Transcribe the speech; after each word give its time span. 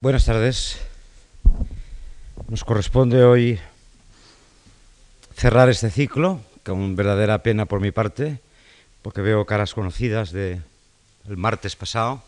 Buenas 0.00 0.26
tardes. 0.26 0.78
Nos 2.46 2.62
corresponde 2.62 3.24
hoy 3.24 3.58
cerrar 5.34 5.68
este 5.68 5.90
ciclo, 5.90 6.40
con 6.64 6.94
verdadera 6.94 7.42
pena 7.42 7.66
por 7.66 7.80
mi 7.80 7.90
parte, 7.90 8.38
porque 9.02 9.22
veo 9.22 9.44
caras 9.44 9.74
conocidas 9.74 10.30
de 10.30 10.62
el 11.28 11.36
martes 11.36 11.74
pasado, 11.74 12.22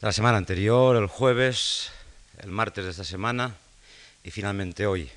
de 0.00 0.08
la 0.08 0.12
semana 0.12 0.38
anterior, 0.38 0.96
el 0.96 1.06
jueves, 1.06 1.92
el 2.38 2.50
martes 2.50 2.84
de 2.84 2.90
esta 2.90 3.04
semana 3.04 3.54
y 4.24 4.32
finalmente 4.32 4.88
hoy. 4.88 5.08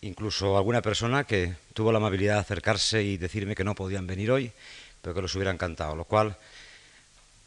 Incluso 0.00 0.56
alguna 0.56 0.80
persona 0.80 1.24
que 1.24 1.56
tuvo 1.74 1.92
la 1.92 1.98
amabilidad 1.98 2.36
de 2.36 2.40
acercarse 2.40 3.02
y 3.02 3.18
decirme 3.18 3.54
que 3.54 3.64
no 3.64 3.74
podían 3.74 4.06
venir 4.06 4.30
hoy, 4.30 4.50
pero 5.02 5.14
que 5.14 5.20
los 5.20 5.34
hubiera 5.34 5.50
encantado, 5.50 5.94
lo 5.94 6.04
cual 6.04 6.38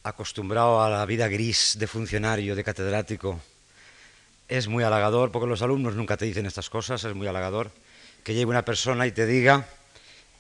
acostumbrado 0.04 0.82
a 0.82 0.90
la 0.90 1.06
vida 1.06 1.28
gris 1.28 1.76
de 1.78 1.88
funcionario, 1.88 2.56
de 2.56 2.64
catedrático, 2.64 3.40
es 4.48 4.68
muy 4.68 4.84
halagador, 4.84 5.32
porque 5.32 5.48
los 5.48 5.62
alumnos 5.62 5.96
nunca 5.96 6.18
te 6.18 6.26
dicen 6.26 6.46
estas 6.46 6.70
cosas, 6.70 7.04
es 7.04 7.16
muy 7.16 7.28
halagador 7.28 7.72
que 8.24 8.34
llegue 8.34 8.46
una 8.46 8.66
persona 8.66 9.08
y 9.08 9.12
te 9.12 9.26
diga 9.26 9.66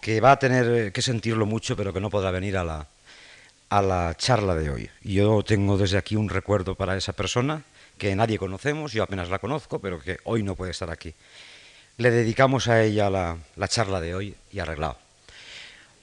que 0.01 0.20
va 0.20 0.34
a 0.34 0.39
tener 0.39 0.91
que 0.91 1.01
sentirlo 1.01 1.45
mucho, 1.45 1.75
pero 1.75 1.93
que 1.93 1.99
no 1.99 2.09
podrá 2.09 2.31
venir 2.31 2.57
a 2.57 2.63
la, 2.63 2.87
a 3.70 3.81
la 3.81 4.15
charla 4.17 4.55
de 4.55 4.70
hoy. 4.70 4.89
Yo 5.01 5.43
tengo 5.43 5.77
desde 5.77 5.98
aquí 5.98 6.15
un 6.15 6.29
recuerdo 6.29 6.75
para 6.75 6.98
esa 6.98 7.13
persona, 7.13 7.63
que 7.98 8.15
nadie 8.15 8.37
conocemos, 8.37 8.93
yo 8.93 9.03
apenas 9.03 9.29
la 9.29 9.39
conozco, 9.39 9.79
pero 9.79 9.99
que 9.99 10.17
hoy 10.23 10.43
no 10.43 10.55
puede 10.55 10.71
estar 10.71 10.89
aquí. 10.89 11.13
Le 11.98 12.09
dedicamos 12.09 12.67
a 12.67 12.81
ella 12.81 13.09
la, 13.09 13.37
la 13.55 13.67
charla 13.67 14.01
de 14.01 14.15
hoy 14.15 14.35
y 14.51 14.59
arreglado. 14.59 14.98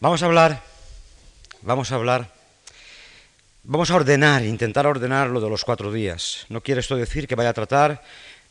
Vamos 0.01 0.23
a 0.23 0.27
hablar, 0.27 0.63
vamos 1.63 1.91
a 1.91 1.97
hablar 1.97 2.38
Vamos 3.71 3.91
a 3.91 3.97
ordenar, 3.97 4.47
intentar 4.47 4.87
ordenar 4.87 5.29
lo 5.29 5.43
de 5.43 5.51
los 5.51 5.63
cuatro 5.63 5.93
días. 5.93 6.47
No 6.49 6.63
quiere 6.63 6.81
esto 6.81 6.97
decir 6.97 7.29
que 7.29 7.35
vaya 7.35 7.51
a 7.51 7.53
tratar 7.53 8.03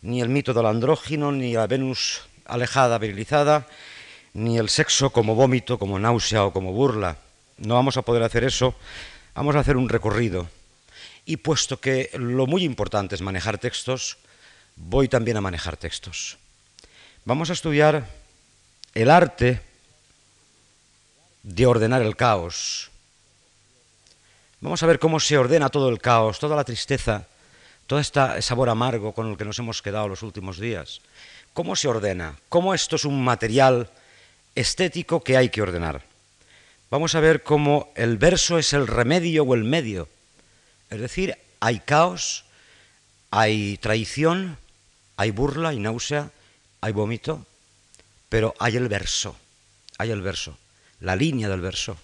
ni 0.04 0.22
el 0.22 0.30
mito 0.30 0.54
del 0.54 0.68
andrógino, 0.68 1.32
ni 1.32 1.54
la 1.54 1.66
Venus 1.66 2.22
alejada, 2.46 3.00
virilizada, 3.00 3.66
ni 4.36 4.60
el 4.60 4.70
sexo 4.70 5.10
como 5.10 5.34
vómito, 5.34 5.80
como 5.80 5.98
náusea 5.98 6.46
o 6.46 6.54
como 6.54 6.72
burla. 6.72 7.18
No 7.58 7.74
vamos 7.74 7.98
a 7.98 8.04
poder 8.04 8.22
hacer 8.22 8.44
eso. 8.44 8.76
Vamos 9.34 9.56
a 9.56 9.62
hacer 9.62 9.76
un 9.76 9.90
recorrido. 9.90 10.48
Y 11.26 11.38
puesto 11.38 11.82
que 11.82 12.12
lo 12.14 12.46
muy 12.46 12.64
importante 12.64 13.16
es 13.16 13.22
manejar 13.22 13.58
textos, 13.58 14.20
voy 14.76 15.08
también 15.08 15.38
a 15.38 15.42
manejar 15.42 15.78
textos. 15.78 16.38
Vamos 17.26 17.50
a 17.50 17.54
estudiar 17.54 18.06
el 18.94 19.10
arte 19.10 19.62
de 21.42 21.66
ordenar 21.66 22.04
el 22.04 22.16
caos, 22.16 22.92
Vamos 24.60 24.82
a 24.82 24.88
ver 24.88 24.98
cómo 24.98 25.20
se 25.20 25.38
ordena 25.38 25.70
todo 25.70 25.90
el 25.90 26.00
caos, 26.00 26.40
toda 26.40 26.56
la 26.56 26.64
tristeza, 26.64 27.28
todo 27.86 28.00
este 28.00 28.42
sabor 28.42 28.70
amargo 28.70 29.14
con 29.14 29.30
el 29.30 29.38
que 29.38 29.46
nos 29.46 29.60
hemos 29.60 29.84
quedado 29.84 30.08
los 30.08 30.24
últimos 30.24 30.58
días. 30.58 31.02
¿Cómo 31.54 31.76
se 31.76 31.88
ordena? 31.88 32.40
¿Cómo 32.50 32.74
esto 32.74 32.96
es 32.96 33.06
un 33.06 33.24
material 33.24 33.88
estético 34.56 35.24
que 35.24 35.38
hay 35.38 35.50
que 35.50 35.62
ordenar? 35.62 36.02
Vamos 36.90 37.14
a 37.14 37.20
ver 37.20 37.44
cómo 37.44 37.92
el 37.94 38.18
verso 38.18 38.58
es 38.58 38.74
el 38.74 38.88
remedio 38.88 39.44
o 39.44 39.54
el 39.54 39.64
medio. 39.64 40.10
Es 40.90 41.02
decir, 41.02 41.38
hay 41.60 41.80
caos, 41.80 42.46
hay 43.30 43.78
traición, 43.78 44.58
hay 45.18 45.30
burla, 45.30 45.70
hay 45.70 45.80
náusea, 45.80 46.32
hay 46.82 46.94
vómito, 46.94 47.46
pero 48.30 48.56
hay 48.58 48.76
el 48.76 48.88
verso, 48.88 49.36
hay 50.00 50.10
el 50.10 50.24
verso, 50.24 50.58
la 51.00 51.16
línea 51.16 51.48
del 51.48 51.62
verso. 51.62 51.96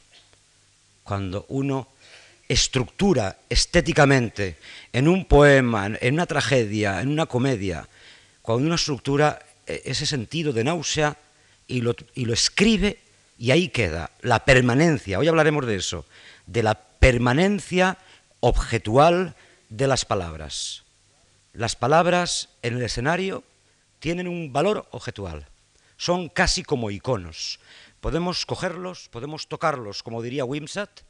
Cuando 1.04 1.46
uno 1.50 1.88
estructura 2.54 3.38
estéticamente 3.50 4.58
en 4.94 5.08
un 5.08 5.26
poema, 5.26 5.92
en 6.00 6.14
una 6.14 6.26
tragedia, 6.26 7.02
en 7.02 7.10
una 7.10 7.26
comedia, 7.26 7.88
cuando 8.42 8.66
uno 8.66 8.76
estructura 8.76 9.40
eh, 9.68 9.82
ese 9.86 10.06
sentido 10.06 10.54
de 10.54 10.64
náusea 10.64 11.18
y 11.68 11.82
lo, 11.82 11.96
y 12.16 12.26
lo 12.26 12.34
escribe 12.34 13.00
y 13.38 13.52
ahí 13.52 13.70
queda 13.70 14.12
la 14.22 14.46
permanencia, 14.46 15.20
hoy 15.20 15.28
hablaremos 15.28 15.66
de 15.66 15.76
eso, 15.76 16.06
de 16.46 16.64
la 16.64 16.76
permanencia 16.76 17.98
objetual 18.40 19.36
de 19.70 19.88
las 19.88 20.06
palabras. 20.06 20.84
Las 21.54 21.76
palabras 21.76 22.50
en 22.62 22.76
el 22.78 22.84
escenario 22.84 23.44
tienen 24.00 24.28
un 24.28 24.54
valor 24.54 24.88
objetual, 24.92 25.48
son 25.98 26.30
casi 26.30 26.64
como 26.64 26.92
iconos. 26.92 27.60
Podemos 28.02 28.46
cogerlos, 28.46 29.08
podemos 29.10 29.48
tocarlos, 29.48 30.04
como 30.04 30.22
diría 30.22 30.46
Wimsat, 30.46 31.02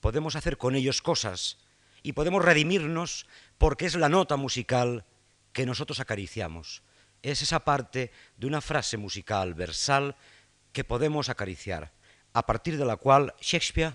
podemos 0.00 0.36
hacer 0.36 0.58
con 0.58 0.74
ellos 0.74 1.02
cosas 1.02 1.58
y 2.02 2.12
podemos 2.12 2.44
redimirnos 2.44 3.26
porque 3.58 3.86
es 3.86 3.94
la 3.96 4.08
nota 4.08 4.36
musical 4.36 5.04
que 5.52 5.66
nosotros 5.66 6.00
acariciamos. 6.00 6.82
Es 7.22 7.42
esa 7.42 7.60
parte 7.60 8.12
de 8.36 8.46
una 8.46 8.60
frase 8.60 8.96
musical, 8.96 9.54
versal, 9.54 10.16
que 10.72 10.84
podemos 10.84 11.28
acariciar, 11.28 11.92
a 12.32 12.44
partir 12.44 12.76
de 12.76 12.84
la 12.84 12.96
cual 12.96 13.34
Shakespeare, 13.40 13.94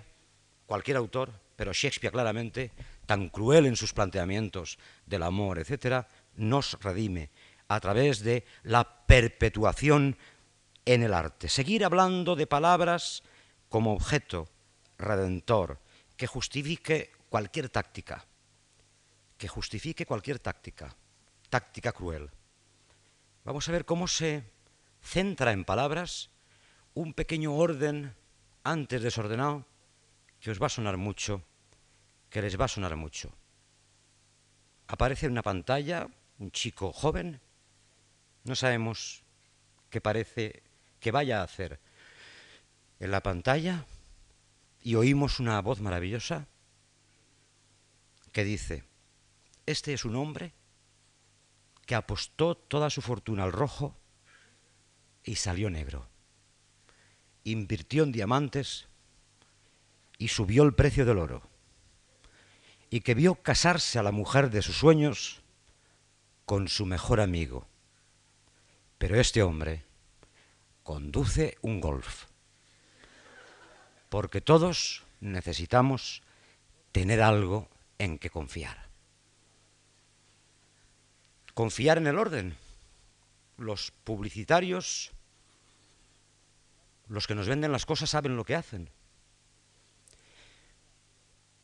cualquier 0.66 0.96
autor, 0.96 1.32
pero 1.54 1.72
Shakespeare 1.72 2.12
claramente, 2.12 2.72
tan 3.06 3.28
cruel 3.28 3.66
en 3.66 3.76
sus 3.76 3.92
planteamientos 3.92 4.78
del 5.06 5.22
amor, 5.22 5.60
etc., 5.60 6.06
nos 6.34 6.76
redime 6.80 7.30
a 7.68 7.78
través 7.80 8.20
de 8.20 8.44
la 8.64 9.06
perpetuación 9.06 10.16
en 10.84 11.02
el 11.02 11.14
arte. 11.14 11.48
Seguir 11.48 11.84
hablando 11.84 12.34
de 12.36 12.46
palabras 12.46 13.22
como 13.68 13.94
objeto 13.94 14.48
redentor, 14.98 15.78
que 16.22 16.28
justifique 16.28 17.10
cualquier 17.28 17.68
táctica, 17.68 18.24
que 19.36 19.48
justifique 19.48 20.06
cualquier 20.06 20.38
táctica, 20.38 20.94
táctica 21.50 21.90
cruel. 21.90 22.30
Vamos 23.42 23.68
a 23.68 23.72
ver 23.72 23.84
cómo 23.84 24.06
se 24.06 24.44
centra 25.02 25.50
en 25.50 25.64
palabras 25.64 26.30
un 26.94 27.12
pequeño 27.12 27.56
orden 27.56 28.14
antes 28.62 29.02
desordenado 29.02 29.66
que 30.38 30.52
os 30.52 30.62
va 30.62 30.66
a 30.66 30.76
sonar 30.78 30.96
mucho, 30.96 31.42
que 32.30 32.40
les 32.40 32.54
va 32.54 32.66
a 32.66 32.74
sonar 32.76 32.94
mucho. 32.94 33.34
Aparece 34.86 35.26
en 35.26 35.32
una 35.32 35.42
pantalla 35.42 36.06
un 36.38 36.52
chico 36.52 36.92
joven, 36.92 37.40
no 38.44 38.54
sabemos 38.54 39.24
qué 39.90 40.00
parece 40.00 40.62
que 41.00 41.10
vaya 41.10 41.40
a 41.40 41.50
hacer 41.50 41.80
en 43.00 43.10
la 43.10 43.24
pantalla, 43.24 43.86
y 44.82 44.96
oímos 44.96 45.38
una 45.40 45.60
voz 45.60 45.80
maravillosa 45.80 46.48
que 48.32 48.44
dice, 48.44 48.84
este 49.66 49.92
es 49.92 50.04
un 50.04 50.16
hombre 50.16 50.54
que 51.86 51.94
apostó 51.94 52.56
toda 52.56 52.90
su 52.90 53.02
fortuna 53.02 53.44
al 53.44 53.52
rojo 53.52 53.96
y 55.24 55.36
salió 55.36 55.70
negro. 55.70 56.08
Invirtió 57.44 58.02
en 58.02 58.12
diamantes 58.12 58.88
y 60.18 60.28
subió 60.28 60.62
el 60.62 60.74
precio 60.74 61.04
del 61.04 61.18
oro. 61.18 61.42
Y 62.90 63.00
que 63.00 63.14
vio 63.14 63.36
casarse 63.36 63.98
a 63.98 64.02
la 64.02 64.12
mujer 64.12 64.50
de 64.50 64.62
sus 64.62 64.76
sueños 64.76 65.42
con 66.44 66.68
su 66.68 66.86
mejor 66.86 67.20
amigo. 67.20 67.66
Pero 68.98 69.18
este 69.18 69.42
hombre 69.42 69.84
conduce 70.82 71.56
un 71.62 71.80
golf 71.80 72.31
porque 74.12 74.42
todos 74.42 75.04
necesitamos 75.22 76.20
tener 76.92 77.22
algo 77.22 77.70
en 77.96 78.18
que 78.18 78.28
confiar. 78.28 78.90
Confiar 81.54 81.96
en 81.96 82.06
el 82.06 82.18
orden. 82.18 82.54
Los 83.56 83.90
publicitarios, 84.04 85.12
los 87.08 87.26
que 87.26 87.34
nos 87.34 87.48
venden 87.48 87.72
las 87.72 87.86
cosas 87.86 88.10
saben 88.10 88.36
lo 88.36 88.44
que 88.44 88.54
hacen. 88.54 88.90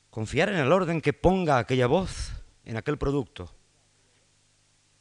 Confiar 0.09 0.49
en 0.49 0.57
el 0.57 0.73
orden 0.73 1.03
que 1.03 1.13
ponga 1.13 1.59
aquella 1.59 1.87
voz 1.87 2.33
en 2.65 2.79
aquel 2.79 2.97
producto, 2.97 3.55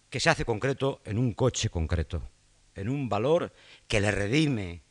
que 0.09 0.19
se 0.19 0.29
hace 0.29 0.43
concreto 0.43 0.99
en 1.05 1.17
un 1.17 1.31
coche 1.31 1.69
concreto, 1.69 2.29
en 2.75 2.89
un 2.89 3.07
valor 3.07 3.53
que 3.87 4.01
le 4.01 4.11
redime 4.11 4.81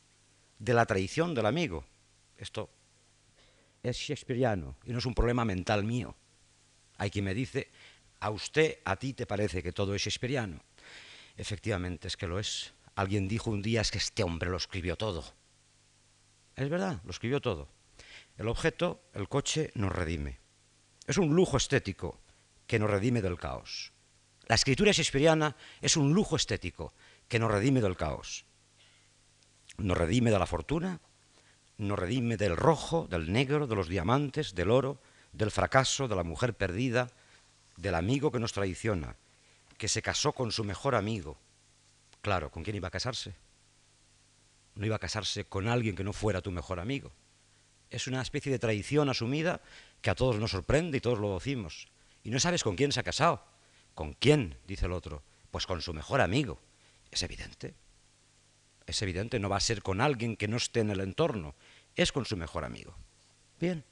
de 0.59 0.73
la 0.73 0.87
traición 0.87 1.35
del 1.35 1.45
amigo 1.45 1.85
esto 2.39 2.71
es 3.83 3.97
shakespeariano 3.97 4.77
y 4.85 4.93
no 4.93 4.99
es 4.99 5.07
un 5.07 5.15
problema 5.15 5.45
mental 5.45 5.85
mío. 5.85 6.17
Hay 6.99 7.11
quien 7.11 7.25
me 7.25 7.35
dice, 7.35 7.71
a 8.21 8.31
usted, 8.31 8.79
a 8.85 8.97
ti 8.97 9.13
te 9.13 9.27
parece 9.27 9.63
que 9.63 9.73
todo 9.73 9.95
es 9.95 10.03
shakespeariano. 10.03 10.61
Efectivamente, 11.37 12.09
es 12.09 12.17
que 12.17 12.27
lo 12.27 12.39
es. 12.39 12.73
Alguien 12.95 13.29
dijo 13.29 13.51
un 13.51 13.63
día, 13.63 13.83
es 13.83 13.91
que 13.91 13.99
este 13.99 14.23
hombre 14.23 14.51
lo 14.51 14.57
escribió 14.57 14.97
todo. 14.97 15.25
Es 16.55 16.69
verdad, 16.71 17.01
lo 17.05 17.11
escribió 17.11 17.41
todo. 17.41 17.69
El 18.39 18.49
objeto, 18.49 19.03
el 19.13 19.29
coche, 19.29 19.71
nos 19.75 19.93
redime. 19.93 20.41
Es 21.07 21.19
un 21.19 21.35
lujo 21.35 21.59
estético 21.59 22.21
que 22.67 22.79
nos 22.79 22.91
redime 22.91 23.21
del 23.21 23.39
caos. 23.39 23.93
La 24.47 24.55
escritura 24.55 24.93
shakespeariana 24.93 25.57
es 25.81 25.97
un 25.97 26.15
lujo 26.15 26.37
estético 26.37 26.95
que 27.29 27.39
nos 27.39 27.51
redime 27.51 27.81
del 27.81 27.97
caos. 27.97 28.47
Nos 29.79 29.97
redime 29.97 30.31
de 30.31 30.39
la 30.39 30.47
fortuna, 30.47 31.01
nos 31.79 31.99
redime 31.99 32.37
del 32.37 32.57
rojo, 32.57 33.07
del 33.11 33.33
negro, 33.33 33.67
de 33.67 33.75
los 33.75 33.89
diamantes, 33.89 34.55
del 34.55 34.71
oro, 34.71 34.99
del 35.33 35.51
fracaso, 35.51 36.09
de 36.09 36.17
la 36.17 36.23
mujer 36.23 36.55
perdida, 36.55 37.09
del 37.77 37.95
amigo 37.95 38.33
que 38.33 38.39
nos 38.39 38.53
traiciona, 38.53 39.17
que 39.77 39.89
se 39.89 40.03
casó 40.03 40.33
con 40.33 40.53
su 40.53 40.65
mejor 40.65 40.95
amigo. 40.95 41.37
Claro, 42.23 42.51
¿con 42.51 42.65
quién 42.65 42.77
iba 42.77 42.89
a 42.89 42.93
casarse? 42.93 43.35
No 44.75 44.87
iba 44.87 44.97
a 44.97 45.01
casarse 45.01 45.45
con 45.45 45.69
alguien 45.69 45.97
que 45.97 46.05
no 46.05 46.13
fuera 46.13 46.41
tu 46.41 46.51
mejor 46.51 46.81
amigo. 46.81 47.13
Es 47.91 48.07
una 48.07 48.23
especie 48.23 48.51
de 48.51 48.59
traición 48.59 49.09
asumida 49.09 49.61
que 50.01 50.11
a 50.11 50.15
todos 50.15 50.37
nos 50.37 50.51
sorprende 50.51 50.99
y 50.99 51.01
todos 51.01 51.19
lo 51.19 51.35
decimos. 51.35 51.89
Y 52.25 52.31
no 52.31 52.41
sabes 52.41 52.65
con 52.65 52.77
quién 52.77 52.93
se 52.93 53.01
ha 53.01 53.05
casado. 53.05 53.45
¿Con 53.95 54.15
quién? 54.15 54.59
dice 54.67 54.87
el 54.87 54.93
otro. 54.93 55.23
Pues 55.51 55.67
con 55.67 55.81
su 55.81 55.95
mejor 55.95 56.21
amigo. 56.21 56.59
Es 57.11 57.23
evidente. 57.23 57.75
Es 58.87 59.03
evidente, 59.03 59.39
no 59.39 59.49
va 59.49 59.57
a 59.57 59.61
ser 59.61 59.83
con 59.83 60.01
alguien 60.01 60.37
que 60.37 60.49
no 60.49 60.57
esté 60.57 60.81
en 60.81 60.91
el 60.91 61.01
entorno. 61.01 61.55
Es 61.97 62.13
con 62.13 62.25
su 62.25 62.37
mejor 62.37 62.65
amigo. 62.65 62.95
Bien. 63.59 63.83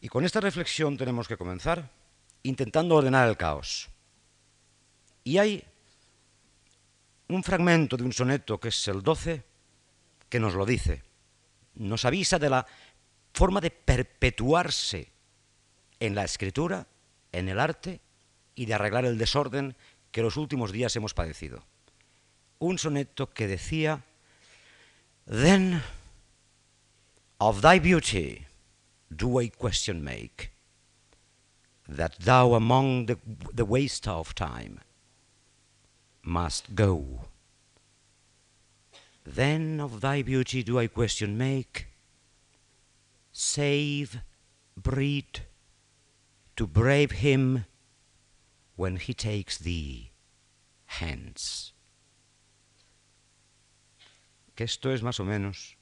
Y 0.00 0.08
con 0.08 0.24
esta 0.24 0.40
reflexión 0.40 0.96
tenemos 0.96 1.28
que 1.28 1.36
comenzar 1.36 1.90
intentando 2.42 2.96
ordenar 2.96 3.28
el 3.28 3.36
caos. 3.36 3.88
Y 5.22 5.38
hay 5.38 5.64
un 7.28 7.42
fragmento 7.42 7.96
de 7.96 8.04
un 8.04 8.12
soneto 8.12 8.58
que 8.58 8.68
es 8.68 8.88
el 8.88 9.02
12 9.02 9.42
que 10.28 10.40
nos 10.40 10.54
lo 10.54 10.66
dice. 10.66 11.02
Nos 11.74 12.04
avisa 12.04 12.38
de 12.38 12.50
la 12.50 12.66
forma 13.32 13.60
de 13.60 13.70
perpetuarse 13.70 15.10
en 16.00 16.14
la 16.14 16.24
escritura, 16.24 16.86
en 17.32 17.48
el 17.48 17.58
arte 17.58 18.00
y 18.54 18.66
de 18.66 18.74
arreglar 18.74 19.04
el 19.04 19.18
desorden 19.18 19.76
que 20.12 20.22
los 20.22 20.36
últimos 20.36 20.70
días 20.70 20.94
hemos 20.96 21.14
padecido. 21.14 21.64
Un 22.58 22.78
soneto 22.78 23.32
que 23.32 23.46
decía, 23.46 24.04
Then 25.26 25.82
of 27.40 27.62
thy 27.62 27.78
beauty 27.78 28.46
do 29.14 29.38
I 29.38 29.48
question 29.48 30.02
make, 30.02 30.50
that 31.88 32.18
thou 32.20 32.54
among 32.54 33.06
the, 33.06 33.18
the 33.52 33.64
waste 33.64 34.08
of 34.08 34.34
time 34.34 34.80
must 36.22 36.74
go. 36.74 37.26
Then 39.24 39.80
of 39.80 40.00
thy 40.00 40.22
beauty 40.22 40.62
do 40.62 40.78
I 40.78 40.86
question 40.86 41.36
make, 41.38 41.88
save, 43.32 44.20
breed, 44.76 45.40
to 46.56 46.66
brave 46.66 47.12
him 47.12 47.64
when 48.76 48.96
he 48.96 49.14
takes 49.14 49.58
thee 49.58 50.10
hence. 50.86 51.72
Que 54.56 54.64
esto 54.64 54.90
es 54.90 55.02
más 55.02 55.18
o 55.18 55.24
menos, 55.24 55.74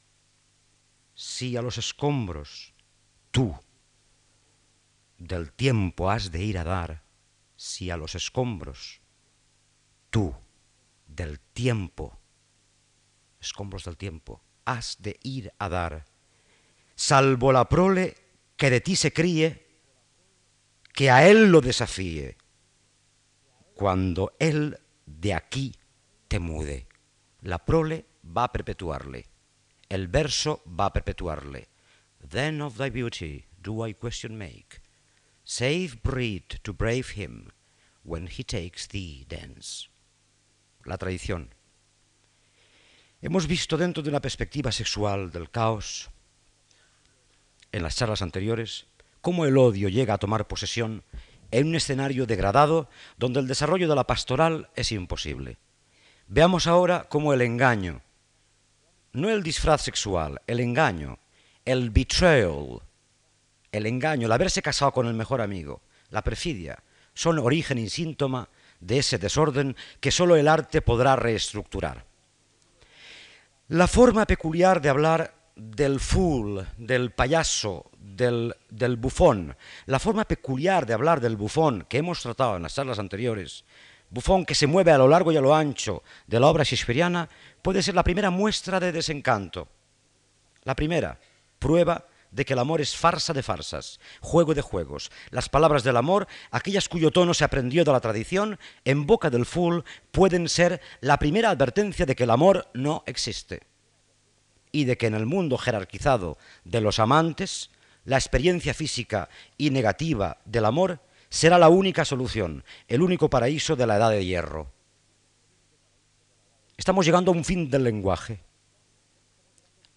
si 1.14 1.56
a 1.56 1.62
los 1.62 1.78
escombros. 1.78 2.72
Tú 3.30 3.54
del 5.18 5.52
tiempo 5.52 6.10
has 6.10 6.32
de 6.32 6.42
ir 6.42 6.58
a 6.58 6.64
dar, 6.64 7.04
si 7.56 7.90
a 7.90 7.96
los 7.96 8.14
escombros. 8.14 9.00
Tú 10.10 10.34
del 11.06 11.40
tiempo, 11.40 12.18
escombros 13.40 13.84
del 13.84 13.96
tiempo, 13.96 14.42
has 14.64 15.00
de 15.00 15.18
ir 15.22 15.52
a 15.58 15.68
dar, 15.68 16.04
salvo 16.94 17.52
la 17.52 17.68
prole 17.68 18.16
que 18.56 18.70
de 18.70 18.80
ti 18.80 18.96
se 18.96 19.12
críe, 19.12 19.66
que 20.92 21.10
a 21.10 21.26
él 21.26 21.50
lo 21.50 21.60
desafíe, 21.60 22.36
cuando 23.74 24.34
él 24.38 24.78
de 25.06 25.34
aquí 25.34 25.74
te 26.28 26.38
mude. 26.38 26.86
La 27.40 27.64
prole 27.64 28.06
va 28.24 28.44
a 28.44 28.52
perpetuarle, 28.52 29.26
el 29.92 30.08
verso 30.08 30.62
va 30.64 30.86
a 30.86 30.92
perpetuarle. 30.92 31.68
Then 32.26 32.62
of 32.62 32.78
thy 32.78 32.88
beauty 32.88 33.44
do 33.60 33.86
I 33.86 33.92
question 33.92 34.38
make, 34.38 34.80
save 35.44 36.00
breed 36.02 36.44
to 36.62 36.72
brave 36.72 37.12
him 37.14 37.52
when 38.02 38.26
he 38.26 38.42
takes 38.42 38.88
thee 38.88 39.26
thence. 39.28 39.90
La 40.86 40.96
tradición. 40.96 41.50
Hemos 43.20 43.46
visto 43.46 43.76
dentro 43.76 44.02
de 44.02 44.08
una 44.08 44.22
perspectiva 44.22 44.72
sexual 44.72 45.30
del 45.30 45.50
caos, 45.50 46.08
en 47.70 47.82
las 47.82 47.96
charlas 47.96 48.22
anteriores, 48.22 48.86
cómo 49.20 49.44
el 49.44 49.58
odio 49.58 49.90
llega 49.90 50.14
a 50.14 50.18
tomar 50.18 50.48
posesión 50.48 51.04
en 51.50 51.68
un 51.68 51.74
escenario 51.74 52.24
degradado 52.24 52.88
donde 53.18 53.40
el 53.40 53.46
desarrollo 53.46 53.90
de 53.90 53.94
la 53.94 54.06
pastoral 54.06 54.70
es 54.74 54.90
imposible. 54.90 55.58
Veamos 56.28 56.66
ahora 56.66 57.08
cómo 57.10 57.34
el 57.34 57.42
engaño, 57.42 58.00
no 59.12 59.30
el 59.30 59.42
disfraz 59.42 59.82
sexual, 59.82 60.40
el 60.46 60.60
engaño, 60.60 61.18
el 61.64 61.90
betrayal, 61.90 62.80
el 63.70 63.86
engaño, 63.86 64.26
el 64.26 64.32
haberse 64.32 64.62
casado 64.62 64.92
con 64.92 65.06
el 65.06 65.14
mejor 65.14 65.40
amigo, 65.40 65.82
la 66.10 66.22
perfidia, 66.22 66.82
son 67.14 67.38
origen 67.38 67.78
y 67.78 67.88
síntoma 67.88 68.48
de 68.80 68.98
ese 68.98 69.18
desorden 69.18 69.76
que 70.00 70.10
sólo 70.10 70.36
el 70.36 70.48
arte 70.48 70.82
podrá 70.82 71.16
reestructurar. 71.16 72.04
La 73.68 73.86
forma 73.86 74.26
peculiar 74.26 74.80
de 74.80 74.88
hablar 74.88 75.34
del 75.54 76.00
fool, 76.00 76.66
del 76.76 77.10
payaso, 77.10 77.90
del, 77.98 78.54
del, 78.68 78.96
bufón, 78.96 79.56
la 79.86 79.98
forma 79.98 80.24
peculiar 80.24 80.86
de 80.86 80.94
hablar 80.94 81.20
del 81.20 81.36
bufón 81.36 81.86
que 81.88 81.98
hemos 81.98 82.22
tratado 82.22 82.56
en 82.56 82.62
las 82.62 82.74
charlas 82.74 82.98
anteriores, 82.98 83.64
bufón 84.12 84.44
que 84.44 84.54
se 84.54 84.66
mueve 84.66 84.92
a 84.92 84.98
lo 84.98 85.08
largo 85.08 85.32
y 85.32 85.36
a 85.36 85.40
lo 85.40 85.54
ancho 85.54 86.02
de 86.26 86.38
la 86.38 86.46
obra 86.46 86.64
shakespeariana, 86.64 87.28
puede 87.62 87.82
ser 87.82 87.94
la 87.94 88.04
primera 88.04 88.30
muestra 88.30 88.78
de 88.78 88.92
desencanto. 88.92 89.68
La 90.64 90.76
primera 90.76 91.18
prueba 91.58 92.06
de 92.30 92.44
que 92.44 92.52
el 92.52 92.58
amor 92.58 92.80
es 92.80 92.96
farsa 92.96 93.32
de 93.32 93.42
farsas, 93.42 94.00
juego 94.20 94.54
de 94.54 94.62
juegos. 94.62 95.10
Las 95.30 95.48
palabras 95.48 95.82
del 95.82 95.96
amor, 95.96 96.28
aquellas 96.50 96.88
cuyo 96.88 97.10
tono 97.10 97.34
se 97.34 97.44
aprendió 97.44 97.84
de 97.84 97.92
la 97.92 98.00
tradición, 98.00 98.58
en 98.84 99.06
boca 99.06 99.30
del 99.30 99.46
fool, 99.46 99.84
pueden 100.10 100.48
ser 100.48 100.80
la 101.00 101.18
primera 101.18 101.50
advertencia 101.50 102.06
de 102.06 102.14
que 102.14 102.24
el 102.24 102.30
amor 102.30 102.68
no 102.74 103.02
existe 103.06 103.62
y 104.72 104.84
de 104.84 104.96
que 104.96 105.06
en 105.06 105.14
el 105.14 105.26
mundo 105.26 105.58
jerarquizado 105.58 106.38
de 106.64 106.80
los 106.80 106.98
amantes, 106.98 107.70
la 108.04 108.16
experiencia 108.16 108.74
física 108.74 109.28
y 109.58 109.70
negativa 109.70 110.38
del 110.44 110.64
amor 110.64 111.00
será 111.32 111.58
la 111.58 111.70
única 111.70 112.05
solución, 112.05 112.62
el 112.88 113.00
único 113.00 113.31
paraíso 113.31 113.75
de 113.75 113.87
la 113.87 113.96
edad 113.96 114.11
de 114.11 114.23
hierro. 114.23 114.70
Estamos 116.76 117.06
llegando 117.06 117.32
a 117.32 117.34
un 117.34 117.43
fin 117.43 117.70
del 117.70 117.84
lenguaje, 117.84 118.40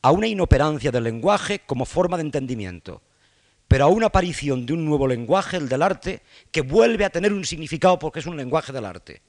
a 0.01 0.11
una 0.11 0.27
inoperancia 0.27 0.91
del 0.91 1.03
lenguaje 1.03 1.59
como 1.65 1.83
forma 1.83 2.15
de 2.15 2.23
entendimiento, 2.23 3.01
pero 3.67 3.83
a 3.83 3.87
una 3.87 4.05
aparición 4.05 4.65
de 4.65 4.71
un 4.71 4.85
nuevo 4.85 5.09
lenguaje, 5.09 5.57
el 5.57 5.67
del 5.67 5.81
arte, 5.81 6.21
que 6.51 6.61
vuelve 6.61 7.03
a 7.03 7.09
tener 7.09 7.33
un 7.33 7.43
significado 7.43 7.99
porque 7.99 8.19
es 8.19 8.27
un 8.27 8.37
lenguaje 8.37 8.71
del 8.71 8.85
arte. 8.85 9.21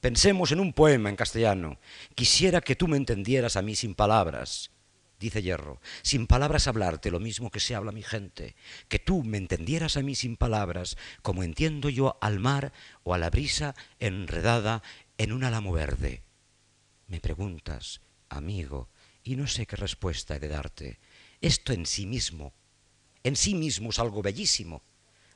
Pensemos 0.00 0.50
en 0.50 0.58
un 0.58 0.72
poema 0.72 1.08
en 1.08 1.14
castellano. 1.14 1.78
Quisiera 2.16 2.60
que 2.60 2.74
tú 2.74 2.88
me 2.88 2.96
entendieras 2.96 3.54
a 3.54 3.62
mí 3.62 3.76
sin 3.76 3.94
palabras, 3.94 4.71
dice 5.22 5.42
Hierro, 5.42 5.80
sin 6.02 6.26
palabras 6.26 6.66
hablarte 6.66 7.10
lo 7.10 7.20
mismo 7.20 7.50
que 7.50 7.60
se 7.60 7.74
habla 7.74 7.92
mi 7.92 8.02
gente, 8.02 8.54
que 8.88 8.98
tú 8.98 9.22
me 9.22 9.38
entendieras 9.38 9.96
a 9.96 10.02
mí 10.02 10.14
sin 10.14 10.36
palabras, 10.36 10.96
como 11.22 11.42
entiendo 11.42 11.88
yo 11.88 12.18
al 12.20 12.40
mar 12.40 12.72
o 13.04 13.14
a 13.14 13.18
la 13.18 13.30
brisa 13.30 13.74
enredada 14.00 14.82
en 15.16 15.32
un 15.32 15.44
álamo 15.44 15.72
verde. 15.72 16.22
Me 17.06 17.20
preguntas, 17.20 18.00
amigo, 18.28 18.88
y 19.22 19.36
no 19.36 19.46
sé 19.46 19.66
qué 19.66 19.76
respuesta 19.76 20.36
he 20.36 20.40
de 20.40 20.48
darte. 20.48 20.98
Esto 21.40 21.72
en 21.72 21.86
sí 21.86 22.06
mismo, 22.06 22.52
en 23.22 23.36
sí 23.36 23.54
mismo 23.54 23.90
es 23.90 23.98
algo 23.98 24.22
bellísimo. 24.22 24.82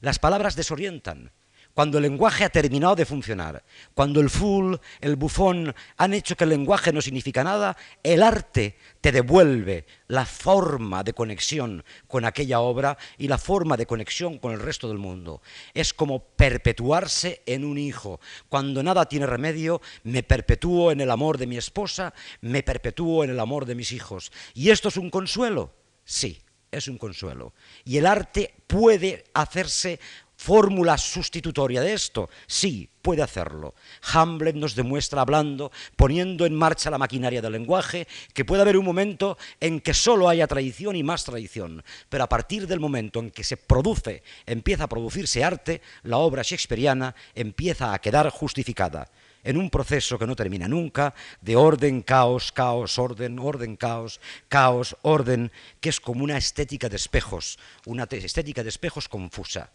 Las 0.00 0.18
palabras 0.18 0.56
desorientan, 0.56 1.32
cuando 1.76 1.98
el 1.98 2.04
lenguaje 2.04 2.42
ha 2.42 2.48
terminado 2.48 2.96
de 2.96 3.04
funcionar, 3.04 3.62
cuando 3.92 4.18
el 4.22 4.30
fool, 4.30 4.80
el 4.98 5.16
bufón 5.16 5.74
han 5.98 6.14
hecho 6.14 6.34
que 6.34 6.44
el 6.44 6.50
lenguaje 6.50 6.90
no 6.90 7.02
significa 7.02 7.44
nada, 7.44 7.76
el 8.02 8.22
arte 8.22 8.78
te 9.02 9.12
devuelve 9.12 9.84
la 10.08 10.24
forma 10.24 11.04
de 11.04 11.12
conexión 11.12 11.84
con 12.08 12.24
aquella 12.24 12.60
obra 12.60 12.96
y 13.18 13.28
la 13.28 13.36
forma 13.36 13.76
de 13.76 13.84
conexión 13.84 14.38
con 14.38 14.52
el 14.52 14.60
resto 14.60 14.88
del 14.88 14.96
mundo. 14.96 15.42
Es 15.74 15.92
como 15.92 16.20
perpetuarse 16.20 17.42
en 17.44 17.62
un 17.62 17.76
hijo. 17.76 18.20
Cuando 18.48 18.82
nada 18.82 19.04
tiene 19.04 19.26
remedio, 19.26 19.82
me 20.04 20.22
perpetúo 20.22 20.92
en 20.92 21.02
el 21.02 21.10
amor 21.10 21.36
de 21.36 21.46
mi 21.46 21.58
esposa, 21.58 22.14
me 22.40 22.62
perpetúo 22.62 23.22
en 23.22 23.28
el 23.28 23.38
amor 23.38 23.66
de 23.66 23.74
mis 23.74 23.92
hijos. 23.92 24.32
¿Y 24.54 24.70
esto 24.70 24.88
es 24.88 24.96
un 24.96 25.10
consuelo? 25.10 25.74
Sí, 26.06 26.40
es 26.70 26.88
un 26.88 26.98
consuelo. 26.98 27.52
Y 27.84 27.98
el 27.98 28.06
arte 28.06 28.54
puede 28.66 29.24
hacerse 29.34 30.00
fórmula 30.36 30.98
sustitutoria 30.98 31.80
de 31.80 31.94
esto? 31.94 32.28
Sí, 32.46 32.88
puede 33.02 33.22
hacerlo. 33.22 33.74
Hamlet 34.12 34.56
nos 34.56 34.74
demuestra 34.74 35.22
hablando, 35.22 35.72
poniendo 35.96 36.46
en 36.46 36.54
marcha 36.54 36.90
la 36.90 36.98
maquinaria 36.98 37.42
del 37.42 37.52
lenguaje, 37.52 38.06
que 38.34 38.44
puede 38.44 38.62
haber 38.62 38.76
un 38.76 38.84
momento 38.84 39.38
en 39.60 39.80
que 39.80 39.94
solo 39.94 40.28
haya 40.28 40.46
tradición 40.46 40.96
y 40.96 41.02
más 41.02 41.24
tradición, 41.24 41.82
pero 42.08 42.24
a 42.24 42.28
partir 42.28 42.66
del 42.66 42.80
momento 42.80 43.20
en 43.20 43.30
que 43.30 43.44
se 43.44 43.56
produce, 43.56 44.22
empieza 44.44 44.84
a 44.84 44.88
producirse 44.88 45.42
arte, 45.42 45.80
la 46.02 46.18
obra 46.18 46.42
shakespeariana 46.42 47.14
empieza 47.34 47.92
a 47.92 47.98
quedar 48.00 48.28
justificada 48.30 49.10
en 49.44 49.56
un 49.56 49.70
proceso 49.70 50.18
que 50.18 50.26
no 50.26 50.34
termina 50.34 50.66
nunca, 50.66 51.14
de 51.40 51.54
orden, 51.54 52.02
caos, 52.02 52.50
caos, 52.50 52.98
orden, 52.98 53.38
orden, 53.38 53.76
caos, 53.76 54.20
caos, 54.48 54.96
orden, 55.02 55.52
que 55.80 55.90
es 55.90 56.00
como 56.00 56.24
una 56.24 56.36
estética 56.36 56.88
de 56.88 56.96
espejos, 56.96 57.56
una 57.84 58.08
estética 58.10 58.64
de 58.64 58.70
espejos 58.70 59.08
confusa 59.08 59.70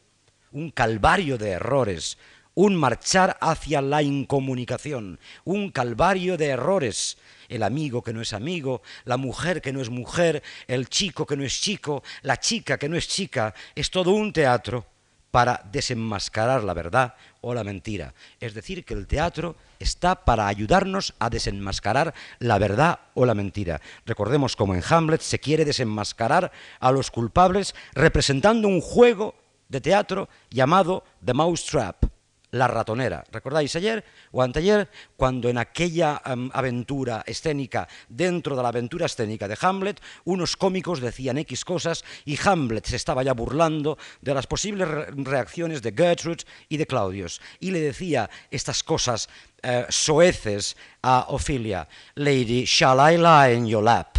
un 0.52 0.72
calvario 0.72 1.38
de 1.38 1.52
errores, 1.52 2.18
un 2.54 2.76
marchar 2.76 3.38
hacia 3.42 3.82
la 3.82 4.02
incomunicación, 4.02 5.20
un 5.46 5.72
calvario 5.72 6.38
de 6.38 6.48
errores, 6.48 7.18
el 7.48 7.64
amigo 7.64 8.04
que 8.04 8.14
no 8.14 8.22
es 8.22 8.34
amigo, 8.34 8.82
la 9.06 9.18
mujer 9.18 9.62
que 9.62 9.74
no 9.74 9.82
es 9.82 9.90
mujer, 9.90 10.44
el 10.68 10.90
chico 10.90 11.26
que 11.26 11.38
no 11.38 11.44
es 11.44 11.60
chico, 11.62 12.04
la 12.24 12.38
chica 12.38 12.78
que 12.78 12.90
no 12.90 12.98
es 12.98 13.08
chica, 13.08 13.54
es 13.76 13.90
todo 13.90 14.12
un 14.12 14.34
teatro 14.34 14.86
para 15.32 15.64
desenmascarar 15.72 16.64
la 16.64 16.74
verdad 16.74 17.16
o 17.40 17.54
la 17.54 17.64
mentira. 17.64 18.14
Es 18.42 18.54
decir, 18.54 18.84
que 18.84 18.94
el 18.94 19.08
teatro 19.08 19.56
está 19.80 20.26
para 20.26 20.48
ayudarnos 20.48 21.14
a 21.20 21.30
desenmascarar 21.30 22.14
la 22.40 22.60
verdad 22.60 23.00
o 23.14 23.26
la 23.26 23.34
mentira. 23.34 23.82
Recordemos 24.06 24.58
como 24.58 24.76
en 24.76 24.84
Hamlet 24.88 25.22
se 25.22 25.40
quiere 25.40 25.64
desenmascarar 25.64 26.52
a 26.82 26.92
los 26.92 27.12
culpables 27.12 27.74
representando 27.94 28.68
un 28.68 28.82
juego 28.82 29.36
de 29.72 29.80
teatro 29.80 30.28
llamado 30.50 31.04
The 31.24 31.34
Mousetrap 31.34 32.12
la 32.52 32.68
ratonera. 32.68 33.24
¿Recordáis 33.32 33.76
ayer 33.76 34.04
o 34.32 34.44
anteayer 34.44 34.90
cuando 35.16 35.48
en 35.48 35.58
aquella 35.58 36.22
em, 36.26 36.50
aventura 36.52 37.24
escénica, 37.26 37.88
dentro 38.10 38.56
de 38.56 38.64
la 38.64 38.70
aventura 38.70 39.06
escénica 39.06 39.48
de 39.48 39.58
Hamlet, 39.60 40.02
unos 40.26 40.58
cómicos 40.58 41.00
decían 41.00 41.38
X 41.40 41.64
cosas 41.64 42.04
y 42.26 42.38
Hamlet 42.44 42.86
se 42.86 42.98
estaba 42.98 43.24
ya 43.24 43.34
burlando 43.34 43.98
de 44.20 44.34
las 44.34 44.48
posibles 44.48 44.88
reacciones 45.16 45.82
de 45.82 45.94
Gertrude 45.94 46.44
y 46.68 46.78
de 46.78 46.86
Claudius 46.88 47.42
y 47.60 47.72
le 47.72 47.80
decía 47.80 48.30
estas 48.52 48.84
cosas 48.84 49.30
eh, 49.64 49.86
soeces 49.90 50.76
a 51.02 51.28
Ophelia, 51.30 51.88
Lady, 52.16 52.66
shall 52.66 53.00
I 53.00 53.18
lie 53.18 53.56
in 53.56 53.66
your 53.66 53.84
lap? 53.84 54.18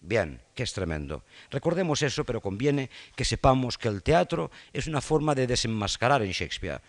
Bien, 0.00 0.40
que 0.58 0.64
es 0.64 0.72
tremendo. 0.72 1.22
Recordemos 1.52 2.02
eso, 2.02 2.24
pero 2.24 2.40
conviene 2.40 2.90
que 3.14 3.24
sepamos 3.24 3.78
que 3.78 3.86
el 3.86 4.02
teatro 4.02 4.50
es 4.72 4.88
una 4.88 5.00
forma 5.00 5.36
de 5.36 5.46
desenmascarar 5.46 6.20
en 6.22 6.32
Shakespeare 6.32 6.80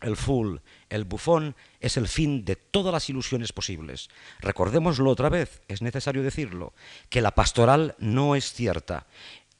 el 0.00 0.16
fool, 0.16 0.62
el 0.88 1.04
bufón, 1.04 1.56
es 1.78 1.98
el 1.98 2.08
fin 2.08 2.42
de 2.46 2.56
todas 2.56 2.90
las 2.90 3.10
ilusiones 3.10 3.52
posibles. 3.52 4.08
Recordémoslo 4.40 5.10
otra 5.10 5.28
vez, 5.28 5.60
es 5.68 5.82
necesario 5.82 6.22
decirlo, 6.22 6.72
que 7.10 7.20
la 7.20 7.32
pastoral 7.32 7.96
no 7.98 8.34
es 8.34 8.54
cierta, 8.54 9.06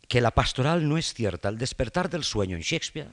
que 0.08 0.22
la 0.22 0.30
pastoral 0.30 0.88
no 0.88 0.96
es 0.96 1.12
cierta. 1.12 1.50
El 1.50 1.58
despertar 1.58 2.08
del 2.08 2.24
sueño 2.24 2.56
en 2.56 2.62
Shakespeare, 2.62 3.10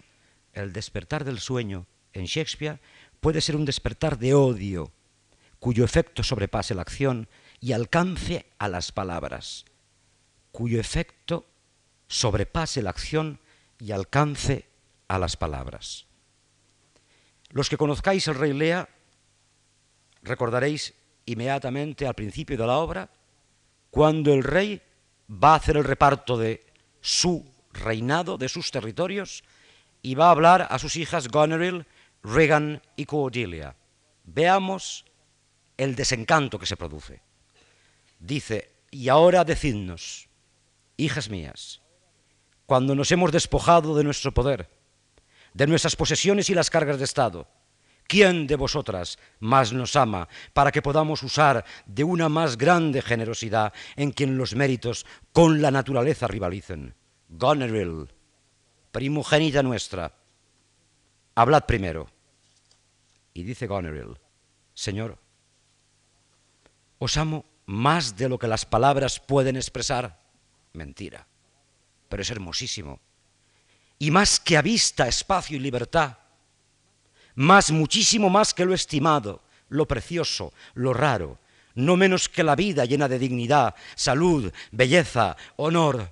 el 0.54 0.72
despertar 0.72 1.26
del 1.26 1.40
sueño 1.40 1.86
en 2.14 2.28
Shakespeare 2.28 2.80
puede 3.20 3.42
ser 3.42 3.58
un 3.58 3.66
despertar 3.66 4.18
de 4.20 4.36
odio, 4.36 4.94
cuyo 5.60 5.84
efecto 5.84 6.24
sobrepase 6.24 6.76
la 6.76 6.84
acción 6.84 7.28
y 7.60 7.74
alcance 7.74 8.46
a 8.58 8.70
las 8.70 8.94
palabras, 8.94 9.66
cuyo 10.58 10.80
efecto 10.80 11.46
sobrepase 12.08 12.82
la 12.82 12.90
acción 12.90 13.40
y 13.78 13.92
alcance 13.92 14.68
a 15.08 15.20
las 15.20 15.38
palabras. 15.38 16.08
Los 17.50 17.70
que 17.70 17.78
conozcáis 17.78 18.28
el 18.28 18.34
rey 18.34 18.54
Lea, 18.54 18.90
recordaréis 20.24 20.96
inmediatamente 21.28 22.08
al 22.08 22.16
principio 22.16 22.58
de 22.58 22.66
la 22.66 22.78
obra, 22.80 23.08
cuando 23.92 24.34
el 24.34 24.44
rey 24.44 24.82
va 25.30 25.54
a 25.54 25.58
hacer 25.58 25.78
el 25.78 25.84
reparto 25.84 26.40
de 26.40 26.66
su 27.02 27.46
reinado, 27.72 28.40
de 28.40 28.50
sus 28.50 28.72
territorios, 28.72 29.44
y 30.02 30.16
va 30.16 30.30
a 30.30 30.32
hablar 30.32 30.68
a 30.72 30.80
sus 30.80 30.96
hijas 30.96 31.28
Goneril, 31.28 31.86
Regan 32.24 32.82
y 32.96 33.06
Cordelia. 33.06 33.76
Veamos 34.24 35.06
el 35.78 35.96
desencanto 35.96 36.58
que 36.58 36.66
se 36.66 36.78
produce. 36.78 37.22
Dice, 38.18 38.72
y 38.90 39.10
ahora 39.10 39.44
decidnos, 39.44 40.27
hijas 40.98 41.30
mías, 41.30 41.82
cuando 42.66 42.96
nos 42.96 43.12
hemos 43.12 43.32
despojado 43.32 43.96
de 43.96 44.04
nuestro 44.04 44.34
poder, 44.34 44.70
de 45.54 45.68
nuestras 45.68 45.96
posesiones 45.96 46.50
y 46.50 46.54
las 46.54 46.70
cargas 46.70 46.98
de 46.98 47.06
Estado. 47.06 47.48
¿Quién 48.08 48.48
de 48.48 48.56
vosotras 48.56 49.20
más 49.40 49.74
nos 49.74 49.96
ama 49.96 50.30
para 50.54 50.72
que 50.72 50.82
podamos 50.82 51.24
usar 51.24 51.66
de 51.86 52.04
una 52.06 52.30
más 52.30 52.58
grande 52.58 53.02
generosidad 53.02 53.74
en 53.98 54.12
quien 54.12 54.38
los 54.38 54.56
méritos 54.56 55.06
con 55.34 55.62
la 55.62 55.72
naturaleza 55.72 56.28
rivalicen? 56.28 56.96
Goneril, 57.28 58.08
primogénita 58.92 59.62
nuestra, 59.62 60.14
hablad 61.36 61.66
primero. 61.66 62.08
Y 63.34 63.44
dice 63.44 63.68
Goneril, 63.68 64.18
Señor, 64.74 65.18
os 67.00 67.18
amo 67.18 67.46
más 67.66 68.16
de 68.16 68.30
lo 68.30 68.40
que 68.40 68.48
las 68.48 68.66
palabras 68.66 69.20
pueden 69.20 69.58
expresar. 69.58 70.27
Mentira, 70.78 71.28
pero 72.08 72.22
es 72.22 72.30
hermosísimo 72.30 73.02
y 74.00 74.12
más 74.12 74.40
que 74.40 74.58
a 74.58 74.62
vista, 74.62 75.08
espacio 75.08 75.58
y 75.58 75.60
libertad, 75.60 76.18
más, 77.36 77.72
muchísimo 77.72 78.30
más 78.30 78.54
que 78.54 78.66
lo 78.66 78.74
estimado, 78.74 79.42
lo 79.70 79.88
precioso, 79.88 80.54
lo 80.74 80.94
raro, 80.94 81.40
no 81.76 81.96
menos 81.96 82.30
que 82.30 82.44
la 82.44 82.56
vida 82.56 82.86
llena 82.86 83.08
de 83.08 83.20
dignidad, 83.20 83.76
salud, 83.96 84.52
belleza, 84.72 85.38
honor, 85.56 86.12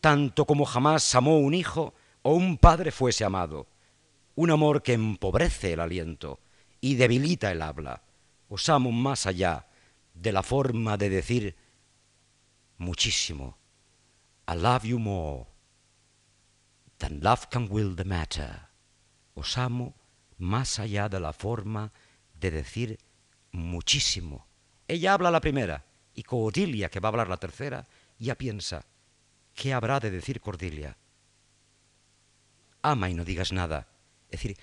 tanto 0.00 0.44
como 0.44 0.64
jamás 0.64 1.14
amó 1.14 1.38
un 1.38 1.54
hijo 1.54 1.94
o 2.22 2.34
un 2.34 2.58
padre 2.58 2.90
fuese 2.90 3.24
amado, 3.24 3.66
un 4.34 4.50
amor 4.50 4.82
que 4.82 4.94
empobrece 4.94 5.74
el 5.74 5.80
aliento 5.80 6.40
y 6.80 6.94
debilita 6.94 7.52
el 7.52 7.62
habla. 7.62 8.02
Os 8.48 8.68
amo 8.68 8.90
más 8.90 9.26
allá 9.26 9.66
de 10.14 10.32
la 10.32 10.42
forma 10.42 10.96
de 10.96 11.08
decir 11.08 11.56
muchísimo. 12.78 13.61
I 14.52 14.54
love 14.54 14.84
you 14.84 14.98
more 14.98 15.46
than 16.98 17.20
love 17.22 17.48
can 17.48 17.68
will 17.70 17.96
the 17.96 18.04
matter. 18.04 18.68
Os 19.34 19.56
amo 19.56 19.94
más 20.36 20.78
allá 20.78 21.08
de 21.08 21.20
la 21.20 21.32
forma 21.32 21.90
de 22.38 22.50
decir 22.50 22.98
muchísimo. 23.52 24.46
Ella 24.86 25.14
habla 25.14 25.30
la 25.30 25.40
primera 25.40 25.86
y 26.14 26.22
Cordelia, 26.24 26.90
que 26.90 27.00
va 27.00 27.08
a 27.08 27.12
hablar 27.12 27.28
la 27.30 27.38
tercera, 27.38 27.88
ya 28.18 28.34
piensa, 28.34 28.84
¿qué 29.54 29.72
habrá 29.72 30.00
de 30.00 30.10
decir 30.10 30.38
Cordelia? 30.42 30.98
Ama 32.82 33.08
y 33.08 33.14
no 33.14 33.24
digas 33.24 33.52
nada. 33.52 33.88
Es 34.28 34.42
decir, 34.42 34.58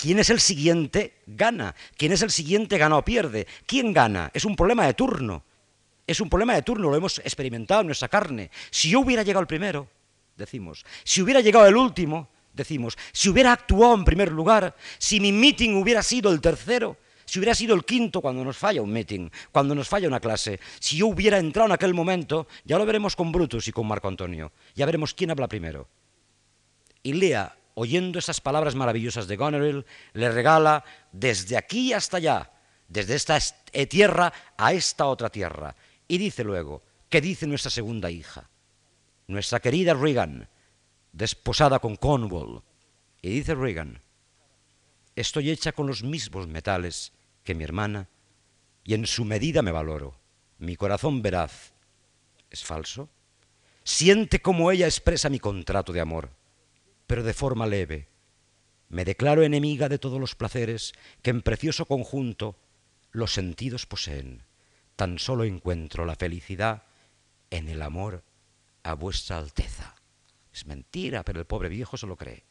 ¿quién 0.00 0.20
es 0.20 0.30
el 0.30 0.40
siguiente? 0.40 1.20
Gana. 1.26 1.74
¿Quién 1.98 2.12
es 2.12 2.22
el 2.22 2.30
siguiente? 2.30 2.78
Gana 2.78 2.96
o 2.96 3.04
pierde. 3.04 3.46
¿Quién 3.66 3.92
gana? 3.92 4.30
Es 4.32 4.46
un 4.46 4.56
problema 4.56 4.86
de 4.86 4.94
turno. 4.94 5.44
Es 6.08 6.22
un 6.22 6.30
problema 6.30 6.54
de 6.54 6.62
turno, 6.62 6.88
lo 6.88 6.96
hemos 6.96 7.18
experimentado 7.18 7.82
en 7.82 7.88
nuestra 7.88 8.08
carne. 8.08 8.50
Si 8.70 8.88
yo 8.88 9.00
hubiera 9.00 9.22
llegado 9.22 9.42
el 9.42 9.46
primero, 9.46 9.90
decimos. 10.38 10.86
Si 11.04 11.20
hubiera 11.20 11.42
llegado 11.42 11.66
el 11.66 11.76
último, 11.76 12.30
decimos. 12.54 12.96
Si 13.12 13.28
hubiera 13.28 13.52
actuado 13.52 13.94
en 13.94 14.06
primer 14.06 14.32
lugar, 14.32 14.74
si 14.96 15.20
mi 15.20 15.32
meeting 15.32 15.74
hubiera 15.74 16.02
sido 16.02 16.32
el 16.32 16.40
tercero, 16.40 16.96
si 17.26 17.38
hubiera 17.38 17.54
sido 17.54 17.74
el 17.74 17.84
quinto 17.84 18.22
cuando 18.22 18.42
nos 18.42 18.56
falla 18.56 18.80
un 18.80 18.90
meeting, 18.90 19.28
cuando 19.52 19.74
nos 19.74 19.86
falla 19.86 20.08
una 20.08 20.18
clase, 20.18 20.60
si 20.80 20.96
yo 20.96 21.08
hubiera 21.08 21.36
entrado 21.36 21.66
en 21.66 21.72
aquel 21.72 21.92
momento, 21.92 22.48
ya 22.64 22.78
lo 22.78 22.86
veremos 22.86 23.14
con 23.14 23.30
Brutus 23.30 23.68
y 23.68 23.72
con 23.72 23.86
Marco 23.86 24.08
Antonio, 24.08 24.50
ya 24.74 24.86
veremos 24.86 25.12
quién 25.12 25.30
habla 25.30 25.46
primero. 25.46 25.88
Y 27.02 27.12
Lea, 27.12 27.54
oyendo 27.74 28.18
esas 28.18 28.40
palabras 28.40 28.74
maravillosas 28.74 29.28
de 29.28 29.36
Goneril, 29.36 29.84
le 30.14 30.30
regala 30.30 30.84
desde 31.12 31.58
aquí 31.58 31.92
hasta 31.92 32.16
allá, 32.16 32.50
desde 32.88 33.14
esta 33.14 33.38
tierra 33.90 34.32
a 34.56 34.72
esta 34.72 35.04
otra 35.04 35.28
tierra. 35.28 35.76
Y 36.08 36.18
dice 36.18 36.42
luego, 36.42 36.82
¿qué 37.08 37.20
dice 37.20 37.46
nuestra 37.46 37.70
segunda 37.70 38.10
hija? 38.10 38.50
nuestra 39.28 39.60
querida 39.60 39.92
Regan, 39.94 40.48
desposada 41.12 41.78
con 41.78 41.96
Cornwall. 41.96 42.62
Y 43.22 43.28
dice 43.28 43.54
Regan, 43.54 44.00
estoy 45.14 45.50
hecha 45.50 45.72
con 45.72 45.86
los 45.86 46.02
mismos 46.02 46.48
metales 46.48 47.12
que 47.44 47.54
mi 47.54 47.62
hermana 47.62 48.08
y 48.84 48.94
en 48.94 49.06
su 49.06 49.24
medida 49.24 49.62
me 49.62 49.70
valoro. 49.70 50.18
Mi 50.58 50.76
corazón 50.76 51.22
veraz 51.22 51.74
es 52.50 52.64
falso. 52.64 53.10
Siente 53.84 54.40
como 54.40 54.72
ella 54.72 54.86
expresa 54.86 55.28
mi 55.28 55.38
contrato 55.38 55.92
de 55.92 56.00
amor, 56.00 56.30
pero 57.06 57.22
de 57.22 57.34
forma 57.34 57.66
leve. 57.66 58.08
Me 58.88 59.04
declaro 59.04 59.42
enemiga 59.42 59.90
de 59.90 59.98
todos 59.98 60.18
los 60.18 60.34
placeres 60.34 60.94
que 61.20 61.30
en 61.30 61.42
precioso 61.42 61.84
conjunto 61.84 62.56
los 63.12 63.34
sentidos 63.34 63.84
poseen. 63.84 64.47
Tan 64.98 65.20
solo 65.20 65.44
encuentro 65.44 66.04
la 66.04 66.16
felicidad 66.16 66.82
en 67.50 67.68
el 67.68 67.82
amor 67.82 68.24
a 68.82 68.94
vuestra 68.94 69.38
Alteza. 69.38 69.94
Es 70.52 70.66
mentira, 70.66 71.22
pero 71.22 71.38
el 71.38 71.46
pobre 71.46 71.68
viejo 71.68 71.96
se 71.96 72.08
lo 72.08 72.16
cree. 72.16 72.42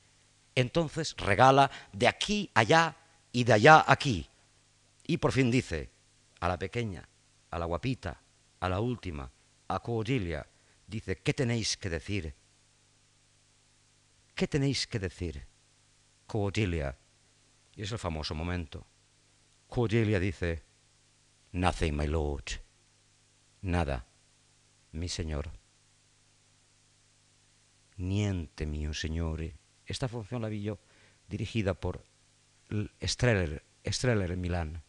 Entonces 0.56 1.14
regala 1.18 1.70
de 1.92 2.08
aquí 2.08 2.50
allá 2.54 2.96
y 3.34 3.44
de 3.44 3.52
allá 3.52 3.84
aquí. 3.86 4.30
Y 5.06 5.18
por 5.18 5.34
fin 5.34 5.52
dice 5.52 5.92
a 6.40 6.48
la 6.48 6.58
pequeña, 6.58 7.10
a 7.52 7.60
la 7.60 7.66
guapita, 7.66 8.22
a 8.62 8.70
la 8.70 8.80
última, 8.80 9.30
a 9.68 9.80
Cordelia, 9.82 10.48
dice, 10.88 11.18
¿qué 11.18 11.34
tenéis 11.34 11.76
que 11.76 11.90
decir? 11.90 12.34
¿Qué 14.36 14.48
tenéis 14.48 14.88
que 14.88 15.00
decir? 15.00 15.46
Cordelia. 16.26 16.98
Y 17.76 17.82
es 17.82 17.92
el 17.92 18.00
famoso 18.00 18.34
momento. 18.34 18.88
Cordelia 19.68 20.18
dice, 20.18 20.64
Nothing, 21.52 21.94
my 21.94 22.08
lord. 22.08 22.44
Nada, 23.62 24.06
mi 24.92 25.08
señor. 25.08 25.52
Niente, 27.98 28.66
mio 28.66 28.94
signore, 28.94 29.56
Esta 29.86 30.08
función 30.08 30.42
la 30.42 30.50
vi 30.50 30.62
yo 30.62 30.78
dirigida 31.28 31.74
por 31.74 32.06
Streller, 33.02 33.64
Streller 33.86 34.32
en 34.32 34.42
Milán. 34.42 34.84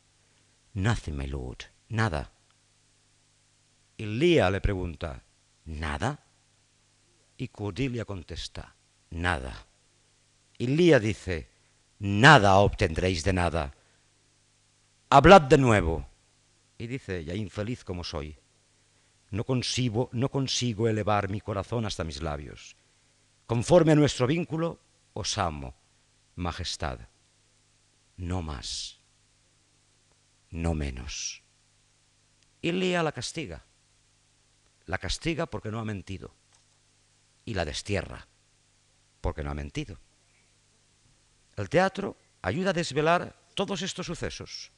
Nothing, 0.75 1.17
my 1.17 1.27
lord. 1.27 1.59
Nada. 1.89 2.31
Y 3.97 4.07
Lía 4.07 4.51
le 4.51 4.61
pregunta, 4.61 5.23
¿nada? 5.65 6.25
Y 7.37 7.49
Cordelia 7.49 8.05
contesta, 8.05 8.75
nada. 9.11 9.67
Y 10.59 10.67
Lía 10.67 10.99
dice, 10.99 11.49
nada 11.99 12.57
obtendréis 12.57 13.25
de 13.25 13.33
nada. 13.33 13.75
Hablad 15.09 15.43
de 15.43 15.59
nuevo. 15.59 16.08
Y 16.79 16.87
dice 16.87 17.19
ella, 17.19 17.35
infeliz 17.35 17.85
como 17.85 18.05
soy, 18.05 18.39
no 19.31 19.45
consigo, 19.45 20.09
no 20.13 20.31
consigo 20.31 20.89
elevar 20.89 21.29
mi 21.29 21.41
corazón 21.41 21.85
hasta 21.85 22.05
mis 22.05 22.23
labios. 22.23 22.77
Conforme 23.47 23.93
a 23.93 23.97
nuestro 23.97 24.27
vínculo, 24.27 24.81
os 25.13 25.37
amo, 25.39 25.75
majestad. 26.37 27.01
No 28.17 28.43
más, 28.43 29.01
no 30.51 30.75
menos. 30.75 31.43
Y 32.63 32.73
Lía 32.73 33.03
la 33.03 33.13
castiga. 33.13 33.65
La 34.87 34.99
castiga 34.99 35.47
porque 35.47 35.71
no 35.71 35.81
ha 35.81 35.85
mentido. 35.85 36.35
Y 37.45 37.55
la 37.55 37.65
destierra 37.65 38.27
porque 39.21 39.43
no 39.43 39.51
ha 39.51 39.55
mentido. 39.55 39.99
El 41.57 41.69
teatro 41.69 42.17
ayuda 42.43 42.71
a 42.71 42.73
desvelar 42.73 43.37
todos 43.55 43.83
estos 43.83 44.07
sucesos. 44.07 44.71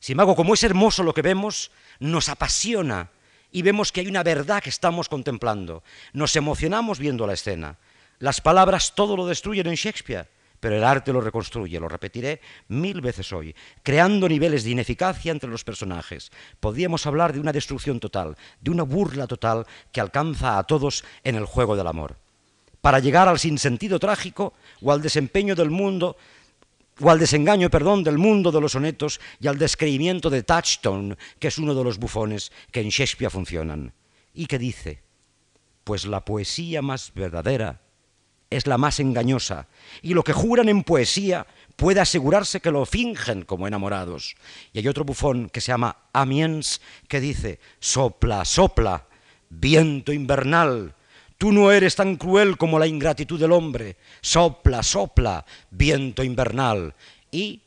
Sin 0.00 0.14
embargo, 0.14 0.34
como 0.34 0.54
es 0.54 0.64
hermoso 0.64 1.02
lo 1.02 1.14
que 1.14 1.22
vemos, 1.22 1.70
nos 1.98 2.28
apasiona 2.28 3.10
y 3.52 3.62
vemos 3.62 3.92
que 3.92 4.00
hay 4.00 4.06
una 4.06 4.22
verdad 4.22 4.62
que 4.62 4.70
estamos 4.70 5.08
contemplando. 5.08 5.82
Nos 6.12 6.34
emocionamos 6.36 6.98
viendo 6.98 7.26
la 7.26 7.34
escena. 7.34 7.76
Las 8.18 8.40
palabras 8.40 8.94
todo 8.94 9.16
lo 9.16 9.26
destruyen 9.26 9.66
en 9.66 9.74
Shakespeare, 9.74 10.28
pero 10.58 10.76
el 10.76 10.84
arte 10.84 11.12
lo 11.12 11.20
reconstruye, 11.20 11.80
lo 11.80 11.88
repetiré 11.88 12.40
mil 12.68 13.00
veces 13.00 13.32
hoy, 13.32 13.54
creando 13.82 14.28
niveles 14.28 14.64
de 14.64 14.70
ineficacia 14.70 15.32
entre 15.32 15.50
los 15.50 15.64
personajes. 15.64 16.30
Podríamos 16.60 17.06
hablar 17.06 17.32
de 17.32 17.40
una 17.40 17.52
destrucción 17.52 17.98
total, 17.98 18.36
de 18.60 18.70
una 18.70 18.82
burla 18.82 19.26
total 19.26 19.66
que 19.92 20.00
alcanza 20.00 20.58
a 20.58 20.64
todos 20.64 21.04
en 21.24 21.36
el 21.36 21.46
juego 21.46 21.76
del 21.76 21.86
amor. 21.86 22.16
Para 22.80 22.98
llegar 22.98 23.28
al 23.28 23.38
sinsentido 23.38 23.98
trágico 23.98 24.54
o 24.80 24.92
al 24.92 25.02
desempeño 25.02 25.54
del 25.54 25.70
mundo 25.70 26.16
o 27.00 27.10
al 27.10 27.18
desengaño, 27.18 27.70
perdón, 27.70 28.04
del 28.04 28.18
mundo 28.18 28.52
de 28.52 28.60
los 28.60 28.72
sonetos 28.72 29.20
y 29.40 29.48
al 29.48 29.58
descreimiento 29.58 30.30
de 30.30 30.42
Touchstone, 30.42 31.16
que 31.38 31.48
es 31.48 31.58
uno 31.58 31.74
de 31.74 31.84
los 31.84 31.98
bufones 31.98 32.52
que 32.70 32.80
en 32.80 32.90
Shakespeare 32.90 33.30
funcionan. 33.30 33.92
¿Y 34.34 34.46
qué 34.46 34.58
dice? 34.58 35.02
Pues 35.84 36.04
la 36.04 36.24
poesía 36.24 36.82
más 36.82 37.12
verdadera 37.14 37.80
es 38.50 38.66
la 38.66 38.78
más 38.78 38.98
engañosa, 38.98 39.68
y 40.02 40.12
lo 40.12 40.24
que 40.24 40.32
juran 40.32 40.68
en 40.68 40.82
poesía 40.82 41.46
puede 41.76 42.00
asegurarse 42.00 42.60
que 42.60 42.72
lo 42.72 42.84
fingen 42.84 43.42
como 43.42 43.68
enamorados. 43.68 44.34
Y 44.72 44.80
hay 44.80 44.88
otro 44.88 45.04
bufón 45.04 45.48
que 45.48 45.60
se 45.60 45.68
llama 45.68 45.96
Amiens, 46.12 46.80
que 47.08 47.20
dice, 47.20 47.60
sopla, 47.78 48.44
sopla, 48.44 49.06
viento 49.48 50.12
invernal, 50.12 50.94
Tú 51.40 51.52
no 51.52 51.72
eres 51.72 51.96
tan 51.96 52.16
cruel 52.16 52.58
como 52.58 52.78
la 52.78 52.86
ingratitud 52.86 53.40
del 53.40 53.52
hombre. 53.52 53.96
Sopla, 54.20 54.82
sopla, 54.82 55.46
viento 55.70 56.22
invernal. 56.22 56.94
Y 57.30 57.62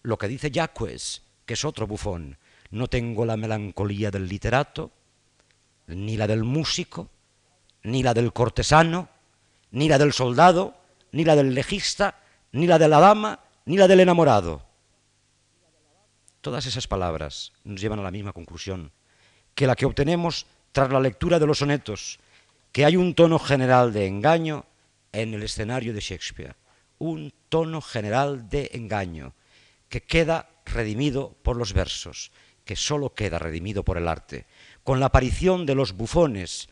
lo 0.00 0.16
que 0.16 0.26
dice 0.26 0.50
Jacques, 0.50 1.20
que 1.44 1.52
es 1.52 1.66
otro 1.66 1.86
bufón, 1.86 2.38
no 2.70 2.88
tengo 2.88 3.26
la 3.26 3.36
melancolía 3.36 4.10
del 4.10 4.26
literato, 4.26 4.90
ni 5.86 6.16
la 6.16 6.26
del 6.26 6.44
músico, 6.44 7.10
ni 7.82 8.02
la 8.02 8.14
del 8.14 8.32
cortesano, 8.32 9.10
ni 9.72 9.86
la 9.86 9.98
del 9.98 10.14
soldado, 10.14 10.74
ni 11.12 11.26
la 11.26 11.36
del 11.36 11.52
legista, 11.52 12.22
ni 12.52 12.66
la 12.66 12.78
de 12.78 12.88
la 12.88 13.00
dama, 13.00 13.40
ni 13.66 13.76
la 13.76 13.86
del 13.86 14.00
enamorado. 14.00 14.62
Todas 16.40 16.64
esas 16.64 16.86
palabras 16.86 17.52
nos 17.64 17.82
llevan 17.82 17.98
a 17.98 18.02
la 18.02 18.10
misma 18.10 18.32
conclusión, 18.32 18.92
que 19.54 19.66
la 19.66 19.76
que 19.76 19.84
obtenemos 19.84 20.46
tras 20.72 20.90
la 20.90 21.00
lectura 21.00 21.38
de 21.38 21.46
los 21.46 21.58
sonetos, 21.58 22.18
que 22.74 22.84
hay 22.84 22.96
un 22.96 23.14
tono 23.14 23.38
general 23.38 23.92
de 23.92 24.08
engaño 24.08 24.66
en 25.12 25.32
el 25.32 25.44
escenario 25.44 25.94
de 25.94 26.00
Shakespeare, 26.00 26.56
un 26.98 27.32
tono 27.48 27.80
general 27.80 28.48
de 28.48 28.68
engaño 28.74 29.32
que 29.88 30.02
queda 30.02 30.48
redimido 30.66 31.36
por 31.44 31.56
los 31.56 31.72
versos, 31.72 32.32
que 32.64 32.74
solo 32.74 33.14
queda 33.14 33.38
redimido 33.38 33.84
por 33.84 33.96
el 33.96 34.08
arte. 34.08 34.46
Con 34.82 34.98
la 34.98 35.06
aparición 35.06 35.66
de 35.66 35.76
los 35.76 35.92
bufones 35.92 36.68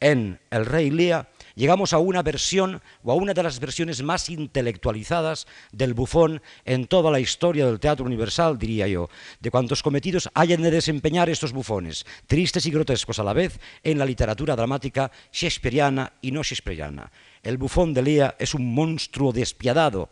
en 0.00 0.40
El 0.50 0.66
Rey 0.66 0.90
Lear, 0.90 1.31
llegamos 1.54 1.92
a 1.92 1.98
una 1.98 2.22
versión 2.22 2.80
o 3.02 3.12
a 3.12 3.14
una 3.14 3.34
de 3.34 3.42
las 3.42 3.60
versiones 3.60 4.02
más 4.02 4.28
intelectualizadas 4.28 5.46
del 5.72 5.94
bufón 5.94 6.42
en 6.64 6.86
toda 6.86 7.10
la 7.10 7.20
historia 7.20 7.66
del 7.66 7.80
teatro 7.80 8.04
universal, 8.04 8.58
diría 8.58 8.88
yo, 8.88 9.08
de 9.40 9.50
cuantos 9.50 9.82
cometidos 9.82 10.28
hayan 10.34 10.62
de 10.62 10.70
desempeñar 10.70 11.28
estos 11.28 11.52
bufones, 11.52 12.06
tristes 12.26 12.66
y 12.66 12.70
grotescos 12.70 13.18
a 13.18 13.24
la 13.24 13.32
vez, 13.32 13.58
en 13.82 13.98
la 13.98 14.04
literatura 14.04 14.56
dramática 14.56 15.10
shakespeariana 15.32 16.12
y 16.20 16.30
no 16.30 16.42
shakespeariana. 16.42 17.10
El 17.42 17.58
bufón 17.58 17.94
de 17.94 18.02
Lea 18.02 18.36
es 18.38 18.54
un 18.54 18.74
monstruo 18.74 19.32
despiadado 19.32 20.10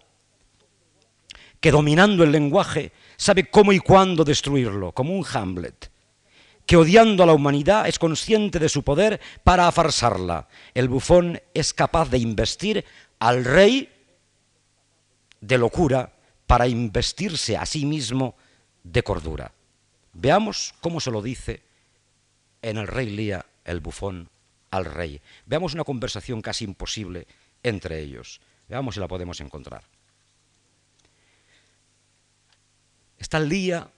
que 1.61 1.71
dominando 1.71 2.25
el 2.25 2.33
lenguaje 2.33 2.93
sabe 3.17 3.51
cómo 3.51 3.73
y 3.73 3.79
cuándo 3.79 4.25
destruirlo, 4.25 4.93
como 4.93 5.15
un 5.15 5.25
Hamlet 5.31 5.91
que 6.71 6.77
odiando 6.77 7.25
a 7.25 7.27
la 7.27 7.33
humanidad 7.33 7.89
es 7.89 7.99
consciente 7.99 8.61
de 8.61 8.69
su 8.69 8.85
poder 8.85 9.21
para 9.43 9.67
afarsarla. 9.67 10.47
El 10.73 10.89
bufón 10.89 11.43
es 11.53 11.75
capaz 11.75 12.09
de 12.11 12.19
investir 12.19 12.85
al 13.19 13.45
rey 13.45 13.93
de 15.41 15.59
locura 15.59 16.13
para 16.47 16.69
investirse 16.69 17.57
a 17.57 17.67
sí 17.67 17.85
mismo 17.85 18.37
de 18.85 19.03
cordura. 19.03 19.51
Veamos 20.13 20.73
cómo 20.81 21.01
se 21.01 21.11
lo 21.11 21.23
dice 21.23 21.65
en 22.63 22.77
el 22.77 22.87
rey 22.87 23.11
Lía 23.11 23.45
el 23.65 23.81
bufón 23.81 24.29
al 24.71 24.85
rey. 24.85 25.21
Veamos 25.47 25.75
una 25.75 25.83
conversación 25.83 26.41
casi 26.41 26.67
imposible 26.67 27.27
entre 27.65 27.99
ellos. 27.99 28.41
Veamos 28.69 28.95
si 28.95 29.01
la 29.01 29.09
podemos 29.09 29.41
encontrar. 29.41 29.83
Está 33.19 33.41
Lía 33.41 33.91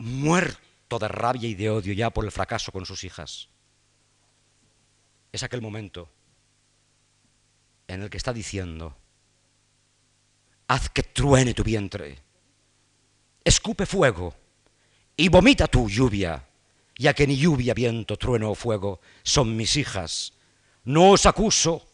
muerto 0.00 0.98
de 0.98 1.08
rabia 1.08 1.48
y 1.48 1.54
de 1.54 1.68
odio 1.68 1.92
ya 1.92 2.10
por 2.10 2.24
el 2.24 2.32
fracaso 2.32 2.72
con 2.72 2.86
sus 2.86 3.04
hijas. 3.04 3.48
Es 5.30 5.42
aquel 5.42 5.60
momento 5.60 6.08
en 7.86 8.02
el 8.02 8.10
que 8.10 8.16
está 8.16 8.32
diciendo, 8.32 8.96
haz 10.68 10.88
que 10.88 11.02
truene 11.02 11.54
tu 11.54 11.62
vientre, 11.62 12.18
escupe 13.44 13.84
fuego 13.84 14.34
y 15.16 15.28
vomita 15.28 15.66
tu 15.66 15.88
lluvia, 15.88 16.48
ya 16.96 17.12
que 17.12 17.26
ni 17.26 17.36
lluvia, 17.36 17.74
viento, 17.74 18.16
trueno 18.16 18.50
o 18.50 18.54
fuego 18.54 19.00
son 19.22 19.56
mis 19.56 19.76
hijas. 19.76 20.32
No 20.84 21.10
os 21.10 21.26
acuso, 21.26 21.86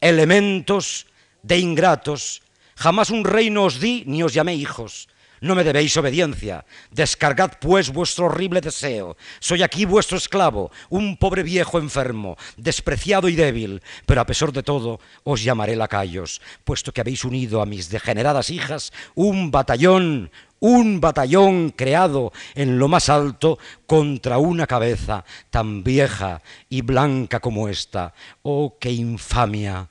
elementos 0.00 1.06
de 1.42 1.58
ingratos, 1.58 2.42
jamás 2.76 3.10
un 3.10 3.24
reino 3.24 3.64
os 3.64 3.78
di 3.78 4.04
ni 4.06 4.22
os 4.22 4.32
llamé 4.32 4.54
hijos, 4.54 5.08
no 5.40 5.54
me 5.54 5.64
debéis 5.64 5.96
obediencia. 5.96 6.64
Descargad 6.90 7.52
pues 7.60 7.90
vuestro 7.90 8.26
horrible 8.26 8.60
deseo. 8.60 9.16
Soy 9.40 9.62
aquí 9.62 9.84
vuestro 9.84 10.16
esclavo, 10.16 10.70
un 10.88 11.16
pobre 11.16 11.42
viejo 11.42 11.78
enfermo, 11.78 12.36
despreciado 12.56 13.28
y 13.28 13.36
débil, 13.36 13.82
pero 14.06 14.20
a 14.20 14.26
pesar 14.26 14.52
de 14.52 14.62
todo 14.62 15.00
os 15.24 15.42
llamaré 15.42 15.76
lacayos, 15.76 16.40
puesto 16.64 16.92
que 16.92 17.00
habéis 17.00 17.24
unido 17.24 17.60
a 17.60 17.66
mis 17.66 17.90
degeneradas 17.90 18.50
hijas 18.50 18.92
un 19.14 19.50
batallón, 19.50 20.30
un 20.60 21.00
batallón 21.00 21.70
creado 21.70 22.32
en 22.54 22.78
lo 22.78 22.88
más 22.88 23.08
alto 23.08 23.58
contra 23.86 24.38
una 24.38 24.66
cabeza 24.66 25.24
tan 25.50 25.84
vieja 25.84 26.42
y 26.68 26.82
blanca 26.82 27.40
como 27.40 27.68
esta. 27.68 28.14
Oh, 28.42 28.76
qué 28.80 28.90
infamia, 28.92 29.88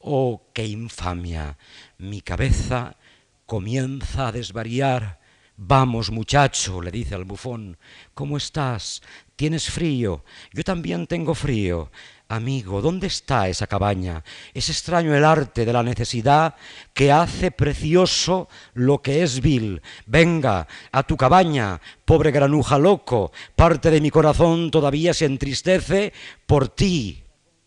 oh, 0.00 0.42
qué 0.52 0.66
infamia. 0.66 1.56
Mi 1.98 2.20
cabeza 2.20 2.96
comienza 3.46 4.28
a 4.28 4.32
desvariar. 4.32 5.20
Vamos, 5.56 6.10
muchacho, 6.10 6.82
le 6.82 6.90
dice 6.90 7.14
al 7.14 7.24
bufón, 7.24 7.76
¿cómo 8.12 8.36
estás? 8.36 9.02
¿Tienes 9.36 9.70
frío? 9.70 10.24
Yo 10.52 10.64
también 10.64 11.06
tengo 11.06 11.34
frío. 11.34 11.90
Amigo, 12.26 12.80
¿dónde 12.80 13.06
está 13.06 13.48
esa 13.48 13.68
cabaña? 13.68 14.24
Es 14.54 14.68
extraño 14.68 15.14
el 15.14 15.24
arte 15.24 15.64
de 15.64 15.72
la 15.72 15.82
necesidad 15.82 16.56
que 16.92 17.12
hace 17.12 17.52
precioso 17.52 18.48
lo 18.72 19.02
que 19.02 19.22
es 19.22 19.40
vil. 19.40 19.82
Venga, 20.06 20.66
a 20.90 21.02
tu 21.04 21.16
cabaña, 21.16 21.80
pobre 22.04 22.32
granuja 22.32 22.78
loco, 22.78 23.30
parte 23.54 23.90
de 23.90 24.00
mi 24.00 24.10
corazón 24.10 24.70
todavía 24.70 25.14
se 25.14 25.26
entristece 25.26 26.12
por 26.46 26.68
ti. 26.68 27.22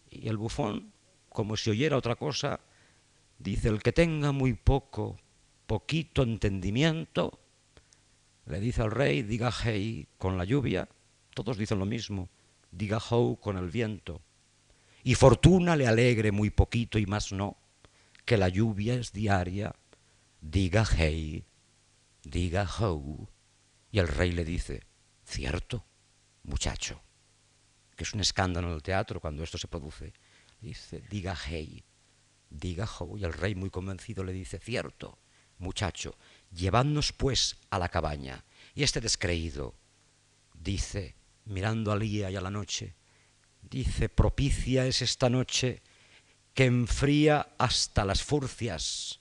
Y 0.09 0.27
el 0.27 0.37
bufón, 0.37 0.91
como 1.29 1.55
si 1.55 1.69
oyera 1.69 1.95
otra 1.95 2.15
cosa, 2.15 2.59
dice, 3.37 3.69
el 3.69 3.81
que 3.81 3.93
tenga 3.93 4.31
muy 4.31 4.53
poco, 4.53 5.17
poquito 5.67 6.23
entendimiento, 6.23 7.39
le 8.45 8.59
dice 8.59 8.81
al 8.81 8.91
rey, 8.91 9.21
diga 9.21 9.51
hey 9.51 10.07
con 10.17 10.37
la 10.37 10.45
lluvia, 10.45 10.87
todos 11.33 11.57
dicen 11.57 11.79
lo 11.79 11.85
mismo, 11.85 12.29
diga 12.71 12.97
how 12.97 13.37
con 13.39 13.57
el 13.57 13.69
viento. 13.69 14.21
y 15.03 15.15
fortuna 15.15 15.75
le 15.75 15.87
alegre 15.87 16.31
muy 16.31 16.49
poquito 16.49 16.99
y 16.99 17.05
más 17.05 17.31
no, 17.31 17.57
que 18.25 18.37
la 18.37 18.49
lluvia 18.49 18.95
es 18.95 19.13
diaria, 19.13 19.73
diga 20.41 20.85
hey, 20.85 21.45
diga 22.23 22.67
ho. 22.79 23.29
Y 23.91 23.99
el 23.99 24.07
rey 24.07 24.31
le 24.31 24.43
dice, 24.43 24.83
cierto, 25.23 25.85
muchacho, 26.43 27.01
que 27.95 28.03
es 28.03 28.13
un 28.13 28.19
escándalo 28.19 28.67
en 28.67 28.73
el 28.73 28.83
teatro 28.83 29.21
cuando 29.21 29.43
esto 29.43 29.57
se 29.57 29.69
produce. 29.69 30.13
Dice, 30.59 31.01
diga 31.09 31.37
hey, 31.47 31.85
diga 32.49 32.85
ho. 32.99 33.17
Y 33.17 33.23
el 33.23 33.33
rey 33.33 33.55
muy 33.55 33.69
convencido 33.69 34.23
le 34.25 34.33
dice, 34.33 34.59
cierto, 34.59 35.17
muchacho, 35.59 36.15
llevadnos 36.53 37.13
pues 37.13 37.57
a 37.69 37.79
la 37.79 37.89
cabaña. 37.89 38.43
Y 38.75 38.83
este 38.83 39.01
descreído 39.01 39.73
dice, 40.53 41.15
mirando 41.45 41.91
al 41.91 41.99
día 41.99 42.29
y 42.29 42.35
a 42.35 42.41
la 42.41 42.51
noche, 42.51 42.93
dice, 43.69 44.09
propicia 44.09 44.85
es 44.85 45.01
esta 45.01 45.29
noche 45.29 45.81
que 46.53 46.65
enfría 46.65 47.49
hasta 47.57 48.05
las 48.05 48.23
furcias. 48.23 49.19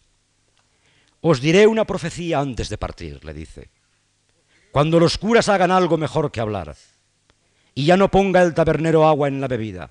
Os 1.20 1.40
diré 1.40 1.66
una 1.66 1.86
profecía 1.86 2.40
antes 2.40 2.68
de 2.68 2.78
partir, 2.78 3.24
le 3.24 3.34
dice. 3.34 3.70
Cuando 4.72 5.00
los 5.00 5.18
curas 5.18 5.48
hagan 5.48 5.70
algo 5.70 5.96
mejor 5.96 6.30
que 6.30 6.40
hablar, 6.40 6.76
y 7.74 7.84
ya 7.84 7.96
no 7.96 8.10
ponga 8.10 8.42
el 8.42 8.54
tabernero 8.54 9.06
agua 9.06 9.28
en 9.28 9.40
la 9.40 9.48
bebida, 9.48 9.90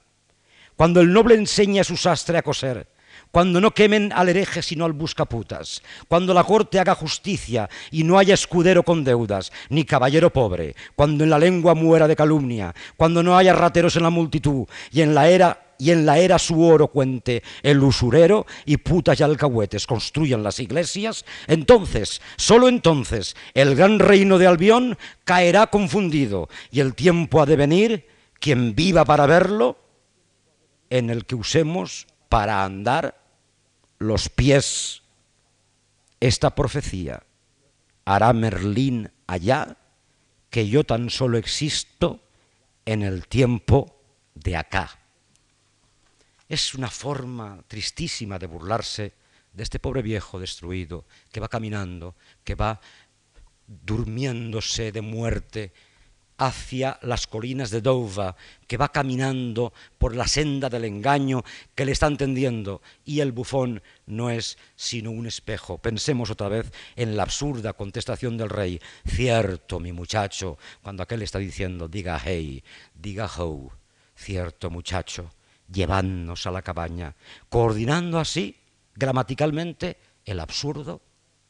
cuando 0.76 1.02
el 1.02 1.14
noble 1.14 1.36
enseñe 1.36 1.80
a 1.80 1.84
su 1.84 1.98
sastre 1.98 2.38
a 2.38 2.44
coser, 2.44 2.88
cuando 3.36 3.60
no 3.60 3.72
quemen 3.72 4.14
al 4.16 4.30
hereje 4.30 4.62
sino 4.62 4.86
al 4.86 4.94
buscaputas, 4.94 5.84
cuando 6.08 6.34
la 6.34 6.46
corte 6.46 6.80
haga 6.80 6.96
justicia 6.96 7.70
y 7.92 8.06
no 8.06 8.18
haya 8.18 8.34
escudero 8.34 8.84
con 8.84 9.04
deudas, 9.04 9.52
ni 9.68 9.84
caballero 9.84 10.30
pobre, 10.32 10.74
cuando 10.96 11.26
en 11.26 11.30
la 11.30 11.38
lengua 11.38 11.76
muera 11.76 12.08
de 12.08 12.16
calumnia, 12.16 12.74
cuando 12.96 13.22
no 13.22 13.38
haya 13.38 13.52
rateros 13.52 13.98
en 13.98 14.04
la 14.04 14.10
multitud. 14.10 14.66
Y 14.90 15.02
en 15.02 15.14
la 15.14 15.28
era 15.28 15.74
y 15.78 15.92
en 15.92 16.06
la 16.06 16.18
era 16.18 16.40
su 16.40 16.64
oro 16.64 16.88
cuente 16.88 17.44
el 17.62 17.84
usurero 17.84 18.46
y 18.66 18.78
putas 18.78 19.20
y 19.20 19.24
alcahuetes 19.24 19.86
construyan 19.86 20.42
las 20.42 20.62
iglesias, 20.62 21.26
entonces, 21.48 22.22
solo 22.38 22.70
entonces, 22.70 23.36
el 23.54 23.76
gran 23.76 24.00
reino 24.00 24.38
de 24.38 24.48
Albión 24.48 24.98
caerá 25.26 25.68
confundido 25.68 26.48
y 26.72 26.80
el 26.80 26.96
tiempo 26.96 27.42
ha 27.42 27.46
de 27.46 27.58
venir, 27.58 28.08
quien 28.40 28.76
viva 28.76 29.04
para 29.04 29.26
verlo, 29.26 29.78
en 30.90 31.10
el 31.10 31.26
que 31.26 31.36
usemos 31.36 32.08
para 32.30 32.64
andar 32.64 33.25
los 34.08 34.30
pies. 34.30 35.02
Esta 36.20 36.56
profecía 36.56 37.24
hará 38.06 38.34
Merlín 38.34 39.12
allá 39.28 39.78
que 40.50 40.70
yo 40.70 40.84
tan 40.84 41.10
solo 41.10 41.38
existo 41.38 42.22
en 42.86 43.02
el 43.02 43.28
tiempo 43.28 44.00
de 44.36 44.56
acá. 44.56 45.00
Es 46.48 46.76
una 46.76 46.90
forma 46.90 47.64
tristísima 47.68 48.38
de 48.40 48.48
burlarse 48.48 49.14
de 49.52 49.64
este 49.64 49.80
pobre 49.80 50.02
viejo 50.02 50.40
destruido 50.40 51.06
que 51.32 51.40
va 51.40 51.50
caminando, 51.50 52.16
que 52.44 52.56
va 52.56 52.80
durmiéndose 53.68 54.92
de 54.92 55.02
muerte 55.02 55.74
hacia 56.38 57.00
las 57.02 57.28
colinas 57.28 57.70
de 57.70 57.82
Dova, 57.82 58.36
que 58.68 58.78
va 58.78 58.92
caminando 58.92 59.74
por 59.98 60.16
la 60.16 60.28
senda 60.28 60.70
del 60.70 60.86
engaño 60.86 61.44
que 61.76 61.86
le 61.86 61.92
están 61.92 62.18
tendiendo, 62.18 62.82
y 63.06 63.20
el 63.22 63.32
bufón 63.32 63.82
no 64.06 64.30
es 64.30 64.58
sino 64.76 65.12
un 65.12 65.28
espejo. 65.28 65.78
Pensemos 65.78 66.30
otra 66.30 66.50
vez 66.50 66.72
en 66.96 67.16
la 67.16 67.24
absurda 67.24 67.74
contestación 67.74 68.38
del 68.38 68.50
rey, 68.50 68.82
cierto, 69.08 69.80
mi 69.80 69.92
muchacho, 69.92 70.58
cuando 70.82 71.04
aquel 71.04 71.22
está 71.22 71.40
diciendo, 71.40 71.88
diga 71.88 72.22
hey, 72.24 72.64
diga 72.94 73.30
ho, 73.38 73.72
cierto, 74.16 74.70
muchacho, 74.70 75.30
llevadnos 75.72 76.46
a 76.46 76.52
la 76.52 76.62
cabaña, 76.62 77.16
coordinando 77.50 78.20
así, 78.20 78.58
gramaticalmente, 78.96 79.98
el 80.26 80.40
absurdo 80.40 81.02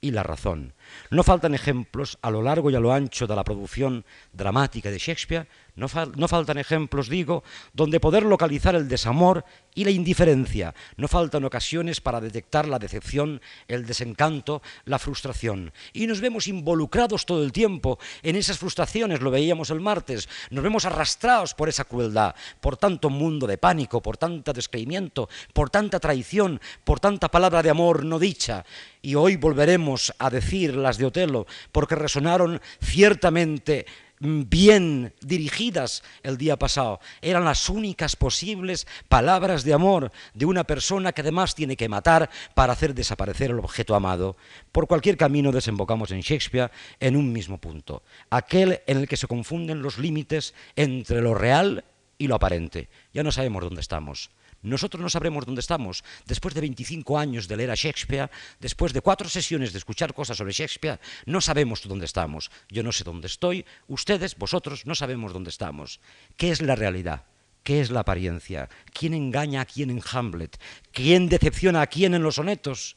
y 0.05 0.11
la 0.11 0.21
razón. 0.21 0.73
No 1.09 1.23
faltan 1.23 1.55
ejemplos 1.55 2.19
a 2.21 2.29
lo 2.29 2.43
largo 2.43 2.69
y 2.69 2.75
a 2.75 2.79
lo 2.79 2.93
ancho 2.93 3.25
de 3.25 3.35
la 3.35 3.43
producción 3.43 4.05
dramática 4.33 4.91
de 4.91 4.99
Shakespeare 4.99 5.47
no, 5.75 5.89
faltan 5.89 6.57
ejemplos, 6.57 7.09
digo, 7.09 7.43
donde 7.73 7.99
poder 7.99 8.23
localizar 8.23 8.75
el 8.75 8.88
desamor 8.88 9.43
y 9.73 9.83
la 9.83 9.91
indiferencia. 9.91 10.73
No 10.95 11.09
faltan 11.09 11.43
ocasiones 11.43 11.99
para 11.99 12.21
detectar 12.21 12.65
la 12.67 12.79
decepción, 12.79 13.41
el 13.67 13.85
desencanto, 13.85 14.61
la 14.85 14.99
frustración. 14.99 15.73
Y 15.91 16.07
nos 16.07 16.21
vemos 16.21 16.47
involucrados 16.47 17.25
todo 17.25 17.43
el 17.43 17.51
tiempo 17.51 17.99
en 18.23 18.38
esas 18.38 18.57
frustraciones, 18.57 19.19
lo 19.19 19.31
veíamos 19.31 19.69
el 19.69 19.81
martes, 19.81 20.29
nos 20.49 20.63
vemos 20.63 20.85
arrastrados 20.85 21.53
por 21.53 21.67
esa 21.67 21.83
crueldad, 21.83 22.35
por 22.61 22.77
tanto 22.77 23.09
mundo 23.09 23.45
de 23.45 23.57
pánico, 23.57 24.01
por 24.01 24.15
tanto 24.15 24.53
descreimiento, 24.53 25.27
por 25.51 25.69
tanta 25.69 25.99
traición, 25.99 26.61
por 26.85 27.01
tanta 27.01 27.29
palabra 27.29 27.61
de 27.61 27.69
amor 27.69 28.05
no 28.05 28.17
dicha. 28.17 28.65
Y 29.01 29.15
hoy 29.15 29.35
volveremos 29.35 30.13
a 30.17 30.29
decir 30.29 30.75
las 30.75 30.97
de 30.97 31.05
Otelo, 31.05 31.45
porque 31.71 31.95
resonaron 31.95 32.61
ciertamente 32.81 33.85
bien 34.25 35.13
dirigidas 35.21 36.03
el 36.23 36.38
día 36.38 36.57
pasado. 36.57 36.99
Eran 37.21 37.45
las 37.45 37.69
únicas 37.69 38.15
posibles 38.15 38.88
palabras 39.07 39.63
de 39.63 39.73
amor 39.73 40.11
de 40.33 40.45
una 40.45 40.63
persona 40.63 41.11
que 41.11 41.21
además 41.21 41.55
tiene 41.55 41.75
que 41.75 41.89
matar 41.89 42.29
para 42.53 42.73
hacer 42.73 42.93
desaparecer 42.93 43.51
el 43.51 43.59
objeto 43.59 43.95
amado. 43.95 44.35
Por 44.71 44.88
cualquier 44.88 45.17
camino 45.17 45.51
desembocamos 45.51 46.11
en 46.11 46.21
Shakespeare 46.21 46.71
en 46.99 47.15
un 47.15 47.31
mismo 47.31 47.57
punto, 47.57 48.03
aquel 48.29 48.81
en 48.88 48.97
el 48.97 49.07
que 49.07 49.17
se 49.17 49.27
confunden 49.27 49.81
los 49.81 49.97
límites 49.97 50.53
entre 50.75 51.21
lo 51.21 51.33
real 51.33 51.83
y 52.17 52.27
lo 52.27 52.35
aparente. 52.35 52.89
Ya 53.13 53.23
no 53.23 53.31
sabemos 53.31 53.63
dónde 53.63 53.81
estamos. 53.81 54.29
Nosotros 54.65 55.01
no 55.01 55.10
sabremos 55.10 55.45
dónde 55.45 55.62
estamos. 55.62 56.04
Después 56.25 56.54
de 56.54 56.62
25 56.62 57.17
años 57.17 57.47
de 57.47 57.56
leer 57.56 57.71
a 57.71 57.75
Shakespeare, 57.75 58.30
después 58.60 58.93
de 58.93 59.01
cuatro 59.01 59.30
sesiones 59.30 59.71
de 59.71 59.78
escuchar 59.78 60.13
cosas 60.13 60.38
sobre 60.38 60.54
Shakespeare, 60.54 60.99
no 61.25 61.39
sabemos 61.39 61.88
dónde 61.88 62.06
estamos. 62.06 62.51
Yo 62.69 62.84
no 62.84 62.91
sé 62.91 63.04
dónde 63.04 63.28
estoy, 63.28 63.65
ustedes, 63.88 64.36
vosotros, 64.36 64.86
no 64.86 64.95
sabemos 64.95 65.34
dónde 65.34 65.51
estamos. 65.51 65.99
¿Qué 66.36 66.51
es 66.51 66.62
la 66.62 66.75
realidad? 66.75 67.25
¿Qué 67.63 67.82
es 67.82 67.89
la 67.89 68.01
apariencia? 68.01 68.69
¿Quién 68.93 69.13
engaña 69.13 69.62
a 69.62 69.65
quién 69.65 69.89
en 69.89 70.01
Hamlet? 70.12 70.60
¿Quién 70.91 71.30
decepciona 71.30 71.82
a 71.82 71.88
quién 71.88 72.13
en 72.13 72.23
los 72.23 72.36
sonetos? 72.36 72.95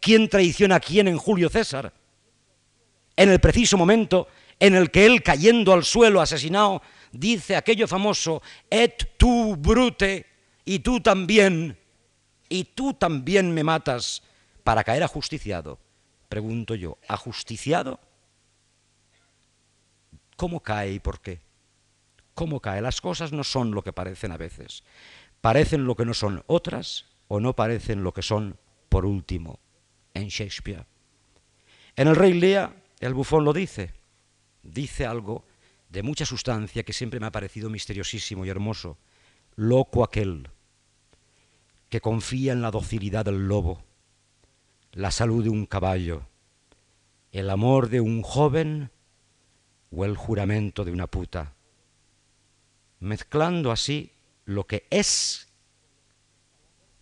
¿Quién 0.00 0.28
traiciona 0.28 0.76
a 0.76 0.80
quién 0.80 1.08
en 1.08 1.18
Julio 1.18 1.48
César? 1.48 1.92
En 3.16 3.30
el 3.30 3.40
preciso 3.40 3.76
momento 3.76 4.28
en 4.58 4.74
el 4.74 4.90
que 4.90 5.06
él, 5.06 5.22
cayendo 5.22 5.72
al 5.72 5.84
suelo 5.84 6.20
asesinado, 6.20 6.82
dice 7.12 7.56
aquello 7.56 7.88
famoso, 7.88 8.42
et 8.70 9.16
tu 9.16 9.56
brute, 9.56 10.26
y 10.64 10.80
tú 10.80 11.00
también, 11.00 11.78
y 12.48 12.64
tú 12.64 12.94
también 12.94 13.52
me 13.52 13.64
matas 13.64 14.22
para 14.64 14.84
caer 14.84 15.02
ajusticiado. 15.02 15.78
Pregunto 16.28 16.74
yo, 16.74 16.98
¿ajusticiado? 17.08 18.00
¿Cómo 20.36 20.60
cae 20.60 20.92
y 20.92 21.00
por 21.00 21.20
qué? 21.20 21.40
¿Cómo 22.34 22.60
cae? 22.60 22.80
Las 22.80 23.00
cosas 23.00 23.32
no 23.32 23.44
son 23.44 23.72
lo 23.72 23.82
que 23.82 23.92
parecen 23.92 24.32
a 24.32 24.36
veces. 24.36 24.84
Parecen 25.40 25.84
lo 25.84 25.96
que 25.96 26.04
no 26.04 26.14
son 26.14 26.42
otras 26.46 27.06
o 27.28 27.40
no 27.40 27.54
parecen 27.54 28.02
lo 28.02 28.12
que 28.12 28.22
son 28.22 28.58
por 28.88 29.04
último 29.06 29.60
en 30.14 30.28
Shakespeare. 30.28 30.86
En 31.96 32.08
el 32.08 32.16
Rey 32.16 32.34
Lea, 32.34 32.74
el 33.00 33.14
bufón 33.14 33.44
lo 33.44 33.52
dice. 33.52 33.92
Dice 34.62 35.06
algo 35.06 35.44
de 35.88 36.02
mucha 36.02 36.24
sustancia 36.24 36.82
que 36.82 36.92
siempre 36.92 37.20
me 37.20 37.26
ha 37.26 37.32
parecido 37.32 37.68
misteriosísimo 37.68 38.44
y 38.44 38.48
hermoso. 38.48 38.98
Loco 39.62 40.02
aquel 40.04 40.48
que 41.90 42.00
confía 42.00 42.54
en 42.54 42.62
la 42.62 42.70
docilidad 42.70 43.26
del 43.26 43.46
lobo, 43.46 43.84
la 44.92 45.10
salud 45.10 45.44
de 45.44 45.50
un 45.50 45.66
caballo, 45.66 46.22
el 47.30 47.50
amor 47.50 47.90
de 47.90 48.00
un 48.00 48.22
joven 48.22 48.90
o 49.94 50.06
el 50.06 50.16
juramento 50.16 50.82
de 50.86 50.92
una 50.92 51.08
puta, 51.08 51.52
mezclando 53.00 53.70
así 53.70 54.12
lo 54.46 54.66
que 54.66 54.86
es 54.88 55.46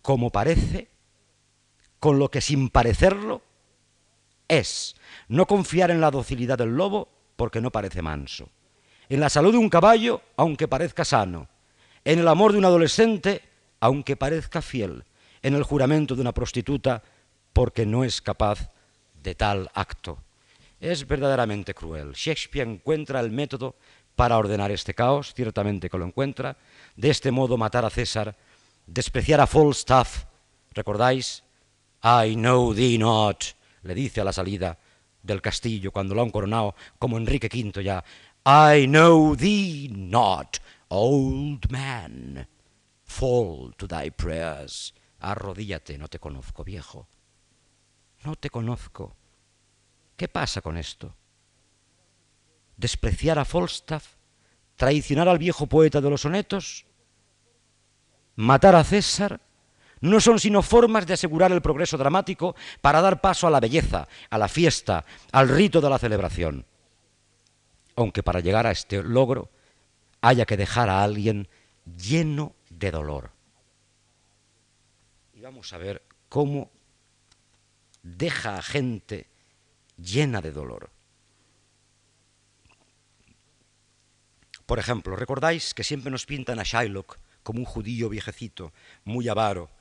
como 0.01 0.29
parece 0.29 0.89
con 2.01 2.19
lo 2.19 2.29
que 2.29 2.41
sin 2.41 2.67
parecerlo 2.67 3.41
es. 4.49 4.97
No 5.29 5.45
confiar 5.45 5.91
en 5.91 6.01
la 6.01 6.11
docilidad 6.11 6.57
del 6.57 6.75
lobo 6.75 7.07
porque 7.37 7.61
no 7.61 7.71
parece 7.71 8.01
manso. 8.01 8.49
En 9.07 9.21
la 9.21 9.29
salud 9.29 9.53
de 9.53 9.59
un 9.59 9.69
caballo, 9.69 10.21
aunque 10.35 10.67
parezca 10.67 11.05
sano. 11.05 11.47
En 12.05 12.19
el 12.19 12.27
amor 12.27 12.51
de 12.51 12.57
un 12.57 12.65
adolescente, 12.65 13.41
aunque 13.79 14.15
parezca 14.15 14.61
fiel, 14.61 15.03
en 15.41 15.55
el 15.55 15.63
juramento 15.63 16.15
de 16.15 16.21
una 16.21 16.33
prostituta 16.33 17.03
porque 17.53 17.85
no 17.85 18.03
es 18.03 18.21
capaz 18.21 18.69
de 19.21 19.35
tal 19.35 19.69
acto. 19.73 20.19
Es 20.79 21.07
verdaderamente 21.07 21.73
cruel. 21.73 22.13
Shakespeare 22.13 22.69
encuentra 22.69 23.19
el 23.19 23.31
método 23.31 23.75
para 24.15 24.37
ordenar 24.37 24.71
este 24.71 24.93
caos, 24.93 25.33
ciertamente 25.33 25.89
que 25.89 25.97
lo 25.97 26.05
encuentra, 26.05 26.57
de 26.95 27.09
este 27.09 27.31
modo 27.31 27.57
matar 27.57 27.85
a 27.85 27.89
César, 27.89 28.35
despreciar 28.85 29.39
a 29.39 29.47
Falstaff, 29.47 30.25
¿recordáis? 30.71 31.43
I 32.03 32.35
know 32.35 32.73
thee 32.73 32.97
not, 32.97 33.43
le 33.83 33.93
dice 33.93 34.21
a 34.21 34.23
la 34.23 34.33
salida 34.33 34.77
del 35.21 35.41
castillo 35.41 35.91
cuando 35.91 36.15
lo 36.15 36.21
han 36.21 36.31
coronado 36.31 36.75
como 36.97 37.17
Enrique 37.17 37.49
V 37.51 37.83
ya, 37.83 38.03
I 38.45 38.87
know 38.87 39.35
thee 39.35 39.89
not, 39.89 40.57
old 40.89 41.71
man 41.71 42.47
Fall 43.09 43.73
to 43.75 43.87
thy 43.87 44.11
prayers. 44.11 44.93
Arrodíllate, 45.19 45.97
no 45.97 46.07
te 46.07 46.19
conozco, 46.19 46.63
viejo. 46.63 47.07
No 48.23 48.35
te 48.35 48.49
conozco. 48.51 49.15
¿Qué 50.15 50.27
pasa 50.27 50.61
con 50.61 50.77
esto? 50.77 51.15
¿Despreciar 52.77 53.39
a 53.39 53.45
Falstaff? 53.45 54.15
¿Traicionar 54.75 55.27
al 55.27 55.39
viejo 55.39 55.65
poeta 55.65 55.99
de 55.99 56.09
los 56.09 56.21
sonetos? 56.21 56.85
¿Matar 58.35 58.75
a 58.75 58.83
César? 58.83 59.41
no 60.01 60.21
son 60.21 60.39
sino 60.39 60.61
formas 60.61 61.05
de 61.05 61.13
asegurar 61.13 61.51
el 61.51 61.61
progreso 61.61 61.97
dramático 61.97 62.55
para 62.79 63.01
dar 63.01 63.19
paso 63.19 63.47
a 63.47 63.49
la 63.49 63.59
belleza, 63.59 64.07
a 64.29 64.37
la 64.37 64.47
fiesta, 64.47 65.03
al 65.33 65.49
rito 65.49 65.81
de 65.81 65.89
la 65.89 65.99
celebración. 65.99 66.65
Aunque 67.97 68.23
para 68.23 68.39
llegar 68.39 68.65
a 68.65 68.71
este 68.71 69.03
logro 69.03 69.49
haya 70.21 70.45
que 70.45 70.57
dejar 70.57 70.89
a 70.89 71.03
alguien 71.03 71.47
lleno 71.97 72.55
de 72.69 72.91
dolor. 72.91 73.31
Y 75.33 75.41
vamos 75.41 75.71
a 75.73 75.77
ver 75.77 76.03
cómo 76.27 76.71
deja 78.03 78.57
a 78.57 78.61
gente 78.61 79.27
llena 79.97 80.41
de 80.41 80.51
dolor. 80.51 80.91
Por 84.65 84.79
ejemplo, 84.79 85.15
¿recordáis 85.15 85.73
que 85.73 85.83
siempre 85.83 86.11
nos 86.11 86.25
pintan 86.25 86.59
a 86.59 86.63
Shylock 86.63 87.17
como 87.41 87.59
un 87.59 87.65
judío 87.65 88.09
viejecito, 88.09 88.71
muy 89.03 89.27
avaro, 89.27 89.71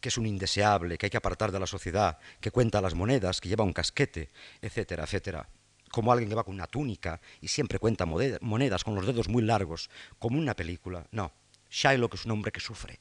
que 0.00 0.10
es 0.10 0.18
un 0.18 0.26
indeseable, 0.26 0.98
que 0.98 1.06
hay 1.06 1.10
que 1.10 1.16
apartar 1.16 1.50
de 1.50 1.60
la 1.60 1.66
sociedad, 1.66 2.18
que 2.40 2.50
cuenta 2.50 2.82
las 2.82 2.94
monedas, 2.94 3.40
que 3.40 3.48
lleva 3.48 3.64
un 3.64 3.72
casquete, 3.72 4.30
etcétera, 4.60 5.04
etcétera. 5.04 5.48
Como 5.94 6.10
alguien 6.10 6.28
que 6.28 6.34
va 6.34 6.42
con 6.42 6.56
una 6.56 6.66
túnica 6.66 7.20
y 7.40 7.46
siempre 7.46 7.78
cuenta 7.78 8.04
monedas 8.04 8.82
con 8.82 8.96
los 8.96 9.06
dedos 9.06 9.28
muy 9.28 9.42
largos, 9.42 9.88
como 10.18 10.40
una 10.40 10.56
película. 10.56 11.06
No, 11.12 11.32
Shylock 11.70 12.14
es 12.14 12.24
un 12.24 12.32
hombre 12.32 12.50
que 12.50 12.58
sufre. 12.58 12.98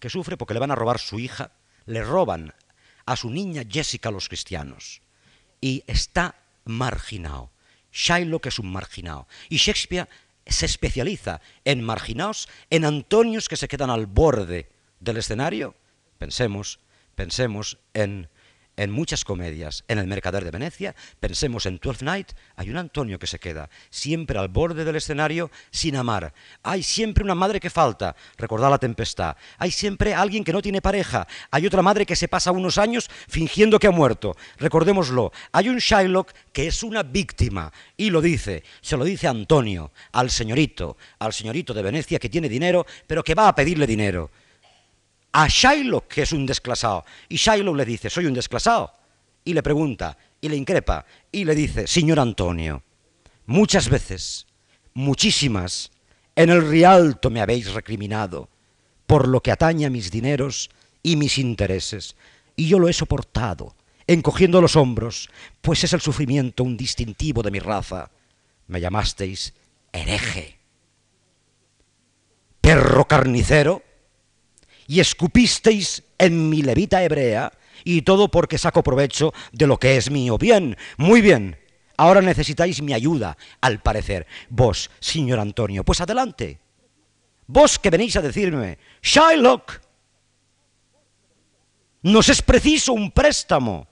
Que 0.00 0.10
sufre 0.10 0.36
porque 0.36 0.54
le 0.54 0.58
van 0.58 0.72
a 0.72 0.74
robar 0.74 0.98
su 0.98 1.20
hija, 1.20 1.52
le 1.86 2.02
roban 2.02 2.52
a 3.06 3.14
su 3.14 3.30
niña 3.30 3.62
Jessica 3.70 4.08
a 4.08 4.12
los 4.12 4.28
cristianos. 4.28 5.00
Y 5.60 5.84
está 5.86 6.34
marginado. 6.64 7.52
Shylock 7.92 8.46
es 8.46 8.58
un 8.58 8.72
marginado. 8.72 9.28
Y 9.48 9.58
Shakespeare 9.58 10.08
se 10.44 10.66
especializa 10.66 11.40
en 11.64 11.84
marginados, 11.84 12.48
en 12.70 12.84
Antonios 12.84 13.48
que 13.48 13.56
se 13.56 13.68
quedan 13.68 13.90
al 13.90 14.06
borde 14.06 14.68
del 14.98 15.18
escenario 15.18 15.76
Pensemos, 16.18 16.80
pensemos 17.14 17.78
en, 17.94 18.28
en 18.78 18.92
muchas 18.92 19.24
comedias, 19.24 19.84
en 19.88 19.98
El 19.98 20.06
Mercader 20.06 20.44
de 20.44 20.52
Venecia, 20.52 20.94
pensemos 21.18 21.66
en 21.66 21.80
Twelfth 21.80 22.02
Night, 22.02 22.32
hay 22.54 22.70
un 22.70 22.76
Antonio 22.76 23.18
que 23.18 23.26
se 23.26 23.40
queda 23.40 23.68
siempre 23.90 24.38
al 24.38 24.48
borde 24.48 24.84
del 24.84 24.96
escenario 24.96 25.50
sin 25.72 25.96
amar. 25.96 26.32
Hay 26.62 26.84
siempre 26.84 27.24
una 27.24 27.34
madre 27.34 27.58
que 27.58 27.70
falta, 27.70 28.14
recordad 28.36 28.70
la 28.70 28.78
tempestad. 28.78 29.36
Hay 29.58 29.72
siempre 29.72 30.14
alguien 30.14 30.44
que 30.44 30.52
no 30.52 30.62
tiene 30.62 30.80
pareja. 30.80 31.26
Hay 31.50 31.66
otra 31.66 31.82
madre 31.82 32.06
que 32.06 32.14
se 32.14 32.28
pasa 32.28 32.52
unos 32.52 32.78
años 32.78 33.10
fingiendo 33.28 33.80
que 33.80 33.88
ha 33.88 33.90
muerto. 33.90 34.36
Recordémoslo. 34.58 35.32
Hay 35.50 35.68
un 35.68 35.78
Shylock 35.78 36.32
que 36.52 36.68
es 36.68 36.84
una 36.84 37.02
víctima 37.02 37.72
y 37.96 38.10
lo 38.10 38.20
dice, 38.20 38.62
se 38.80 38.96
lo 38.96 39.04
dice 39.04 39.26
Antonio, 39.26 39.90
al 40.12 40.30
señorito, 40.30 40.96
al 41.18 41.32
señorito 41.32 41.74
de 41.74 41.82
Venecia 41.82 42.20
que 42.20 42.28
tiene 42.28 42.48
dinero, 42.48 42.86
pero 43.08 43.24
que 43.24 43.34
va 43.34 43.48
a 43.48 43.54
pedirle 43.56 43.86
dinero 43.88 44.30
a 45.32 45.46
Shylock, 45.48 46.08
que 46.08 46.22
es 46.22 46.32
un 46.32 46.46
desclasado. 46.46 47.04
Y 47.28 47.36
Shylock 47.36 47.76
le 47.76 47.84
dice, 47.84 48.10
soy 48.10 48.26
un 48.26 48.34
desclasado. 48.34 48.92
Y 49.44 49.54
le 49.54 49.62
pregunta, 49.62 50.16
y 50.40 50.48
le 50.48 50.56
increpa, 50.56 51.04
y 51.32 51.44
le 51.44 51.54
dice, 51.54 51.86
señor 51.86 52.20
Antonio, 52.20 52.82
muchas 53.46 53.88
veces, 53.88 54.46
muchísimas, 54.94 55.90
en 56.36 56.50
el 56.50 56.68
Rialto 56.68 57.30
me 57.30 57.40
habéis 57.40 57.72
recriminado 57.72 58.48
por 59.06 59.26
lo 59.26 59.42
que 59.42 59.50
atañe 59.50 59.86
a 59.86 59.90
mis 59.90 60.10
dineros 60.10 60.70
y 61.02 61.16
mis 61.16 61.38
intereses, 61.38 62.14
y 62.56 62.68
yo 62.68 62.78
lo 62.78 62.88
he 62.88 62.92
soportado, 62.92 63.74
encogiendo 64.06 64.60
los 64.60 64.76
hombros, 64.76 65.30
pues 65.62 65.82
es 65.82 65.92
el 65.94 66.00
sufrimiento 66.00 66.62
un 66.62 66.76
distintivo 66.76 67.42
de 67.42 67.50
mi 67.50 67.58
raza. 67.58 68.10
Me 68.66 68.80
llamasteis 68.80 69.54
hereje, 69.92 70.58
perro 72.60 73.08
carnicero, 73.08 73.82
y 74.88 74.98
escupisteis 74.98 76.02
en 76.18 76.48
mi 76.48 76.62
levita 76.62 77.04
hebrea, 77.04 77.52
y 77.84 78.02
todo 78.02 78.28
porque 78.28 78.58
saco 78.58 78.82
provecho 78.82 79.32
de 79.52 79.68
lo 79.68 79.78
que 79.78 79.96
es 79.96 80.10
mío. 80.10 80.36
Bien, 80.36 80.76
muy 80.96 81.20
bien. 81.20 81.56
Ahora 81.96 82.20
necesitáis 82.20 82.82
mi 82.82 82.92
ayuda, 82.92 83.36
al 83.60 83.80
parecer. 83.80 84.26
Vos, 84.48 84.90
señor 84.98 85.38
Antonio, 85.38 85.84
pues 85.84 86.00
adelante. 86.00 86.58
Vos 87.46 87.78
que 87.78 87.90
venís 87.90 88.16
a 88.16 88.22
decirme, 88.22 88.78
Shylock, 89.02 89.80
nos 92.02 92.28
es 92.28 92.42
preciso 92.42 92.92
un 92.92 93.10
préstamo. 93.10 93.86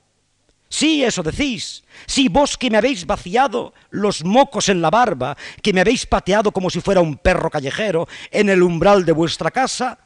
Sí, 0.68 1.04
eso 1.04 1.22
decís. 1.22 1.84
Sí, 2.06 2.28
vos 2.28 2.56
que 2.56 2.70
me 2.70 2.78
habéis 2.78 3.06
vaciado 3.06 3.72
los 3.90 4.24
mocos 4.24 4.68
en 4.68 4.82
la 4.82 4.90
barba, 4.90 5.36
que 5.62 5.72
me 5.72 5.80
habéis 5.80 6.06
pateado 6.06 6.52
como 6.52 6.70
si 6.70 6.80
fuera 6.80 7.00
un 7.00 7.16
perro 7.16 7.50
callejero 7.50 8.08
en 8.30 8.50
el 8.50 8.62
umbral 8.62 9.04
de 9.04 9.12
vuestra 9.12 9.50
casa, 9.50 10.05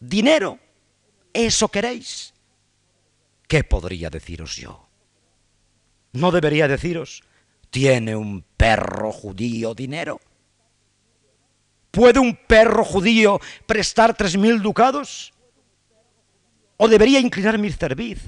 dinero. 0.00 0.58
¿Eso 1.32 1.68
queréis? 1.68 2.32
¿Qué 3.46 3.64
podría 3.64 4.10
deciros 4.10 4.56
yo? 4.56 4.88
¿No 6.12 6.30
debería 6.30 6.66
deciros, 6.66 7.22
¿tiene 7.70 8.16
un 8.16 8.42
perro 8.56 9.12
judío 9.12 9.74
dinero? 9.74 10.20
¿Puede 11.90 12.18
un 12.18 12.36
perro 12.36 12.84
judío 12.84 13.40
prestar 13.66 14.14
tres 14.14 14.36
mil 14.36 14.60
ducados? 14.62 15.32
¿O 16.76 16.88
debería 16.88 17.20
inclinar 17.20 17.58
mi 17.58 17.70
cerviz 17.70 18.20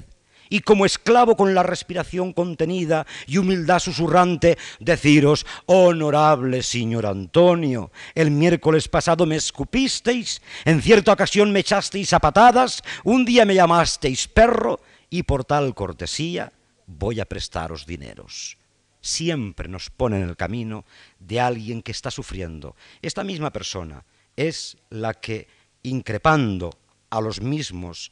y 0.49 0.61
como 0.61 0.85
esclavo 0.85 1.35
con 1.35 1.53
la 1.53 1.63
respiración 1.63 2.33
contenida 2.33 3.05
y 3.27 3.37
humildad 3.37 3.79
susurrante, 3.79 4.57
deciros, 4.79 5.45
honorable 5.65 6.63
señor 6.63 7.05
Antonio, 7.05 7.91
el 8.15 8.31
miércoles 8.31 8.87
pasado 8.87 9.25
me 9.25 9.35
escupisteis, 9.35 10.41
en 10.65 10.81
cierta 10.81 11.13
ocasión 11.13 11.51
me 11.51 11.59
echasteis 11.59 12.13
a 12.13 12.19
patadas, 12.19 12.81
un 13.03 13.25
día 13.25 13.45
me 13.45 13.55
llamasteis 13.55 14.27
perro, 14.27 14.79
y 15.09 15.23
por 15.23 15.43
tal 15.43 15.73
cortesía 15.73 16.51
voy 16.85 17.19
a 17.19 17.25
prestaros 17.25 17.85
dineros. 17.85 18.57
Siempre 19.01 19.69
nos 19.69 19.89
pone 19.89 20.17
en 20.17 20.29
el 20.29 20.35
camino 20.35 20.85
de 21.19 21.39
alguien 21.39 21.81
que 21.81 21.91
está 21.91 22.11
sufriendo. 22.11 22.75
Esta 23.01 23.23
misma 23.23 23.51
persona 23.51 24.03
es 24.35 24.77
la 24.89 25.13
que, 25.13 25.47
increpando 25.83 26.71
a 27.09 27.21
los 27.21 27.41
mismos 27.41 28.11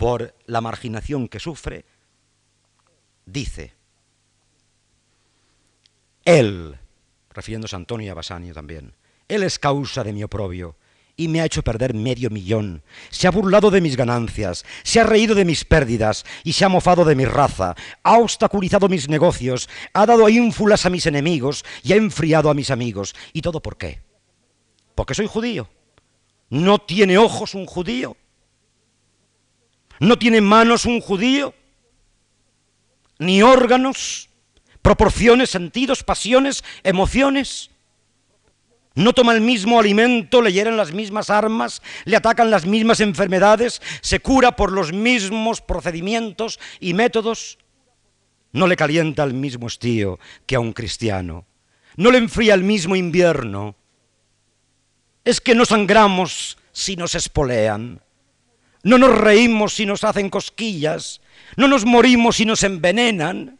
por 0.00 0.34
la 0.46 0.62
marginación 0.62 1.28
que 1.28 1.38
sufre, 1.38 1.84
dice, 3.26 3.74
Él, 6.24 6.78
refiriéndose 7.28 7.76
a 7.76 7.80
Antonio 7.80 8.06
y 8.06 8.08
a 8.08 8.14
Basanio 8.14 8.54
también, 8.54 8.94
Él 9.28 9.42
es 9.42 9.58
causa 9.58 10.02
de 10.02 10.14
mi 10.14 10.24
oprobio 10.24 10.74
y 11.16 11.28
me 11.28 11.42
ha 11.42 11.44
hecho 11.44 11.62
perder 11.62 11.92
medio 11.92 12.30
millón, 12.30 12.82
se 13.10 13.28
ha 13.28 13.30
burlado 13.30 13.70
de 13.70 13.82
mis 13.82 13.94
ganancias, 13.94 14.64
se 14.84 15.00
ha 15.00 15.04
reído 15.04 15.34
de 15.34 15.44
mis 15.44 15.66
pérdidas 15.66 16.24
y 16.44 16.54
se 16.54 16.64
ha 16.64 16.70
mofado 16.70 17.04
de 17.04 17.14
mi 17.14 17.26
raza, 17.26 17.74
ha 18.02 18.16
obstaculizado 18.16 18.88
mis 18.88 19.06
negocios, 19.10 19.68
ha 19.92 20.06
dado 20.06 20.30
ínfulas 20.30 20.86
a 20.86 20.90
mis 20.90 21.04
enemigos 21.04 21.62
y 21.82 21.92
ha 21.92 21.96
enfriado 21.96 22.48
a 22.48 22.54
mis 22.54 22.70
amigos. 22.70 23.14
¿Y 23.34 23.42
todo 23.42 23.60
por 23.60 23.76
qué? 23.76 24.00
Porque 24.94 25.14
soy 25.14 25.26
judío. 25.26 25.68
¿No 26.48 26.78
tiene 26.78 27.18
ojos 27.18 27.54
un 27.54 27.66
judío? 27.66 28.16
¿No 30.00 30.18
tiene 30.18 30.40
manos 30.40 30.86
un 30.86 31.00
judío? 31.00 31.54
Ni 33.18 33.42
órganos, 33.42 34.30
proporciones, 34.80 35.50
sentidos, 35.50 36.02
pasiones, 36.02 36.64
emociones. 36.82 37.70
No 38.94 39.12
toma 39.12 39.34
el 39.34 39.42
mismo 39.42 39.78
alimento, 39.78 40.40
le 40.40 40.52
hieren 40.52 40.78
las 40.78 40.92
mismas 40.92 41.28
armas, 41.28 41.82
le 42.06 42.16
atacan 42.16 42.50
las 42.50 42.64
mismas 42.64 43.00
enfermedades, 43.00 43.82
se 44.00 44.20
cura 44.20 44.56
por 44.56 44.72
los 44.72 44.92
mismos 44.92 45.60
procedimientos 45.60 46.58
y 46.80 46.94
métodos. 46.94 47.58
No 48.52 48.66
le 48.66 48.76
calienta 48.76 49.22
el 49.22 49.34
mismo 49.34 49.66
estío 49.66 50.18
que 50.46 50.56
a 50.56 50.60
un 50.60 50.72
cristiano. 50.72 51.44
No 51.96 52.10
le 52.10 52.18
enfría 52.18 52.54
el 52.54 52.64
mismo 52.64 52.96
invierno. 52.96 53.76
Es 55.24 55.42
que 55.42 55.54
no 55.54 55.66
sangramos 55.66 56.56
si 56.72 56.96
nos 56.96 57.14
espolean. 57.14 58.00
No 58.82 58.98
nos 58.98 59.16
reímos 59.16 59.74
si 59.74 59.86
nos 59.86 60.04
hacen 60.04 60.30
cosquillas, 60.30 61.20
no 61.56 61.68
nos 61.68 61.84
morimos 61.84 62.36
si 62.36 62.44
nos 62.44 62.62
envenenan. 62.62 63.58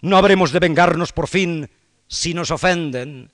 No 0.00 0.16
habremos 0.16 0.52
de 0.52 0.58
vengarnos 0.58 1.12
por 1.12 1.28
fin 1.28 1.70
si 2.08 2.34
nos 2.34 2.50
ofenden. 2.50 3.32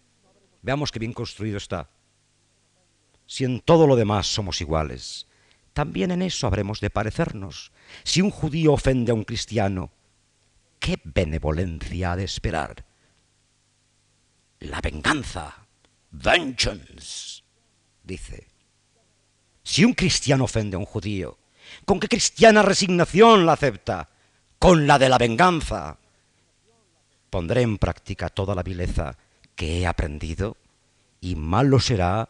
Veamos 0.63 0.93
qué 0.93 0.99
bien 0.99 1.13
construido 1.13 1.57
está. 1.57 1.89
Si 3.27 3.45
en 3.45 3.61
todo 3.61 3.87
lo 3.87 3.97
demás 3.97 4.27
somos 4.27 4.61
iguales, 4.61 5.27
también 5.73 6.11
en 6.11 6.23
eso 6.23 6.47
habremos 6.47 6.81
de 6.81 6.91
parecernos. 6.91 7.73
Si 8.03 8.21
un 8.21 8.31
judío 8.31 8.73
ofende 8.73 9.13
a 9.13 9.15
un 9.15 9.25
cristiano, 9.25 9.93
¿qué 10.79 11.01
benevolencia 11.05 12.13
ha 12.13 12.17
de 12.17 12.25
esperar? 12.25 12.85
La 14.59 14.81
venganza, 14.81 15.67
vengeance 16.11 17.43
dice. 18.03 18.50
Si 19.71 19.85
un 19.85 19.93
cristiano 19.93 20.43
ofende 20.43 20.75
a 20.75 20.81
un 20.81 20.85
judío, 20.85 21.39
¿con 21.85 22.01
qué 22.01 22.09
cristiana 22.09 22.61
resignación 22.61 23.47
la 23.47 23.53
acepta? 23.53 24.09
Con 24.59 24.89
la 24.89 24.99
de 24.99 25.09
la 25.09 25.17
venganza. 25.17 25.97
Pondré 27.31 27.63
en 27.63 27.79
práctica 27.79 28.31
toda 28.31 28.57
la 28.57 28.65
vileza 28.65 29.17
que 29.55 29.79
he 29.79 29.87
aprendido 29.87 30.57
y 31.21 31.37
malo 31.37 31.79
será 31.79 32.29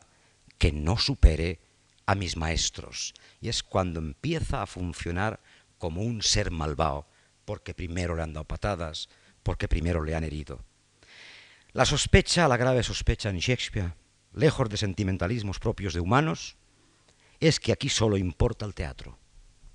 que 0.58 0.70
no 0.70 0.98
supere 0.98 1.60
a 2.04 2.14
mis 2.14 2.36
maestros. 2.36 3.14
Y 3.40 3.48
es 3.48 3.62
cuando 3.62 4.00
empieza 4.00 4.60
a 4.60 4.66
funcionar 4.66 5.40
como 5.78 6.02
un 6.02 6.20
ser 6.20 6.50
malvado, 6.50 7.06
porque 7.46 7.72
primero 7.72 8.16
le 8.16 8.22
han 8.22 8.34
dado 8.34 8.44
patadas, 8.44 9.08
porque 9.42 9.66
primero 9.66 10.04
le 10.04 10.14
han 10.14 10.24
herido. 10.24 10.62
La 11.72 11.86
sospecha, 11.86 12.48
la 12.48 12.58
grave 12.58 12.82
sospecha 12.82 13.30
en 13.30 13.38
Shakespeare, 13.38 13.94
lejos 14.34 14.68
de 14.68 14.76
sentimentalismos 14.76 15.58
propios 15.58 15.94
de 15.94 16.00
humanos, 16.00 16.58
es 17.40 17.58
que 17.58 17.72
aquí 17.72 17.88
solo 17.88 18.16
importa 18.16 18.66
el 18.66 18.74
teatro. 18.74 19.18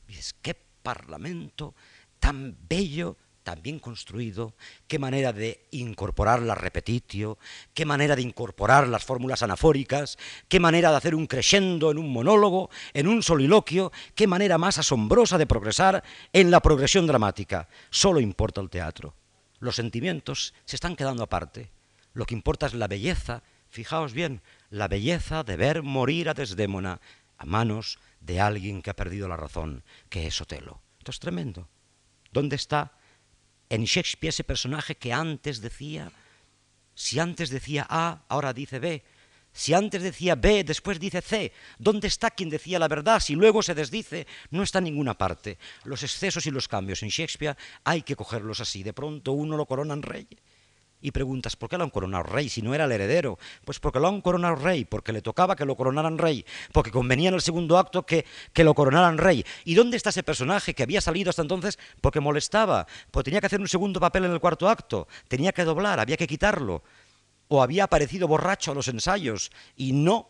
es 0.07 0.35
qué 0.41 0.55
parlamento 0.83 1.73
tan 2.19 2.55
bello, 2.69 3.17
tan 3.43 3.61
bien 3.61 3.79
construido, 3.79 4.55
qué 4.87 4.97
manera 4.97 5.33
de 5.33 5.67
incorporar 5.71 6.41
la 6.41 6.55
repetitio, 6.55 7.37
qué 7.73 7.85
manera 7.85 8.15
de 8.15 8.21
incorporar 8.21 8.87
las 8.87 9.03
fórmulas 9.03 9.43
anafóricas, 9.43 10.17
qué 10.47 10.59
manera 10.59 10.91
de 10.91 10.97
hacer 10.97 11.15
un 11.15 11.27
crescendo 11.27 11.91
en 11.91 11.97
un 11.97 12.11
monólogo, 12.11 12.69
en 12.93 13.07
un 13.07 13.21
soliloquio, 13.21 13.91
qué 14.15 14.25
manera 14.25 14.57
más 14.57 14.77
asombrosa 14.77 15.37
de 15.37 15.47
progresar 15.47 16.03
en 16.33 16.49
la 16.49 16.59
progresión 16.59 17.05
dramática. 17.07 17.67
Solo 17.89 18.19
importa 18.19 18.61
el 18.61 18.69
teatro. 18.69 19.15
Los 19.59 19.75
sentimientos 19.75 20.53
se 20.65 20.75
están 20.75 20.95
quedando 20.95 21.23
aparte. 21.23 21.71
Lo 22.13 22.25
que 22.25 22.35
importa 22.35 22.65
es 22.65 22.73
la 22.73 22.87
belleza, 22.87 23.43
fijaos 23.69 24.13
bien, 24.13 24.41
la 24.69 24.87
belleza 24.87 25.43
de 25.43 25.57
ver 25.57 25.83
morir 25.83 26.29
a 26.29 26.33
Desdémona 26.33 26.99
a 27.37 27.45
manos 27.45 27.99
de 28.19 28.39
alguien 28.39 28.81
que 28.81 28.89
ha 28.89 28.95
perdido 28.95 29.27
la 29.27 29.37
razón, 29.37 29.83
que 30.09 30.27
es 30.27 30.41
Otelo. 30.41 30.81
Esto 30.97 31.11
es 31.11 31.19
tremendo. 31.19 31.69
¿Dónde 32.31 32.55
está 32.55 32.97
en 33.69 33.85
Shakespeare 33.85 34.29
ese 34.29 34.43
personaje 34.43 34.95
que 34.95 35.13
antes 35.13 35.61
decía, 35.61 36.11
si 36.93 37.19
antes 37.19 37.49
decía 37.49 37.85
A, 37.89 38.25
ahora 38.27 38.53
dice 38.53 38.79
B? 38.79 39.03
Si 39.53 39.73
antes 39.73 40.03
decía 40.03 40.35
B, 40.35 40.65
después 40.65 40.99
dice 40.99 41.21
C, 41.21 41.53
¿dónde 41.79 42.07
está 42.07 42.29
quien 42.29 42.49
decía 42.49 42.77
la 42.77 42.89
verdad? 42.89 43.21
Si 43.21 43.35
luego 43.35 43.63
se 43.63 43.73
desdice, 43.73 44.27
no 44.49 44.63
está 44.63 44.79
en 44.79 44.85
ninguna 44.85 45.17
parte. 45.17 45.57
Los 45.85 46.03
excesos 46.03 46.45
y 46.45 46.51
los 46.51 46.67
cambios 46.67 47.03
en 47.03 47.09
Shakespeare 47.09 47.55
hay 47.85 48.01
que 48.01 48.17
cogerlos 48.17 48.59
así. 48.59 48.83
De 48.83 48.91
pronto 48.91 49.31
uno 49.31 49.55
lo 49.55 49.65
coronan 49.65 50.01
rey 50.01 50.27
y 51.05 51.11
preguntas, 51.11 51.55
¿por 51.55 51.69
qué 51.69 51.77
lo 51.77 51.83
han 51.83 51.91
coronado 51.91 52.23
rey 52.23 52.49
si 52.49 52.63
no 52.63 52.73
era 52.73 52.85
el 52.85 52.91
heredero? 52.91 53.37
Pues 53.63 53.79
porque 53.79 53.99
lo 53.99 54.07
han 54.07 54.21
coronado 54.21 54.55
rey, 54.55 54.85
porque 54.85 55.13
le 55.13 55.21
tocaba 55.21 55.55
que 55.55 55.63
lo 55.63 55.75
coronaran 55.75 56.17
rey, 56.17 56.43
porque 56.71 56.89
convenía 56.89 57.29
en 57.29 57.35
el 57.35 57.41
segundo 57.41 57.77
acto 57.77 58.07
que, 58.07 58.25
que 58.53 58.63
lo 58.63 58.73
coronaran 58.73 59.19
rey. 59.19 59.45
¿Y 59.65 59.75
dónde 59.75 59.97
está 59.97 60.09
ese 60.09 60.23
personaje 60.23 60.73
que 60.73 60.81
había 60.81 61.01
salido 61.01 61.29
hasta 61.29 61.43
entonces 61.43 61.77
porque 62.01 62.19
molestaba? 62.19 62.87
Porque 63.11 63.25
tenía 63.25 63.39
que 63.39 63.45
hacer 63.45 63.59
un 63.59 63.67
segundo 63.67 63.99
papel 63.99 64.25
en 64.25 64.31
el 64.31 64.39
cuarto 64.39 64.67
acto, 64.67 65.07
tenía 65.27 65.51
que 65.51 65.63
doblar, 65.63 65.99
había 65.99 66.17
que 66.17 66.25
quitarlo. 66.25 66.81
O 67.49 67.61
había 67.61 67.83
aparecido 67.83 68.27
borracho 68.27 68.71
a 68.71 68.73
los 68.73 68.87
ensayos. 68.87 69.51
Y 69.75 69.91
no, 69.93 70.27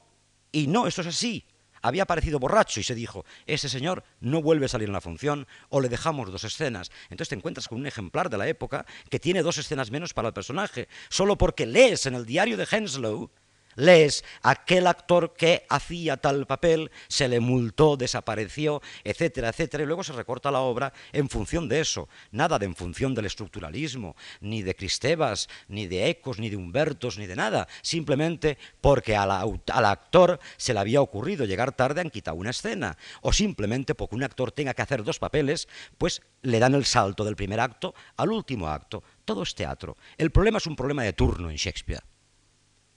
y 0.52 0.68
no, 0.68 0.88
esto 0.88 1.00
es 1.00 1.08
así 1.08 1.46
había 1.88 2.04
aparecido 2.04 2.40
borracho 2.40 2.80
y 2.80 2.84
se 2.84 2.96
dijo, 2.96 3.26
ese 3.46 3.70
señor 3.70 4.04
no 4.20 4.42
vuelve 4.42 4.66
a 4.66 4.70
salir 4.70 4.90
en 4.90 4.94
la 4.94 5.02
función 5.02 5.48
o 5.70 5.82
le 5.82 5.90
dejamos 5.90 6.32
dos 6.32 6.44
escenas. 6.44 6.92
Entonces 7.10 7.30
te 7.30 7.36
encuentras 7.36 7.68
con 7.68 7.80
un 7.80 7.86
ejemplar 7.86 8.30
de 8.30 8.38
la 8.38 8.48
época 8.48 8.86
que 9.10 9.20
tiene 9.20 9.44
dos 9.44 9.58
escenas 9.58 9.92
menos 9.92 10.14
para 10.14 10.30
el 10.30 10.34
personaje, 10.34 10.88
solo 11.10 11.38
porque 11.38 11.66
lees 11.66 12.06
en 12.06 12.16
el 12.16 12.26
diario 12.26 12.58
de 12.58 12.68
Henslow 12.70 13.30
lees 13.76 14.24
aquel 14.42 14.88
actor 14.88 15.34
que 15.34 15.66
hacía 15.70 16.18
tal 16.18 16.48
papel, 16.48 16.92
se 17.08 17.28
le 17.28 17.40
multó, 17.40 17.98
desapareció, 17.98 18.82
etcétera, 19.04 19.50
etcétera, 19.50 19.84
y 19.84 19.88
luego 19.88 20.04
se 20.04 20.14
recorta 20.14 20.52
la 20.52 20.62
obra 20.62 20.94
en 21.14 21.30
función 21.30 21.70
de 21.70 21.80
eso, 21.80 22.10
nada 22.32 22.60
de 22.60 22.66
en 22.66 22.76
función 22.76 23.14
del 23.14 23.26
estructuralismo, 23.26 24.16
ni 24.42 24.62
de 24.62 24.76
Cristebas, 24.76 25.48
ni 25.68 25.88
de 25.88 26.10
Ecos, 26.10 26.40
ni 26.40 26.50
de 26.50 26.58
Humbertos, 26.58 27.18
ni 27.18 27.28
de 27.28 27.36
nada, 27.36 27.68
simplemente 27.82 28.58
porque 28.82 29.16
al, 29.16 29.32
al 29.32 29.86
actor 29.86 30.40
se 30.58 30.74
le 30.74 30.80
había 30.80 31.02
ocurrido 31.02 31.46
llegar 31.46 31.72
tarde 31.74 32.02
han 32.02 32.10
quitado 32.10 32.38
una 32.38 32.50
escena, 32.50 32.98
o 33.22 33.34
simplemente 33.34 33.96
porque 33.96 34.16
un 34.16 34.24
actor 34.24 34.52
tenga 34.52 34.74
que 34.74 34.82
hacer 34.82 35.04
dos 35.04 35.20
papeles, 35.20 35.68
pues 35.98 36.22
le 36.42 36.60
dan 36.60 36.76
el 36.76 36.86
salto 36.86 37.24
del 37.24 37.36
primer 37.36 37.60
acto 37.60 37.94
al 38.18 38.32
último 38.32 38.68
acto. 38.68 39.04
Todo 39.26 39.44
es 39.44 39.56
teatro. 39.56 39.98
El 40.18 40.32
problema 40.32 40.58
es 40.58 40.68
un 40.68 40.76
problema 40.76 41.04
de 41.04 41.14
turno 41.14 41.50
en 41.50 41.58
Shakespeare. 41.58 42.04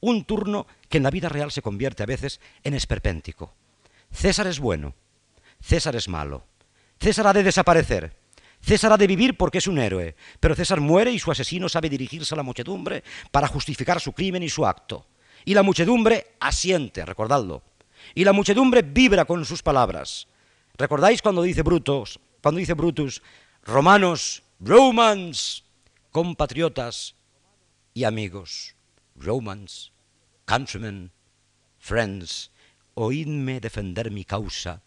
Un 0.00 0.24
turno 0.24 0.66
que 0.88 0.98
en 0.98 1.02
la 1.02 1.11
vida 1.11 1.28
real 1.28 1.50
se 1.50 1.62
convierte 1.62 2.02
a 2.02 2.06
veces 2.06 2.40
en 2.62 2.74
esperpéntico. 2.74 3.54
César 4.11 4.46
es 4.46 4.61
bueno, 4.61 4.94
César 5.61 5.96
es 5.96 6.08
malo, 6.08 6.44
César 6.98 7.26
ha 7.26 7.32
de 7.32 7.42
desaparecer, 7.42 8.16
César 8.61 8.92
ha 8.92 8.96
de 8.96 9.06
vivir 9.06 9.37
porque 9.37 9.58
es 9.58 9.66
un 9.66 9.78
héroe, 9.78 10.16
pero 10.40 10.54
César 10.54 10.80
muere 10.80 11.11
y 11.11 11.18
su 11.18 11.30
asesino 11.30 11.68
sabe 11.68 11.88
dirigirse 11.88 12.34
a 12.34 12.37
la 12.37 12.42
muchedumbre 12.42 13.02
para 13.30 13.48
justificar 13.48 14.00
su 14.00 14.12
crimen 14.12 14.42
y 14.42 14.48
su 14.48 14.66
acto. 14.66 15.06
Y 15.44 15.54
la 15.54 15.62
muchedumbre 15.62 16.34
asiente, 16.40 17.04
recordadlo. 17.04 17.62
Y 18.14 18.24
la 18.24 18.32
muchedumbre 18.32 18.82
vibra 18.82 19.24
con 19.24 19.44
sus 19.44 19.62
palabras. 19.62 20.28
¿Recordáis 20.76 21.22
cuando 21.22 21.42
dice 21.42 21.62
Brutus, 21.62 22.18
cuando 22.42 22.58
dice 22.58 22.74
Brutus, 22.74 23.22
romanos, 23.62 24.42
romans, 24.61 25.64
compatriotas 26.11 27.14
y 27.94 28.04
amigos? 28.04 28.78
Romans, 29.20 29.92
countrymen, 30.44 31.11
friends, 31.78 32.50
oídme 32.94 33.61
defender 33.61 34.11
mi 34.11 34.24
causa 34.24 34.83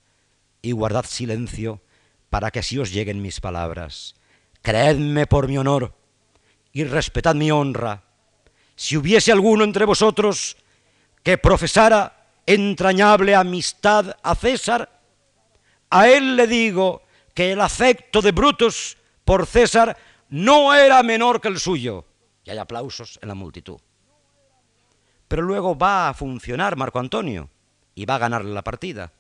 y 0.62 0.72
guardad 0.72 1.06
silencio 1.06 1.82
para 2.30 2.52
que 2.52 2.60
así 2.60 2.78
os 2.80 2.91
lleguen 2.91 3.22
mis 3.22 3.39
palabras. 3.39 4.15
Creedme 4.62 5.28
por 5.28 5.48
mi 5.48 5.58
honor 5.58 5.94
y 6.72 6.84
respetad 6.84 7.36
mi 7.36 7.52
honra. 7.52 8.04
Si 8.76 8.98
hubiese 8.98 9.32
alguno 9.32 9.63
entre 9.63 9.86
vosotros 9.86 10.58
que 11.24 11.38
profesara 11.38 12.28
entrañable 12.46 13.36
amistad 13.36 14.17
a 14.24 14.36
César, 14.36 14.89
a 15.89 16.08
él 16.08 16.36
le 16.36 16.48
digo 16.48 17.04
que 17.34 17.52
el 17.52 17.62
afecto 17.62 18.22
de 18.22 18.32
Brutus 18.32 18.98
por 19.26 19.46
César 19.46 19.98
no 20.30 20.74
era 20.74 21.04
menor 21.04 21.41
que 21.41 21.50
el 21.50 21.60
suyo. 21.60 22.06
Y 22.44 22.50
hay 22.50 22.58
aplausos 22.58 23.20
en 23.22 23.28
la 23.28 23.36
multitud 23.36 23.80
pero 25.32 25.44
luego 25.44 25.78
va 25.78 26.10
a 26.10 26.13
funcionar 26.13 26.76
Marco 26.76 27.00
Antonio 27.00 27.50
y 27.96 28.04
va 28.04 28.15
a 28.15 28.17
ganarle 28.17 28.54
la 28.54 28.65
partida. 28.65 29.13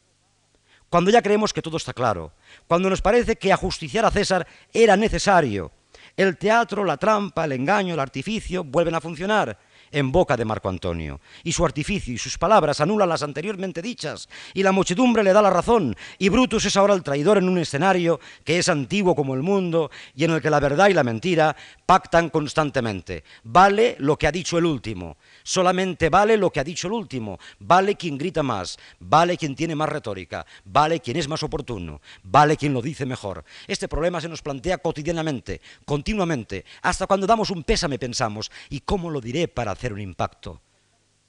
Cuando 0.89 1.09
ya 1.09 1.21
creemos 1.21 1.53
que 1.53 1.61
todo 1.61 1.77
está 1.77 1.93
claro, 1.93 2.33
cuando 2.67 2.89
nos 2.89 3.01
parece 3.01 3.37
que 3.37 3.53
ajusticiar 3.53 4.03
a 4.03 4.11
César 4.11 4.45
era 4.73 4.97
necesario, 4.97 5.71
el 6.17 6.35
teatro, 6.35 6.83
la 6.83 6.97
trampa, 6.97 7.45
el 7.45 7.53
engaño, 7.53 7.93
el 7.93 7.99
artificio 8.01 8.65
vuelven 8.65 8.95
a 8.95 8.99
funcionar 8.99 9.57
en 9.91 10.11
boca 10.11 10.37
de 10.37 10.45
Marco 10.45 10.69
Antonio, 10.69 11.19
y 11.43 11.51
su 11.51 11.65
artificio 11.65 12.13
y 12.13 12.17
sus 12.17 12.37
palabras 12.37 12.81
anulan 12.81 13.09
las 13.09 13.23
anteriormente 13.23 13.81
dichas, 13.81 14.29
y 14.53 14.63
la 14.63 14.71
muchedumbre 14.71 15.23
le 15.23 15.33
da 15.33 15.41
la 15.41 15.49
razón, 15.49 15.95
y 16.17 16.29
Brutus 16.29 16.65
es 16.65 16.77
ahora 16.77 16.93
el 16.93 17.03
traidor 17.03 17.37
en 17.37 17.49
un 17.49 17.57
escenario 17.57 18.19
que 18.43 18.59
es 18.59 18.69
antiguo 18.69 19.15
como 19.15 19.35
el 19.35 19.41
mundo, 19.41 19.91
y 20.15 20.23
en 20.23 20.31
el 20.31 20.41
que 20.41 20.49
la 20.49 20.59
verdad 20.59 20.89
y 20.89 20.93
la 20.93 21.03
mentira 21.03 21.55
pactan 21.85 22.29
constantemente. 22.29 23.23
Vale 23.43 23.95
lo 23.99 24.17
que 24.17 24.27
ha 24.27 24.31
dicho 24.31 24.57
el 24.57 24.65
último, 24.65 25.17
solamente 25.43 26.09
vale 26.09 26.37
lo 26.37 26.49
que 26.49 26.59
ha 26.59 26.63
dicho 26.63 26.87
el 26.87 26.93
último, 26.93 27.39
vale 27.59 27.95
quien 27.95 28.17
grita 28.17 28.43
más, 28.43 28.77
vale 28.99 29.37
quien 29.37 29.55
tiene 29.55 29.75
más 29.75 29.89
retórica, 29.89 30.45
vale 30.65 30.99
quien 30.99 31.17
es 31.17 31.27
más 31.27 31.43
oportuno, 31.43 32.01
vale 32.23 32.57
quien 32.57 32.73
lo 32.73 32.81
dice 32.81 33.05
mejor. 33.05 33.43
Este 33.67 33.87
problema 33.87 34.21
se 34.21 34.29
nos 34.29 34.41
plantea 34.41 34.77
cotidianamente, 34.77 35.61
continuamente, 35.85 36.65
hasta 36.81 37.07
cuando 37.07 37.27
damos 37.27 37.49
un 37.49 37.63
pésame 37.63 37.99
pensamos, 37.99 38.51
¿y 38.69 38.81
cómo 38.81 39.09
lo 39.09 39.21
diré 39.21 39.47
para 39.47 39.71
hacer 39.81 39.93
un 39.93 40.01
impacto. 40.01 40.61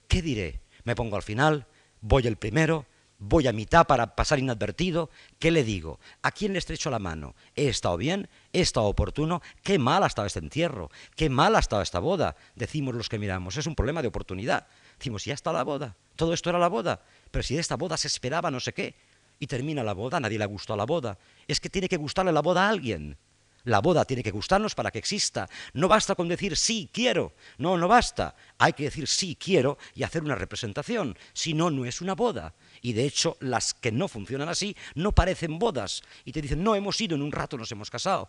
¿Qué 0.08 0.20
diré? 0.20 0.60
¿Me 0.84 0.94
pongo 0.94 1.16
al 1.16 1.22
final? 1.22 1.66
¿Voy 2.02 2.26
el 2.26 2.36
primero? 2.36 2.84
¿Voy 3.18 3.46
a 3.46 3.52
mitad 3.52 3.86
para 3.86 4.14
pasar 4.14 4.40
inadvertido? 4.40 5.08
¿Qué 5.38 5.50
le 5.50 5.64
digo? 5.64 5.98
¿A 6.20 6.32
quién 6.32 6.52
le 6.52 6.58
estrecho 6.58 6.90
la 6.90 6.98
mano? 6.98 7.34
¿He 7.54 7.68
estado 7.68 7.96
bien? 7.96 8.28
¿He 8.52 8.60
estado 8.60 8.86
oportuno? 8.88 9.40
¿Qué 9.62 9.78
mal 9.78 10.02
ha 10.02 10.06
estado 10.06 10.26
este 10.26 10.40
entierro? 10.40 10.90
¿Qué 11.16 11.30
mal 11.30 11.56
ha 11.56 11.60
estado 11.60 11.80
esta 11.80 11.98
boda? 11.98 12.36
Decimos 12.54 12.94
los 12.94 13.08
que 13.08 13.18
miramos. 13.18 13.56
Es 13.56 13.66
un 13.66 13.74
problema 13.74 14.02
de 14.02 14.08
oportunidad. 14.08 14.66
Decimos, 14.98 15.24
ya 15.24 15.32
está 15.32 15.50
la 15.50 15.64
boda. 15.64 15.96
Todo 16.16 16.34
esto 16.34 16.50
era 16.50 16.58
la 16.58 16.68
boda. 16.68 17.00
Pero 17.30 17.42
si 17.42 17.54
de 17.54 17.60
esta 17.60 17.76
boda 17.76 17.96
se 17.96 18.08
esperaba 18.08 18.50
no 18.50 18.60
sé 18.60 18.74
qué. 18.74 18.96
Y 19.38 19.46
termina 19.46 19.82
la 19.82 19.94
boda, 19.94 20.20
nadie 20.20 20.38
le 20.38 20.44
gustó 20.44 20.76
la 20.76 20.84
boda. 20.84 21.16
Es 21.48 21.58
que 21.58 21.70
tiene 21.70 21.88
que 21.88 21.96
gustarle 21.96 22.32
la 22.32 22.42
boda 22.42 22.66
a 22.66 22.68
alguien. 22.68 23.16
La 23.64 23.80
boda 23.80 24.04
tiene 24.04 24.22
que 24.22 24.30
gustarnos 24.30 24.74
para 24.74 24.90
que 24.90 24.98
exista. 24.98 25.48
No 25.74 25.88
basta 25.88 26.14
con 26.14 26.28
decir 26.28 26.56
sí, 26.56 26.90
quiero. 26.92 27.34
No, 27.58 27.76
no 27.76 27.86
basta. 27.86 28.34
Hay 28.58 28.72
que 28.72 28.84
decir 28.84 29.06
sí, 29.06 29.36
quiero 29.36 29.78
y 29.94 30.02
hacer 30.02 30.22
una 30.22 30.34
representación. 30.34 31.16
Si 31.32 31.54
no, 31.54 31.70
no 31.70 31.84
es 31.84 32.00
una 32.00 32.14
boda. 32.14 32.54
Y 32.80 32.92
de 32.92 33.04
hecho, 33.04 33.36
las 33.40 33.74
que 33.74 33.92
no 33.92 34.08
funcionan 34.08 34.48
así 34.48 34.76
no 34.94 35.12
parecen 35.12 35.58
bodas. 35.58 36.02
Y 36.24 36.32
te 36.32 36.42
dicen, 36.42 36.62
no, 36.62 36.74
hemos 36.74 37.00
ido, 37.00 37.14
en 37.14 37.22
un 37.22 37.32
rato 37.32 37.56
nos 37.56 37.70
hemos 37.70 37.90
casado. 37.90 38.28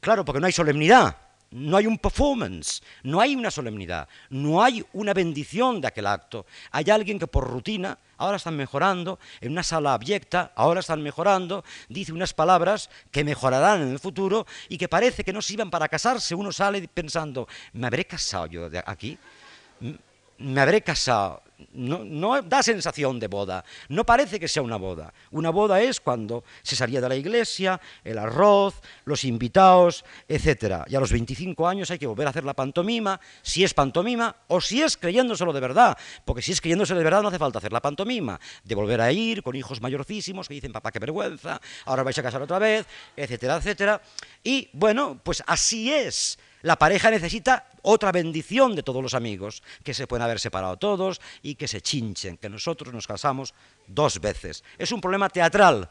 Claro, 0.00 0.24
porque 0.24 0.40
no 0.40 0.46
hay 0.46 0.52
solemnidad. 0.52 1.27
No 1.50 1.76
hay 1.76 1.86
un 1.86 1.98
performance, 1.98 2.82
no 3.02 3.20
hay 3.20 3.34
una 3.34 3.50
solemnidad, 3.50 4.08
no 4.30 4.62
hay 4.62 4.84
una 4.92 5.14
bendición 5.14 5.80
de 5.80 5.88
aquel 5.88 6.06
acto. 6.06 6.46
Hay 6.70 6.90
alguien 6.90 7.18
que 7.18 7.26
por 7.26 7.48
rutina, 7.48 7.98
ahora 8.18 8.36
están 8.36 8.56
mejorando, 8.56 9.18
en 9.40 9.52
una 9.52 9.62
sala 9.62 9.94
abyecta, 9.94 10.52
ahora 10.54 10.80
están 10.80 11.02
mejorando, 11.02 11.64
dice 11.88 12.12
unas 12.12 12.34
palabras 12.34 12.90
que 13.10 13.24
mejorarán 13.24 13.82
en 13.82 13.88
el 13.88 13.98
futuro 13.98 14.46
y 14.68 14.76
que 14.76 14.88
parece 14.88 15.24
que 15.24 15.32
no 15.32 15.42
sirvan 15.42 15.70
para 15.70 15.88
casarse. 15.88 16.34
Uno 16.34 16.52
sale 16.52 16.86
pensando, 16.88 17.48
¿me 17.72 17.86
habré 17.86 18.04
casado 18.04 18.46
yo 18.46 18.68
de 18.68 18.82
aquí? 18.84 19.18
¿Me 20.38 20.60
habré 20.60 20.82
casado? 20.82 21.42
no, 21.72 22.42
da 22.42 22.62
sensación 22.62 23.18
de 23.18 23.26
boda, 23.26 23.64
no 23.88 24.04
parece 24.04 24.38
que 24.38 24.46
sea 24.46 24.62
una 24.62 24.76
boda. 24.76 25.12
Una 25.30 25.50
boda 25.50 25.80
es 25.80 26.00
cuando 26.00 26.44
se 26.62 26.76
salía 26.76 27.00
de 27.00 27.08
la 27.08 27.16
iglesia, 27.16 27.80
el 28.04 28.18
arroz, 28.18 28.74
los 29.04 29.24
invitados, 29.24 30.04
etc. 30.28 30.84
Y 30.88 30.94
a 30.94 31.00
los 31.00 31.10
25 31.10 31.66
años 31.66 31.90
hay 31.90 31.98
que 31.98 32.06
volver 32.06 32.26
a 32.26 32.30
hacer 32.30 32.44
la 32.44 32.54
pantomima, 32.54 33.20
si 33.42 33.64
es 33.64 33.74
pantomima 33.74 34.34
o 34.46 34.60
si 34.60 34.82
es 34.82 34.96
creyéndoselo 34.96 35.52
de 35.52 35.60
verdad, 35.60 35.98
porque 36.24 36.42
si 36.42 36.52
es 36.52 36.60
creyéndoselo 36.60 36.98
de 36.98 37.04
verdad 37.04 37.22
no 37.22 37.28
hace 37.28 37.38
falta 37.38 37.58
hacer 37.58 37.72
la 37.72 37.82
pantomima, 37.82 38.38
de 38.62 38.74
volver 38.74 39.00
a 39.00 39.10
ir 39.10 39.42
con 39.42 39.56
hijos 39.56 39.80
mayorcísimos 39.80 40.46
que 40.48 40.54
dicen, 40.54 40.72
papá, 40.72 40.92
qué 40.92 41.00
vergüenza, 41.00 41.60
ahora 41.86 42.04
vais 42.04 42.18
a 42.18 42.22
casar 42.22 42.42
otra 42.42 42.58
vez, 42.58 42.86
etcétera, 43.16 43.56
etcétera. 43.56 44.00
Y 44.44 44.68
bueno, 44.72 45.20
pues 45.22 45.42
así 45.46 45.92
es 45.92 46.38
la 46.62 46.76
pareja 46.76 47.10
necesita 47.10 47.66
otra 47.82 48.12
bendición 48.12 48.74
de 48.74 48.82
todos 48.82 49.02
los 49.02 49.14
amigos, 49.14 49.62
que 49.84 49.94
se 49.94 50.06
pueden 50.06 50.24
haber 50.24 50.40
separado 50.40 50.76
todos 50.76 51.20
y 51.42 51.54
que 51.54 51.68
se 51.68 51.80
chinchen, 51.80 52.36
que 52.36 52.48
nosotros 52.48 52.92
nos 52.92 53.06
casamos 53.06 53.54
dos 53.86 54.20
veces. 54.20 54.64
Es 54.76 54.92
un 54.92 55.00
problema 55.00 55.28
teatral, 55.28 55.90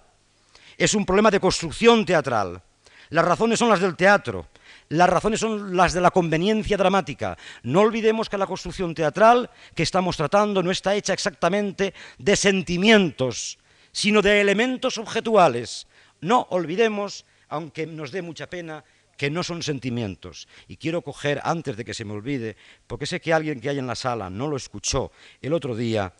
es 0.78 0.94
un 0.94 1.06
problema 1.06 1.32
de 1.32 1.40
construcción 1.40 2.06
teatral. 2.06 2.62
Las 3.10 3.24
razones 3.24 3.60
son 3.60 3.70
las 3.70 3.80
del 3.80 3.96
teatro, 3.96 4.48
las 4.90 5.10
razones 5.10 5.40
son 5.40 5.76
las 5.76 5.94
de 5.94 6.02
la 6.02 6.12
conveniencia 6.12 6.76
dramática. 6.76 7.38
No 7.64 7.82
olvidemos 7.82 8.30
que 8.30 8.38
la 8.38 8.46
construcción 8.48 8.94
teatral 8.94 9.50
que 9.74 9.84
estamos 9.84 10.18
tratando 10.18 10.62
no 10.62 10.72
está 10.72 10.94
hecha 10.96 11.14
exactamente 11.14 11.94
de 12.18 12.36
sentimientos, 12.36 13.58
sino 13.94 14.22
de 14.22 14.42
elementos 14.42 14.98
objetuales. 14.98 15.88
No 16.20 16.48
olvidemos, 16.50 17.26
aunque 17.48 17.88
nos 17.88 18.12
dé 18.12 18.22
mucha 18.22 18.50
pena, 18.50 18.84
que 19.18 19.30
no 19.30 19.44
son 19.44 19.64
sentimientos. 19.64 20.48
Y 20.68 20.78
quiero 20.78 21.02
coger, 21.02 21.42
antes 21.44 21.76
de 21.76 21.84
que 21.84 21.94
se 21.94 22.06
me 22.06 22.14
olvide, 22.14 22.56
porque 22.86 23.06
sé 23.06 23.20
que 23.20 23.34
alguien 23.34 23.60
que 23.60 23.70
hay 23.70 23.80
en 23.80 23.88
la 23.88 23.96
sala 23.96 24.30
no 24.30 24.48
lo 24.48 24.56
escuchó 24.56 25.12
el 25.42 25.54
otro 25.54 25.76
día, 25.76 26.14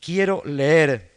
quiero 0.00 0.42
leer 0.44 1.14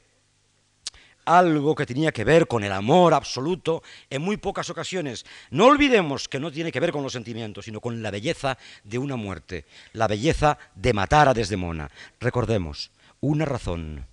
algo 1.27 1.75
que 1.75 1.85
tenía 1.85 2.11
que 2.11 2.23
ver 2.23 2.47
con 2.47 2.63
el 2.63 2.71
amor 2.71 3.13
absoluto 3.13 3.83
en 4.09 4.21
muy 4.21 4.37
pocas 4.37 4.69
ocasiones. 4.69 5.25
No 5.51 5.65
olvidemos 5.65 6.27
que 6.27 6.39
no 6.39 6.51
tiene 6.51 6.71
que 6.71 6.79
ver 6.79 6.91
con 6.91 7.03
los 7.03 7.13
sentimientos, 7.13 7.65
sino 7.65 7.81
con 7.81 8.01
la 8.01 8.11
belleza 8.11 8.57
de 8.83 8.97
una 8.97 9.17
muerte, 9.17 9.65
la 9.93 10.07
belleza 10.07 10.57
de 10.75 10.93
matar 10.93 11.27
a 11.27 11.33
Desdemona. 11.33 11.91
Recordemos, 12.19 12.91
una 13.19 13.43
razón, 13.45 14.05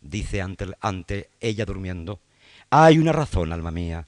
dice 0.00 0.42
ante, 0.42 0.66
ante 0.80 1.30
ella 1.40 1.64
durmiendo, 1.64 2.20
hay 2.70 2.98
una 2.98 3.12
razón, 3.12 3.52
alma 3.52 3.72
mía, 3.72 4.06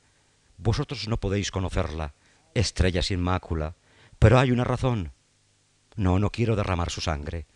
vosotros 0.58 1.08
no 1.08 1.18
podéis 1.18 1.50
conocerla, 1.50 2.14
estrella 2.54 3.02
sin 3.02 3.20
mácula, 3.20 3.74
pero 4.18 4.38
hay 4.38 4.50
una 4.50 4.64
razón. 4.64 5.12
No, 5.94 6.18
no 6.18 6.30
quiero 6.30 6.56
derramar 6.56 6.90
su 6.90 7.00
sangre, 7.00 7.46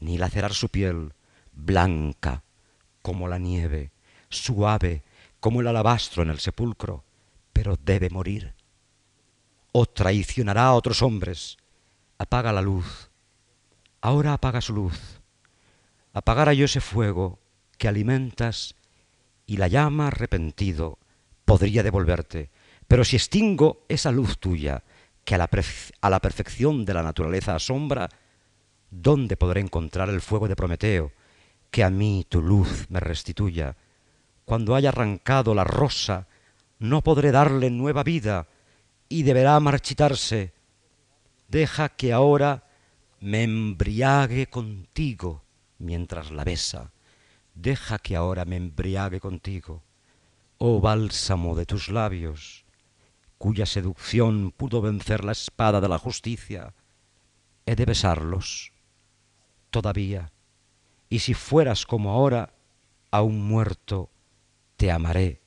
ni 0.00 0.18
lacerar 0.18 0.54
su 0.54 0.68
piel, 0.68 1.12
blanca 1.52 2.42
como 3.02 3.28
la 3.28 3.38
nieve, 3.38 3.92
suave 4.28 5.02
como 5.40 5.60
el 5.60 5.68
alabastro 5.68 6.22
en 6.22 6.30
el 6.30 6.40
sepulcro, 6.40 7.04
pero 7.52 7.76
debe 7.76 8.10
morir. 8.10 8.54
O 9.72 9.86
traicionará 9.86 10.66
a 10.66 10.74
otros 10.74 11.02
hombres. 11.02 11.58
Apaga 12.18 12.52
la 12.52 12.62
luz. 12.62 13.10
Ahora 14.00 14.32
apaga 14.32 14.60
su 14.60 14.72
luz. 14.72 15.20
Apagará 16.12 16.54
yo 16.54 16.64
ese 16.64 16.80
fuego 16.80 17.38
que 17.78 17.88
alimentas 17.88 18.74
y 19.46 19.58
la 19.58 19.68
llama 19.68 20.08
arrepentido 20.08 20.98
podría 21.46 21.82
devolverte, 21.82 22.50
pero 22.86 23.04
si 23.04 23.16
extingo 23.16 23.86
esa 23.88 24.10
luz 24.10 24.38
tuya 24.38 24.82
que 25.24 25.34
a 25.36 25.38
la, 25.38 25.48
a 26.00 26.10
la 26.10 26.20
perfección 26.20 26.84
de 26.84 26.92
la 26.92 27.02
naturaleza 27.02 27.54
asombra, 27.54 28.08
¿dónde 28.90 29.36
podré 29.36 29.60
encontrar 29.60 30.10
el 30.10 30.20
fuego 30.20 30.48
de 30.48 30.56
Prometeo 30.56 31.12
que 31.70 31.82
a 31.82 31.90
mí 31.90 32.26
tu 32.28 32.42
luz 32.42 32.86
me 32.90 33.00
restituya? 33.00 33.76
Cuando 34.44 34.74
haya 34.74 34.90
arrancado 34.90 35.54
la 35.54 35.64
rosa, 35.64 36.26
no 36.78 37.02
podré 37.02 37.30
darle 37.30 37.70
nueva 37.70 38.02
vida 38.02 38.48
y 39.08 39.22
deberá 39.22 39.58
marchitarse. 39.60 40.52
Deja 41.48 41.88
que 41.90 42.12
ahora 42.12 42.64
me 43.20 43.44
embriague 43.44 44.48
contigo 44.48 45.42
mientras 45.78 46.30
la 46.32 46.44
besa. 46.44 46.92
Deja 47.54 47.98
que 47.98 48.16
ahora 48.16 48.44
me 48.44 48.56
embriague 48.56 49.20
contigo 49.20 49.85
oh 50.58 50.80
bálsamo 50.80 51.54
de 51.54 51.66
tus 51.66 51.88
labios, 51.88 52.64
cuya 53.38 53.66
seducción 53.66 54.52
pudo 54.56 54.80
vencer 54.80 55.24
la 55.24 55.32
espada 55.32 55.80
de 55.80 55.88
la 55.88 55.98
justicia, 55.98 56.74
he 57.66 57.76
de 57.76 57.84
besarlos 57.84 58.72
todavía, 59.70 60.32
y 61.08 61.20
si 61.20 61.34
fueras 61.34 61.86
como 61.86 62.10
ahora, 62.10 62.54
aún 63.10 63.46
muerto, 63.46 64.10
te 64.76 64.90
amaré 64.90 65.40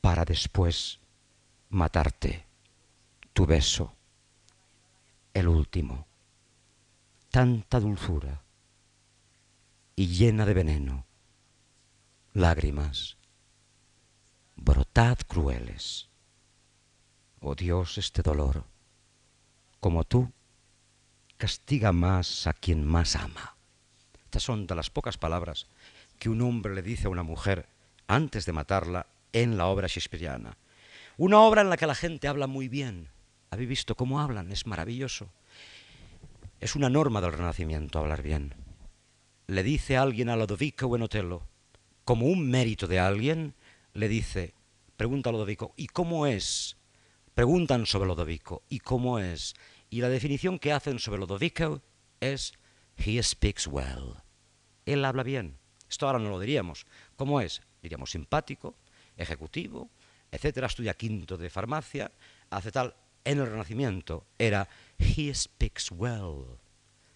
para 0.00 0.24
después 0.24 1.00
matarte. 1.70 2.46
Tu 3.32 3.46
beso, 3.46 3.94
el 5.32 5.48
último, 5.48 6.06
tanta 7.30 7.78
dulzura 7.78 8.42
y 9.94 10.08
llena 10.08 10.44
de 10.44 10.54
veneno, 10.54 11.06
lágrimas 12.32 13.17
brotad 14.58 15.18
crueles. 15.26 16.08
Oh 17.40 17.54
Dios, 17.54 17.98
este 17.98 18.22
dolor, 18.22 18.64
como 19.80 20.04
tú, 20.04 20.32
castiga 21.36 21.92
más 21.92 22.46
a 22.46 22.52
quien 22.52 22.84
más 22.84 23.14
ama. 23.16 23.56
Estas 24.24 24.42
son 24.42 24.66
de 24.66 24.74
las 24.74 24.90
pocas 24.90 25.16
palabras 25.16 25.66
que 26.18 26.28
un 26.28 26.42
hombre 26.42 26.74
le 26.74 26.82
dice 26.82 27.06
a 27.06 27.10
una 27.10 27.22
mujer 27.22 27.66
antes 28.08 28.44
de 28.44 28.52
matarla 28.52 29.06
en 29.32 29.56
la 29.56 29.66
obra 29.66 29.86
shakespeariana. 29.86 30.56
Una 31.16 31.40
obra 31.40 31.62
en 31.62 31.70
la 31.70 31.76
que 31.76 31.86
la 31.86 31.94
gente 31.94 32.28
habla 32.28 32.46
muy 32.46 32.68
bien. 32.68 33.08
¿Habéis 33.50 33.68
visto 33.68 33.94
cómo 33.94 34.20
hablan? 34.20 34.50
Es 34.50 34.66
maravilloso. 34.66 35.28
Es 36.60 36.74
una 36.74 36.90
norma 36.90 37.20
del 37.20 37.32
Renacimiento 37.32 37.98
hablar 37.98 38.22
bien. 38.22 38.54
Le 39.46 39.62
dice 39.62 39.96
alguien 39.96 40.28
a 40.28 40.36
Lodovico 40.36 40.86
o 40.86 40.96
en 40.96 41.02
Otelo, 41.02 41.46
como 42.04 42.26
un 42.26 42.50
mérito 42.50 42.86
de 42.86 42.98
alguien, 42.98 43.54
le 43.98 44.08
dice, 44.08 44.54
pregunta 44.96 45.30
a 45.30 45.32
Lodovico, 45.32 45.74
¿y 45.76 45.88
cómo 45.88 46.26
es? 46.26 46.76
Preguntan 47.34 47.84
sobre 47.84 48.06
Lodovico, 48.06 48.62
¿y 48.68 48.78
cómo 48.78 49.18
es? 49.18 49.54
Y 49.90 50.00
la 50.00 50.08
definición 50.08 50.60
que 50.60 50.72
hacen 50.72 51.00
sobre 51.00 51.18
Lodovico 51.18 51.82
es, 52.20 52.54
he 52.96 53.20
speaks 53.20 53.66
well. 53.66 54.14
Él 54.86 55.04
habla 55.04 55.24
bien. 55.24 55.58
Esto 55.90 56.06
ahora 56.06 56.20
no 56.20 56.30
lo 56.30 56.38
diríamos. 56.38 56.86
¿Cómo 57.16 57.40
es? 57.40 57.60
Diríamos 57.82 58.12
simpático, 58.12 58.76
ejecutivo, 59.16 59.90
etcétera, 60.30 60.68
estudia 60.68 60.94
quinto 60.94 61.36
de 61.36 61.50
farmacia, 61.50 62.12
hace 62.50 62.70
tal. 62.70 62.94
En 63.24 63.40
el 63.40 63.50
Renacimiento 63.50 64.26
era, 64.38 64.68
he 64.98 65.34
speaks 65.34 65.90
well. 65.90 66.58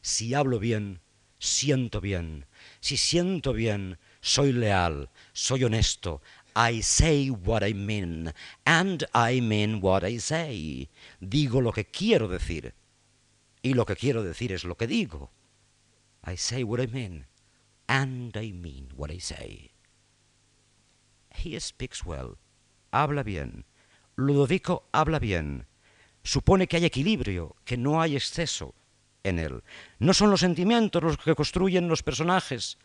Si 0.00 0.34
hablo 0.34 0.58
bien, 0.58 1.00
siento 1.38 2.00
bien. 2.00 2.46
Si 2.80 2.96
siento 2.96 3.52
bien, 3.52 3.98
soy 4.20 4.52
leal, 4.52 5.10
soy 5.32 5.64
honesto, 5.64 6.22
I 6.54 6.80
say 6.82 7.30
what 7.30 7.62
I 7.62 7.72
mean, 7.72 8.32
and 8.66 9.04
I 9.14 9.40
mean 9.40 9.80
what 9.80 10.04
I 10.04 10.18
say. 10.18 10.88
Digo 11.20 11.62
lo 11.62 11.72
que 11.72 11.84
quiero 11.84 12.28
decir, 12.28 12.74
y 13.62 13.72
lo 13.72 13.86
que 13.86 13.96
quiero 13.96 14.22
decir 14.22 14.52
es 14.52 14.64
lo 14.64 14.76
que 14.76 14.86
digo. 14.86 15.30
I 16.24 16.36
say 16.36 16.62
what 16.62 16.80
I 16.80 16.86
mean, 16.86 17.26
and 17.88 18.36
I 18.36 18.52
mean 18.52 18.88
what 18.96 19.10
I 19.10 19.18
say. 19.18 19.70
He 21.34 21.58
speaks 21.58 22.04
well. 22.04 22.36
Habla 22.92 23.22
bien. 23.22 23.64
Ludovico 24.16 24.84
habla 24.92 25.18
bien. 25.18 25.66
Supone 26.22 26.68
que 26.68 26.76
hay 26.76 26.84
equilibrio, 26.84 27.56
que 27.64 27.78
no 27.78 28.02
hay 28.02 28.14
exceso 28.14 28.74
en 29.24 29.38
él. 29.38 29.62
No 29.98 30.12
son 30.12 30.30
los 30.30 30.40
sentimientos 30.40 31.02
los 31.02 31.16
que 31.16 31.34
construyen 31.34 31.88
los 31.88 32.02
personajes, 32.02 32.76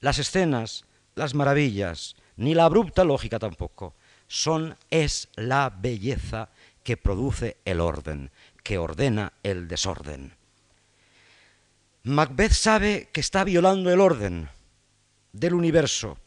las 0.00 0.18
escenas, 0.18 0.84
las 1.14 1.34
maravillas 1.34 2.14
ni 2.36 2.54
la 2.54 2.64
abrupta 2.64 3.04
lógica 3.04 3.38
tampoco. 3.38 3.94
Son, 4.26 4.76
es 4.90 5.28
la 5.36 5.70
belleza 5.70 6.48
que 6.82 6.96
produce 6.96 7.56
el 7.64 7.80
orden, 7.80 8.30
que 8.62 8.78
ordena 8.78 9.32
el 9.42 9.68
desorden. 9.68 10.34
Macbeth 12.04 12.52
sabe 12.52 13.08
que 13.12 13.20
está 13.20 13.44
violando 13.44 13.90
el 13.90 14.00
orden 14.00 14.48
del 15.32 15.54
universo 15.54 16.18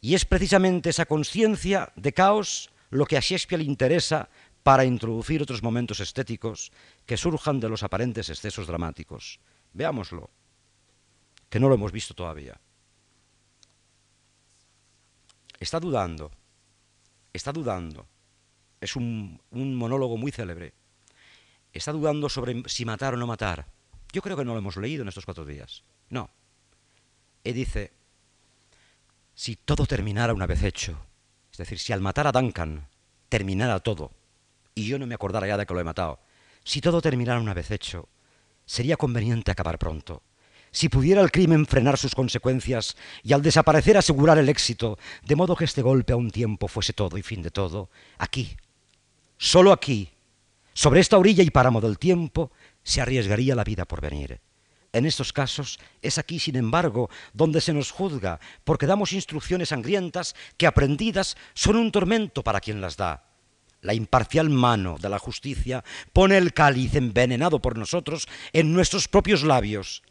y 0.00 0.14
es 0.14 0.24
precisamente 0.24 0.90
esa 0.90 1.06
conciencia 1.06 1.92
de 1.96 2.12
caos 2.12 2.70
lo 2.90 3.06
que 3.06 3.16
a 3.16 3.20
Shakespeare 3.20 3.62
le 3.62 3.68
interesa 3.68 4.28
para 4.62 4.84
introducir 4.84 5.42
otros 5.42 5.62
momentos 5.62 6.00
estéticos 6.00 6.70
que 7.06 7.16
surjan 7.16 7.60
de 7.60 7.68
los 7.68 7.82
aparentes 7.82 8.28
excesos 8.28 8.66
dramáticos. 8.66 9.40
Veámoslo, 9.72 10.30
que 11.48 11.60
no 11.60 11.68
lo 11.68 11.74
hemos 11.74 11.92
visto 11.92 12.14
todavía. 12.14 12.60
Está 15.60 15.78
dudando, 15.78 16.30
está 17.34 17.52
dudando. 17.52 18.06
Es 18.80 18.96
un, 18.96 19.38
monólogo 19.52 20.16
muy 20.16 20.32
célebre. 20.32 20.72
Está 21.70 21.92
dudando 21.92 22.30
sobre 22.30 22.62
si 22.66 22.86
matar 22.86 23.12
o 23.12 23.18
no 23.18 23.26
matar. 23.26 23.66
Yo 24.10 24.22
creo 24.22 24.38
que 24.38 24.44
no 24.44 24.54
lo 24.54 24.58
hemos 24.58 24.78
leído 24.78 25.02
en 25.02 25.08
estos 25.08 25.26
cuatro 25.26 25.44
días. 25.44 25.84
No. 26.08 26.30
Y 27.44 27.52
dice, 27.52 27.92
si 29.34 29.54
todo 29.54 29.84
terminara 29.84 30.32
una 30.32 30.46
vez 30.46 30.62
hecho, 30.62 30.98
es 31.52 31.58
decir, 31.58 31.78
si 31.78 31.92
al 31.92 32.00
matar 32.00 32.26
a 32.26 32.32
Duncan 32.32 32.88
terminara 33.28 33.80
todo, 33.80 34.12
y 34.74 34.86
yo 34.86 34.98
no 34.98 35.06
me 35.06 35.14
acordara 35.14 35.46
ya 35.46 35.58
de 35.58 35.66
que 35.66 35.74
lo 35.74 35.80
he 35.80 35.84
matado, 35.84 36.20
si 36.64 36.80
todo 36.80 37.02
terminara 37.02 37.38
una 37.38 37.54
vez 37.54 37.70
hecho, 37.70 38.08
sería 38.64 38.96
conveniente 38.96 39.50
acabar 39.50 39.78
pronto. 39.78 40.22
Si 40.72 40.88
pudiera 40.88 41.20
el 41.20 41.32
crimen 41.32 41.66
frenar 41.66 41.98
sus 41.98 42.14
consecuencias 42.14 42.96
y 43.22 43.32
al 43.32 43.42
desaparecer 43.42 43.96
asegurar 43.96 44.38
el 44.38 44.48
éxito, 44.48 44.98
de 45.24 45.36
modo 45.36 45.56
que 45.56 45.64
este 45.64 45.82
golpe 45.82 46.12
a 46.12 46.16
un 46.16 46.30
tiempo 46.30 46.68
fuese 46.68 46.92
todo 46.92 47.18
y 47.18 47.22
fin 47.22 47.42
de 47.42 47.50
todo, 47.50 47.90
aquí, 48.18 48.56
solo 49.36 49.72
aquí, 49.72 50.10
sobre 50.72 51.00
esta 51.00 51.18
orilla 51.18 51.42
y 51.42 51.50
páramo 51.50 51.80
del 51.80 51.98
tiempo, 51.98 52.52
se 52.82 53.00
arriesgaría 53.00 53.54
la 53.54 53.64
vida 53.64 53.84
por 53.84 54.00
venir. 54.00 54.40
En 54.92 55.06
estos 55.06 55.32
casos 55.32 55.78
es 56.02 56.18
aquí, 56.18 56.38
sin 56.38 56.56
embargo, 56.56 57.10
donde 57.32 57.60
se 57.60 57.72
nos 57.72 57.90
juzga, 57.90 58.40
porque 58.64 58.86
damos 58.86 59.12
instrucciones 59.12 59.68
sangrientas 59.68 60.34
que 60.56 60.66
aprendidas 60.66 61.36
son 61.54 61.76
un 61.76 61.92
tormento 61.92 62.42
para 62.42 62.60
quien 62.60 62.80
las 62.80 62.96
da. 62.96 63.24
La 63.82 63.94
imparcial 63.94 64.50
mano 64.50 64.98
de 65.00 65.08
la 65.08 65.18
justicia 65.18 65.84
pone 66.12 66.36
el 66.36 66.52
cáliz 66.52 66.94
envenenado 66.96 67.60
por 67.62 67.78
nosotros 67.78 68.28
en 68.52 68.72
nuestros 68.72 69.08
propios 69.08 69.42
labios. 69.42 70.02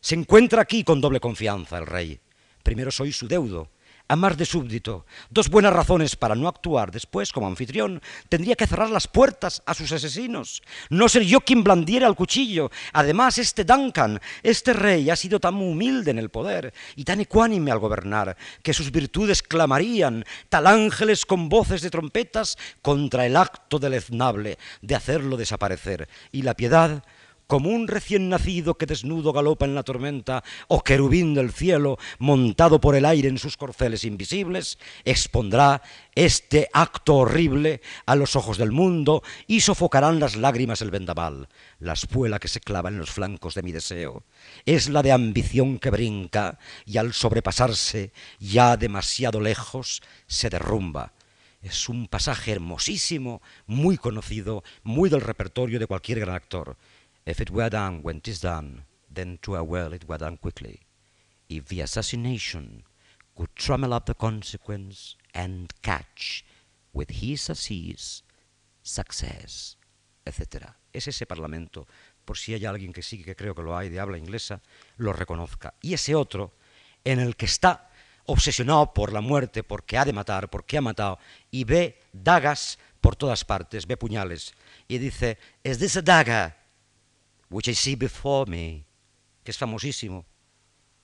Se 0.00 0.14
encuentra 0.14 0.62
aquí 0.62 0.84
con 0.84 1.00
doble 1.00 1.20
confianza 1.20 1.78
el 1.78 1.86
rey. 1.86 2.20
Primero 2.62 2.90
soy 2.90 3.12
su 3.12 3.26
deudo, 3.26 3.70
amar 4.08 4.36
de 4.36 4.46
súbdito, 4.46 5.04
dos 5.28 5.48
buenas 5.50 5.72
razones 5.72 6.16
para 6.16 6.34
no 6.34 6.48
actuar. 6.48 6.90
Después, 6.90 7.32
como 7.32 7.46
anfitrión, 7.46 8.00
tendría 8.28 8.56
que 8.56 8.66
cerrar 8.66 8.90
las 8.90 9.06
puertas 9.06 9.62
a 9.66 9.74
sus 9.74 9.92
asesinos, 9.92 10.62
no 10.88 11.08
ser 11.08 11.22
yo 11.22 11.40
quien 11.40 11.62
blandiera 11.62 12.06
el 12.06 12.14
cuchillo. 12.14 12.70
Además, 12.92 13.38
este 13.38 13.64
Duncan, 13.64 14.20
este 14.42 14.72
rey, 14.72 15.10
ha 15.10 15.16
sido 15.16 15.40
tan 15.40 15.56
humilde 15.56 16.10
en 16.10 16.18
el 16.18 16.30
poder 16.30 16.72
y 16.96 17.04
tan 17.04 17.20
ecuánime 17.20 17.70
al 17.70 17.78
gobernar, 17.78 18.36
que 18.62 18.74
sus 18.74 18.90
virtudes 18.90 19.42
clamarían, 19.42 20.24
tal 20.48 20.66
ángeles 20.66 21.26
con 21.26 21.48
voces 21.48 21.82
de 21.82 21.90
trompetas, 21.90 22.56
contra 22.82 23.26
el 23.26 23.36
acto 23.36 23.78
deleznable 23.78 24.58
de 24.80 24.94
hacerlo 24.94 25.36
desaparecer. 25.36 26.08
Y 26.32 26.42
la 26.42 26.54
piedad 26.54 27.04
como 27.48 27.70
un 27.70 27.88
recién 27.88 28.28
nacido 28.28 28.76
que 28.76 28.86
desnudo 28.86 29.32
galopa 29.32 29.64
en 29.64 29.74
la 29.74 29.82
tormenta, 29.82 30.44
o 30.68 30.84
querubín 30.84 31.34
del 31.34 31.50
cielo, 31.50 31.98
montado 32.18 32.80
por 32.80 32.94
el 32.94 33.06
aire 33.06 33.28
en 33.28 33.38
sus 33.38 33.56
corceles 33.56 34.04
invisibles, 34.04 34.78
expondrá 35.04 35.82
este 36.14 36.68
acto 36.74 37.16
horrible 37.16 37.80
a 38.04 38.14
los 38.16 38.36
ojos 38.36 38.58
del 38.58 38.70
mundo 38.70 39.22
y 39.46 39.62
sofocarán 39.62 40.20
las 40.20 40.36
lágrimas 40.36 40.82
el 40.82 40.90
vendaval. 40.90 41.48
La 41.80 41.94
espuela 41.94 42.38
que 42.38 42.48
se 42.48 42.60
clava 42.60 42.90
en 42.90 42.98
los 42.98 43.10
flancos 43.10 43.54
de 43.54 43.62
mi 43.62 43.72
deseo 43.72 44.24
es 44.66 44.90
la 44.90 45.02
de 45.02 45.12
ambición 45.12 45.78
que 45.78 45.90
brinca 45.90 46.58
y 46.84 46.98
al 46.98 47.14
sobrepasarse 47.14 48.12
ya 48.38 48.76
demasiado 48.76 49.40
lejos 49.40 50.02
se 50.26 50.50
derrumba. 50.50 51.14
Es 51.62 51.88
un 51.88 52.06
pasaje 52.06 52.52
hermosísimo, 52.52 53.42
muy 53.66 53.96
conocido, 53.96 54.62
muy 54.82 55.10
del 55.10 55.22
repertorio 55.22 55.80
de 55.80 55.86
cualquier 55.86 56.20
gran 56.20 56.36
actor. 56.36 56.76
If 57.28 57.42
it 57.42 57.50
were 57.50 57.68
done 57.68 58.00
when 58.02 58.22
'tis 58.22 58.40
done, 58.40 58.86
then 59.14 59.36
'twere 59.36 59.62
well 59.62 59.92
it 59.92 60.08
were 60.08 60.16
done 60.16 60.38
quickly. 60.38 60.80
If 61.50 61.66
the 61.66 61.82
assassination 61.82 62.84
could 63.36 63.54
trammel 63.54 63.92
up 63.92 64.06
the 64.06 64.14
consequence 64.14 65.14
and 65.34 65.70
catch 65.82 66.42
with 66.94 67.10
his 67.20 67.42
success, 68.82 69.76
etc. 70.24 70.76
Es 70.90 71.06
ese 71.06 71.26
parlamento, 71.26 71.86
por 72.24 72.38
si 72.38 72.54
hay 72.54 72.64
alguien 72.64 72.94
que 72.94 73.02
sí, 73.02 73.22
que 73.22 73.36
creo 73.36 73.54
que 73.54 73.62
lo 73.62 73.76
hay, 73.76 73.90
de 73.90 74.00
habla 74.00 74.16
inglesa, 74.16 74.62
lo 74.96 75.12
reconozca. 75.12 75.74
Y 75.82 75.92
ese 75.92 76.14
otro, 76.14 76.54
en 77.04 77.20
el 77.20 77.36
que 77.36 77.44
está 77.44 77.90
obsesionado 78.24 78.94
por 78.94 79.12
la 79.12 79.20
muerte, 79.20 79.62
porque 79.62 79.98
ha 79.98 80.06
de 80.06 80.14
matar, 80.14 80.48
porque 80.48 80.78
ha 80.78 80.80
matado, 80.80 81.18
y 81.50 81.64
ve 81.64 82.00
dagas 82.10 82.78
por 83.02 83.16
todas 83.16 83.44
partes, 83.44 83.86
ve 83.86 83.98
puñales, 83.98 84.54
y 84.88 84.96
dice, 84.96 85.36
¿Is 85.62 85.78
this 85.78 85.98
a 85.98 86.02
dagger? 86.02 86.67
Which 87.50 87.68
I 87.68 87.74
see 87.74 87.96
before 87.96 88.50
me, 88.50 88.84
que 89.44 89.50
es 89.50 89.58
famosísimo. 89.58 90.26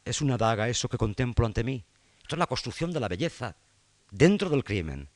Es 0.04 0.20
una 0.20 0.36
daga 0.36 0.68
eso 0.68 0.88
que 0.88 0.98
contemplo 0.98 1.46
ante 1.46 1.64
mí. 1.64 1.84
Esto 2.22 2.36
es 2.36 2.38
la 2.38 2.46
construcción 2.46 2.92
de 2.92 3.00
la 3.00 3.08
belleza 3.08 3.56
dentro 4.10 4.50
del 4.50 4.64
crimen. 4.64 5.08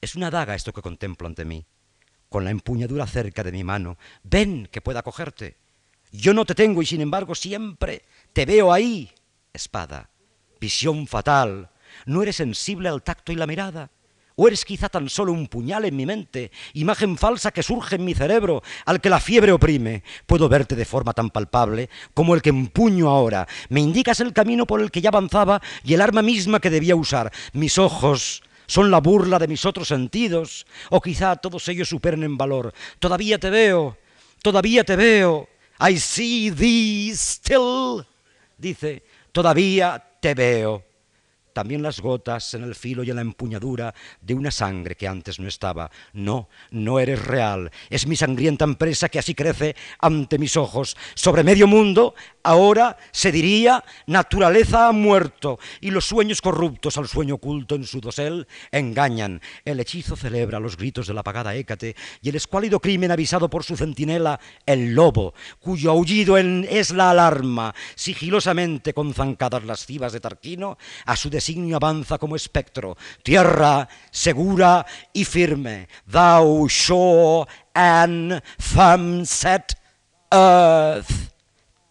Es 0.00 0.14
una 0.14 0.30
daga 0.30 0.54
esto 0.54 0.72
que 0.72 0.82
contemplo 0.82 1.26
ante 1.26 1.44
mí, 1.44 1.64
con 2.28 2.44
la 2.44 2.50
empuñadura 2.50 3.06
cerca 3.06 3.42
de 3.42 3.52
mi 3.52 3.64
mano. 3.64 3.98
Ven 4.22 4.68
que 4.70 4.80
pueda 4.80 5.02
cogerte. 5.02 5.56
Yo 6.12 6.32
no 6.32 6.44
te 6.44 6.54
tengo 6.54 6.82
y 6.82 6.86
sin 6.86 7.00
embargo 7.00 7.34
siempre 7.34 8.04
te 8.32 8.46
veo 8.46 8.72
ahí. 8.72 9.12
Espada, 9.52 10.10
visión 10.60 11.06
fatal. 11.06 11.70
No 12.04 12.22
eres 12.22 12.36
sensible 12.36 12.88
al 12.88 13.02
tacto 13.02 13.32
y 13.32 13.36
la 13.36 13.46
mirada. 13.46 13.90
¿O 14.38 14.46
eres 14.48 14.66
quizá 14.66 14.90
tan 14.90 15.08
solo 15.08 15.32
un 15.32 15.46
puñal 15.46 15.86
en 15.86 15.96
mi 15.96 16.04
mente, 16.04 16.52
imagen 16.74 17.16
falsa 17.16 17.52
que 17.52 17.62
surge 17.62 17.96
en 17.96 18.04
mi 18.04 18.12
cerebro, 18.12 18.62
al 18.84 19.00
que 19.00 19.08
la 19.08 19.18
fiebre 19.18 19.50
oprime? 19.50 20.04
Puedo 20.26 20.46
verte 20.50 20.76
de 20.76 20.84
forma 20.84 21.14
tan 21.14 21.30
palpable 21.30 21.88
como 22.12 22.34
el 22.34 22.42
que 22.42 22.50
empuño 22.50 23.08
ahora. 23.08 23.48
Me 23.70 23.80
indicas 23.80 24.20
el 24.20 24.34
camino 24.34 24.66
por 24.66 24.82
el 24.82 24.90
que 24.90 25.00
ya 25.00 25.08
avanzaba 25.08 25.62
y 25.82 25.94
el 25.94 26.02
arma 26.02 26.20
misma 26.20 26.60
que 26.60 26.68
debía 26.68 26.94
usar. 26.94 27.32
Mis 27.54 27.78
ojos 27.78 28.42
son 28.66 28.90
la 28.90 29.00
burla 29.00 29.38
de 29.38 29.48
mis 29.48 29.64
otros 29.64 29.88
sentidos, 29.88 30.66
o 30.90 31.00
quizá 31.00 31.36
todos 31.36 31.66
ellos 31.68 31.88
superen 31.88 32.22
en 32.22 32.36
valor. 32.36 32.74
Todavía 32.98 33.38
te 33.38 33.48
veo, 33.48 33.96
todavía 34.42 34.84
te 34.84 34.96
veo. 34.96 35.48
I 35.80 35.98
see 35.98 36.50
thee 36.50 37.10
still. 37.14 38.04
Dice, 38.58 39.02
todavía 39.32 40.04
te 40.20 40.34
veo 40.34 40.84
también 41.56 41.82
las 41.82 42.00
gotas 42.00 42.52
en 42.52 42.64
el 42.64 42.74
filo 42.74 43.02
y 43.02 43.08
en 43.08 43.16
la 43.16 43.22
empuñadura 43.22 43.94
de 44.20 44.34
una 44.34 44.50
sangre 44.50 44.94
que 44.94 45.08
antes 45.08 45.40
no 45.40 45.48
estaba. 45.48 45.90
No, 46.12 46.50
no 46.70 47.00
eres 47.00 47.24
real. 47.24 47.70
Es 47.88 48.06
mi 48.06 48.14
sangrienta 48.14 48.66
empresa 48.66 49.08
que 49.08 49.18
así 49.18 49.34
crece 49.34 49.74
ante 49.98 50.38
mis 50.38 50.58
ojos. 50.58 50.98
Sobre 51.14 51.44
medio 51.44 51.66
mundo, 51.66 52.14
ahora 52.42 52.98
se 53.10 53.32
diría, 53.32 53.82
naturaleza 54.06 54.88
ha 54.88 54.92
muerto, 54.92 55.58
y 55.80 55.92
los 55.92 56.04
sueños 56.04 56.42
corruptos 56.42 56.98
al 56.98 57.08
sueño 57.08 57.36
oculto 57.36 57.74
en 57.74 57.84
su 57.84 58.02
dosel 58.02 58.46
engañan. 58.70 59.40
El 59.64 59.80
hechizo 59.80 60.14
celebra 60.14 60.60
los 60.60 60.76
gritos 60.76 61.06
de 61.06 61.14
la 61.14 61.20
apagada 61.20 61.54
Hécate, 61.54 61.96
y 62.20 62.28
el 62.28 62.36
escuálido 62.36 62.80
crimen 62.80 63.12
avisado 63.12 63.48
por 63.48 63.64
su 63.64 63.78
centinela, 63.78 64.38
el 64.66 64.94
lobo, 64.94 65.32
cuyo 65.58 65.90
aullido 65.90 66.36
es 66.36 66.90
la 66.90 67.12
alarma, 67.12 67.74
sigilosamente 67.94 68.92
con 68.92 69.14
zancadas 69.14 69.64
lascivas 69.64 70.12
de 70.12 70.20
Tarquino, 70.20 70.76
a 71.06 71.16
su 71.16 71.30
designio 71.46 71.76
avanza 71.76 72.18
como 72.18 72.34
espectro, 72.34 72.96
tierra 73.22 73.88
segura 74.10 74.84
y 75.12 75.24
firme, 75.24 75.86
thou 76.10 76.66
shore 76.66 77.46
and 77.72 78.42
firm 78.58 79.22
earth, 80.32 81.30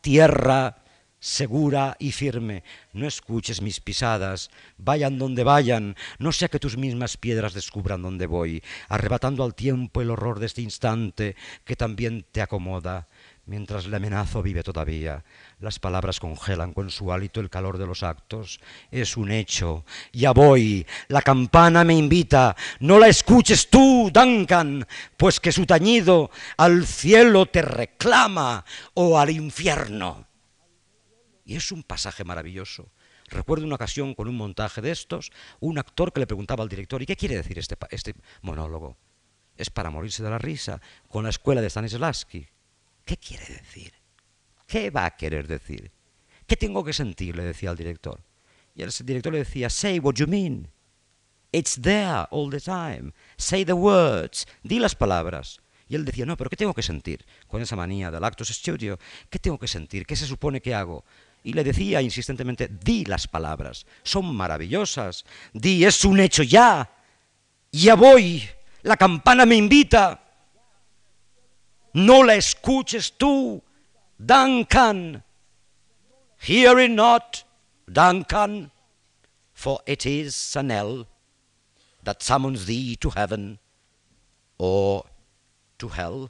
tierra 0.02 0.76
segura 1.20 1.96
y 2.00 2.12
firme. 2.12 2.64
No 2.92 3.08
escuches 3.08 3.62
mis 3.62 3.80
pisadas, 3.80 4.52
vayan 4.78 5.18
donde 5.18 5.46
vayan, 5.46 5.96
no 6.20 6.34
sea 6.34 6.50
que 6.50 6.60
tus 6.60 6.76
mismas 6.76 7.16
piedras 7.16 7.54
descubran 7.54 8.02
dónde 8.02 8.28
voy, 8.28 8.62
arrebatando 8.90 9.46
al 9.46 9.56
tiempo 9.56 10.02
el 10.02 10.12
horror 10.12 10.40
de 10.40 10.48
este 10.48 10.64
instante 10.64 11.38
que 11.64 11.78
también 11.78 12.26
te 12.30 12.42
acomoda. 12.42 13.08
Mientras 13.48 13.86
el 13.86 13.94
amenazo 13.94 14.42
vive 14.42 14.64
todavía, 14.64 15.24
las 15.60 15.78
palabras 15.78 16.20
congelan 16.20 16.74
con 16.74 16.90
su 16.90 17.14
hálito 17.14 17.40
el 17.40 17.52
calor 17.52 17.78
de 17.78 17.86
los 17.86 18.02
actos. 18.02 18.60
Es 18.90 19.18
un 19.18 19.30
hecho. 19.30 19.86
Ya 20.12 20.32
voy. 20.32 20.88
La 21.10 21.22
campana 21.22 21.84
me 21.84 21.94
invita. 21.94 22.56
No 22.80 22.98
la 22.98 23.08
escuches 23.08 23.70
tú, 23.70 24.10
Duncan, 24.12 24.88
pues 25.16 25.40
que 25.40 25.52
su 25.52 25.68
tañido 25.68 26.32
al 26.58 26.88
cielo 26.88 27.46
te 27.46 27.62
reclama 27.62 28.66
o 28.96 29.20
al 29.20 29.30
infierno. 29.30 30.26
Y 31.46 31.56
es 31.56 31.72
un 31.72 31.84
pasaje 31.84 32.24
maravilloso. 32.24 32.90
Recuerdo 33.28 33.66
una 33.66 33.76
ocasión 33.76 34.16
con 34.16 34.28
un 34.28 34.38
montaje 34.38 34.82
de 34.82 34.90
estos, 34.90 35.32
un 35.60 35.78
actor 35.78 36.12
que 36.12 36.20
le 36.20 36.28
preguntaba 36.28 36.64
al 36.64 36.70
director, 36.70 37.00
¿y 37.02 37.06
qué 37.06 37.16
quiere 37.16 37.36
decir 37.36 37.60
este, 37.60 37.78
este 37.92 38.16
monólogo? 38.42 38.98
Es 39.56 39.70
para 39.70 39.92
morirse 39.92 40.24
de 40.24 40.32
la 40.32 40.40
risa, 40.40 40.82
con 41.08 41.24
la 41.24 41.30
escuela 41.30 41.62
de 41.62 41.70
Stanislavski. 41.70 42.55
¿Qué 43.06 43.18
quiere 43.18 43.46
decir? 43.46 43.94
¿Qué 44.68 44.90
va 44.90 45.06
a 45.06 45.16
querer 45.16 45.48
decir? 45.48 45.92
¿Qué 46.48 46.56
tengo 46.56 46.84
que 46.84 46.94
sentir? 46.94 47.36
le 47.36 47.44
decía 47.44 47.70
al 47.70 47.78
director. 47.78 48.22
Y 48.76 48.82
el 48.82 48.92
director 49.04 49.32
le 49.32 49.40
decía, 49.40 49.70
say 49.70 50.00
what 50.00 50.16
you 50.16 50.28
mean. 50.28 50.70
It's 51.52 51.80
there 51.82 52.26
all 52.32 52.50
the 52.50 52.60
time. 52.60 53.14
Say 53.38 53.64
the 53.64 53.74
words. 53.74 54.46
Di 54.64 54.80
las 54.80 54.96
palabras. 54.96 55.62
Y 55.88 55.96
él 55.96 56.04
decía, 56.04 56.26
no, 56.26 56.36
pero 56.36 56.50
¿qué 56.50 56.58
tengo 56.58 56.74
que 56.74 56.82
sentir? 56.82 57.26
Con 57.48 57.62
esa 57.62 57.76
manía 57.76 58.10
del 58.10 58.24
actos 58.24 58.50
studio, 58.50 59.00
¿qué 59.30 59.40
tengo 59.40 59.60
que 59.60 59.68
sentir? 59.68 60.06
¿Qué 60.06 60.16
se 60.16 60.26
supone 60.26 60.60
que 60.60 60.74
hago? 60.74 61.06
Y 61.44 61.54
le 61.54 61.64
decía 61.64 62.02
insistentemente, 62.02 62.68
di 62.68 63.06
las 63.06 63.28
palabras, 63.28 63.86
son 64.02 64.36
maravillosas. 64.36 65.26
Di, 65.54 65.86
es 65.86 66.04
un 66.04 66.20
hecho 66.20 66.42
ya. 66.42 66.92
Ya 67.72 67.96
voy. 67.96 68.44
La 68.82 68.98
campana 68.98 69.46
me 69.46 69.56
invita. 69.56 70.25
No 71.96 72.24
la 72.24 72.36
escuches 72.36 73.14
tú, 73.14 73.64
Duncan. 74.18 75.24
Hear 76.46 76.78
it 76.80 76.92
not, 76.92 77.46
Duncan, 77.88 78.70
for 79.54 79.80
it 79.88 80.06
is 80.06 80.58
an 80.58 80.68
knell 80.68 81.08
that 82.04 82.22
summons 82.22 82.66
thee 82.66 82.98
to 82.98 83.12
heaven 83.12 83.60
or 84.58 85.06
to 85.78 85.88
hell. 85.88 86.30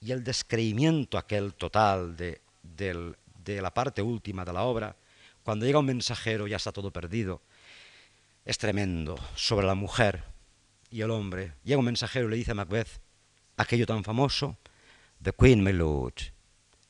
Y 0.00 0.12
el 0.12 0.24
descreimiento 0.24 1.18
aquel 1.18 1.52
total 1.52 2.16
de, 2.16 2.40
de 2.62 3.60
la 3.60 3.74
parte 3.74 4.00
última 4.00 4.46
de 4.46 4.52
la 4.54 4.62
obra, 4.62 4.96
cuando 5.42 5.66
llega 5.66 5.78
un 5.78 5.84
mensajero 5.84 6.46
ya 6.46 6.56
está 6.56 6.72
todo 6.72 6.90
perdido, 6.90 7.42
es 8.46 8.56
tremendo 8.56 9.18
sobre 9.36 9.66
la 9.66 9.74
mujer 9.74 10.24
y 10.90 11.02
el 11.02 11.10
hombre. 11.10 11.52
Llega 11.64 11.78
un 11.78 11.84
mensajero 11.84 12.28
y 12.28 12.30
le 12.30 12.36
dice 12.36 12.52
a 12.52 12.54
Macbeth 12.54 13.03
aquello 13.56 13.86
tan 13.86 14.04
famoso, 14.04 14.56
The 15.22 15.32
Queen, 15.32 15.62
my 15.62 15.72
lord, 15.72 16.14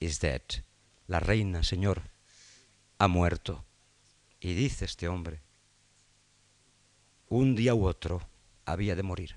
is 0.01 0.21
dead. 0.21 0.43
La 1.07 1.21
reina, 1.21 1.62
señor, 1.62 2.03
ha 2.99 3.09
muerto. 3.09 3.65
Y 4.41 4.55
dice 4.55 4.85
este 4.85 5.09
hombre, 5.09 5.41
un 7.29 7.55
día 7.55 7.75
u 7.75 7.87
otro 7.87 8.23
había 8.65 8.95
de 8.95 9.03
morir. 9.03 9.37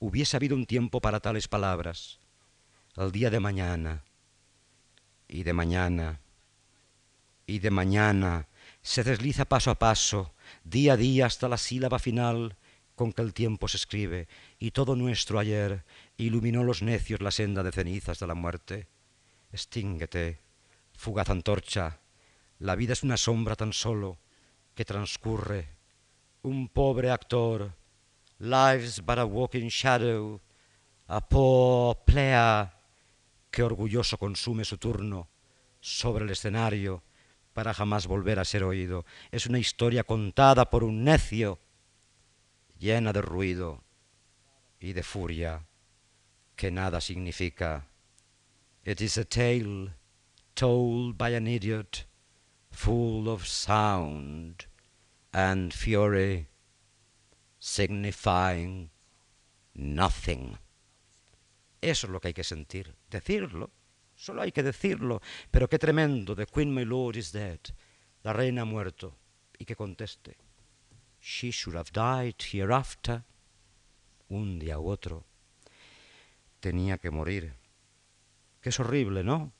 Hubiese 0.00 0.36
habido 0.36 0.56
un 0.56 0.66
tiempo 0.66 1.00
para 1.00 1.20
tales 1.20 1.48
palabras, 1.48 2.18
el 2.96 3.12
día 3.12 3.30
de 3.30 3.40
mañana, 3.40 4.04
y 5.28 5.42
de 5.42 5.52
mañana, 5.52 6.20
y 7.46 7.58
de 7.58 7.70
mañana, 7.70 8.46
se 8.82 9.04
desliza 9.04 9.44
paso 9.44 9.70
a 9.70 9.78
paso, 9.78 10.32
día 10.64 10.94
a 10.94 10.96
día 10.96 11.26
hasta 11.26 11.48
la 11.48 11.58
sílaba 11.58 11.98
final 11.98 12.56
con 12.94 13.12
que 13.12 13.22
el 13.22 13.34
tiempo 13.34 13.68
se 13.68 13.76
escribe, 13.76 14.28
y 14.58 14.72
todo 14.72 14.96
nuestro 14.96 15.38
ayer 15.38 15.84
iluminó 16.16 16.64
los 16.64 16.82
necios 16.82 17.20
la 17.20 17.30
senda 17.30 17.62
de 17.62 17.72
cenizas 17.72 18.18
de 18.18 18.26
la 18.26 18.34
muerte. 18.34 18.88
Estínguete, 19.52 20.40
fugaz 20.92 21.30
antorcha, 21.30 22.00
la 22.58 22.74
vida 22.74 22.92
es 22.92 23.04
una 23.04 23.16
sombra 23.16 23.54
tan 23.54 23.72
solo 23.72 24.18
que 24.74 24.84
transcurre. 24.84 25.68
Un 26.42 26.68
pobre 26.68 27.10
actor, 27.10 27.72
life's 28.38 29.00
but 29.04 29.18
a 29.18 29.24
walking 29.24 29.68
shadow, 29.68 30.40
a 31.06 31.20
poor 31.20 31.96
que 33.50 33.62
orgulloso 33.62 34.18
consume 34.18 34.64
su 34.64 34.76
turno 34.76 35.28
sobre 35.80 36.24
el 36.24 36.30
escenario 36.30 37.02
para 37.52 37.72
jamás 37.72 38.06
volver 38.06 38.38
a 38.38 38.44
ser 38.44 38.64
oído. 38.64 39.04
Es 39.30 39.46
una 39.46 39.58
historia 39.58 40.04
contada 40.04 40.68
por 40.68 40.84
un 40.84 41.04
necio, 41.04 41.60
llena 42.78 43.12
de 43.12 43.22
ruido 43.22 43.87
y 44.80 44.92
de 44.92 45.02
furia, 45.02 45.66
que 46.56 46.70
nada 46.70 47.00
significa. 47.00 47.86
It 48.84 49.00
is 49.00 49.18
a 49.18 49.24
tale 49.24 49.94
told 50.54 51.16
by 51.16 51.34
an 51.34 51.46
idiot 51.46 52.04
full 52.70 53.28
of 53.28 53.46
sound 53.46 54.66
and 55.32 55.72
fury, 55.72 56.48
signifying 57.58 58.90
nothing. 59.74 60.58
Eso 61.80 62.06
es 62.06 62.10
lo 62.10 62.20
que 62.20 62.28
hay 62.28 62.34
que 62.34 62.44
sentir, 62.44 62.94
decirlo, 63.10 63.70
solo 64.16 64.42
hay 64.42 64.52
que 64.52 64.62
decirlo. 64.62 65.20
Pero 65.50 65.68
qué 65.68 65.78
tremendo, 65.78 66.34
the 66.34 66.46
Queen 66.46 66.74
My 66.74 66.84
Lord 66.84 67.16
is 67.16 67.32
dead, 67.32 67.60
la 68.24 68.32
reina 68.32 68.62
ha 68.62 68.64
muerto, 68.64 69.14
y 69.58 69.64
que 69.64 69.76
conteste, 69.76 70.36
she 71.20 71.50
should 71.50 71.76
have 71.76 71.92
died 71.92 72.36
hereafter, 72.52 73.24
un 74.28 74.58
día 74.58 74.78
u 74.78 74.88
otro, 74.88 75.24
tenía 76.60 76.98
que 76.98 77.10
morir. 77.10 77.54
Que 78.60 78.70
es 78.70 78.80
horrible, 78.80 79.24
¿no? 79.24 79.52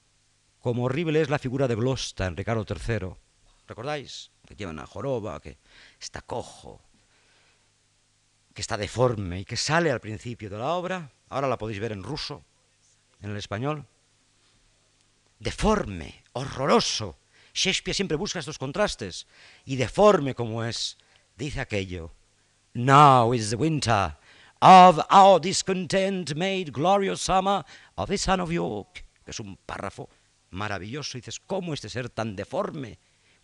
Como 0.61 0.85
horrible 0.85 1.21
es 1.21 1.31
la 1.31 1.39
figura 1.39 1.69
de 1.69 1.77
Glosta 1.77 2.27
en 2.27 2.37
Ricardo 2.37 2.67
III. 2.69 3.15
¿Recordáis? 3.67 4.31
Que 4.47 4.57
lleva 4.57 4.73
una 4.73 4.87
joroba, 4.87 5.41
que 5.41 5.59
está 6.01 6.21
cojo, 6.23 6.83
que 8.55 8.61
está 8.61 8.77
deforme 8.77 9.41
y 9.41 9.45
que 9.45 9.57
sale 9.57 9.91
al 9.91 10.01
principio 10.01 10.51
de 10.51 10.59
la 10.59 10.73
obra. 10.73 11.13
Ahora 11.29 11.49
la 11.49 11.59
podéis 11.59 11.81
ver 11.81 11.93
en 11.93 12.03
ruso, 12.03 12.45
en 13.21 13.31
el 13.31 13.37
español. 13.37 13.87
Deforme, 15.39 16.25
horroroso. 16.33 17.19
Shakespeare 17.55 17.95
siempre 17.95 18.17
busca 18.17 18.41
estos 18.41 18.59
contrastes. 18.59 19.27
Y 19.65 19.77
deforme 19.77 20.35
como 20.35 20.65
es, 20.65 20.99
dice 21.37 21.61
aquello. 21.61 22.13
Now 22.75 23.33
is 23.33 23.51
the 23.51 23.57
winter 23.57 24.18
of 24.61 25.01
our 25.11 25.39
discontent 25.41 26.35
made 26.35 26.73
glorious 26.73 27.21
summer 27.21 27.65
of 27.97 28.09
the 28.09 28.19
son 28.19 28.41
of 28.41 28.51
York. 28.51 29.05
Que 29.25 29.31
es 29.31 29.41
un 29.41 29.57
párrafo 29.67 30.09
maravilloso. 30.51 31.19
Y 31.19 31.21
dices, 31.21 31.41
¿cómo 31.41 31.75
este 31.75 31.89
ser 31.89 32.09
tan 32.09 32.37
deforme 32.37 32.99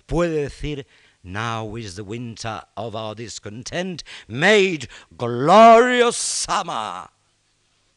puede 0.07 0.43
decir, 0.43 0.87
Now 1.23 1.77
is 1.79 1.95
the 1.95 2.03
winter 2.03 2.63
of 2.77 2.95
our 2.95 3.15
discontent 3.15 4.03
made 4.29 4.89
glorious 5.17 6.17
summer? 6.17 7.09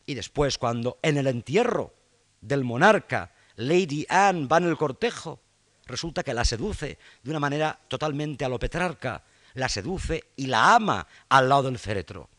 Y 0.05 0.13
después, 0.13 0.57
cuando 0.57 0.99
en 1.01 1.17
el 1.17 1.27
entierro 1.27 1.93
del 2.39 2.63
monarca 2.63 3.31
Lady 3.57 4.05
Anne 4.07 4.47
va 4.47 4.57
en 4.57 4.65
el 4.65 4.77
cortejo, 4.77 5.41
resulta 5.85 6.23
que 6.23 6.33
la 6.33 6.45
seduce 6.45 6.97
de 7.23 7.29
una 7.29 7.39
manera 7.39 7.77
totalmente 7.87 8.45
alopetrarca, 8.45 9.23
la 9.55 9.67
seduce 9.67 10.23
y 10.37 10.45
la 10.45 10.75
ama 10.75 11.05
al 11.27 11.49
lado 11.49 11.63
del 11.63 11.79
féretro 11.79 12.29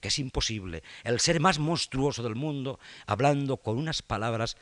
que 0.00 0.08
es 0.08 0.18
imposible, 0.18 0.82
el 1.04 1.20
ser 1.20 1.40
más 1.40 1.58
monstruoso 1.58 2.22
del 2.22 2.34
mundo, 2.34 2.78
hablando 3.06 3.58
con 3.58 3.78
unas 3.78 4.02
palabras 4.02 4.56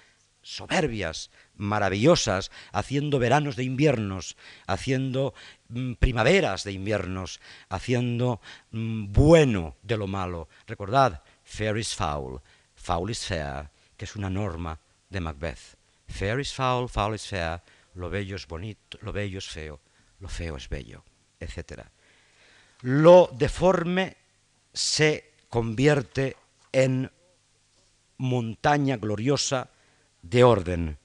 soberbias, 0.46 1.30
maravillosas, 1.56 2.52
haciendo 2.72 3.18
veranos 3.18 3.56
de 3.56 3.64
inviernos, 3.64 4.36
haciendo 4.68 5.34
mm, 5.68 5.94
primaveras 5.94 6.62
de 6.62 6.72
inviernos, 6.72 7.40
haciendo 7.68 8.40
mm, 8.70 9.12
bueno 9.12 9.74
de 9.82 9.96
lo 9.96 10.06
malo. 10.06 10.48
Recordad, 10.68 11.22
fair 11.42 11.76
is 11.76 11.94
foul, 11.94 12.40
foul 12.76 13.10
is 13.10 13.26
fair, 13.26 13.70
que 13.96 14.04
es 14.04 14.14
una 14.14 14.30
norma 14.30 14.78
de 15.10 15.20
Macbeth. 15.20 15.76
Fair 16.06 16.38
is 16.38 16.52
foul, 16.52 16.88
foul 16.88 17.16
is 17.16 17.26
fair, 17.26 17.60
lo 17.94 18.08
bello 18.08 18.36
es 18.36 18.46
bonito, 18.46 18.98
lo 19.02 19.12
bello 19.12 19.38
es 19.38 19.48
feo, 19.48 19.80
lo 20.20 20.28
feo 20.28 20.56
es 20.56 20.68
bello, 20.68 21.02
etc. 21.40 21.82
Lo 22.82 23.28
deforme 23.32 24.16
se 24.76 25.32
convierte 25.48 26.36
en 26.70 27.10
montaña 28.18 28.98
gloriosa 28.98 29.70
de 30.20 30.44
orden. 30.44 30.98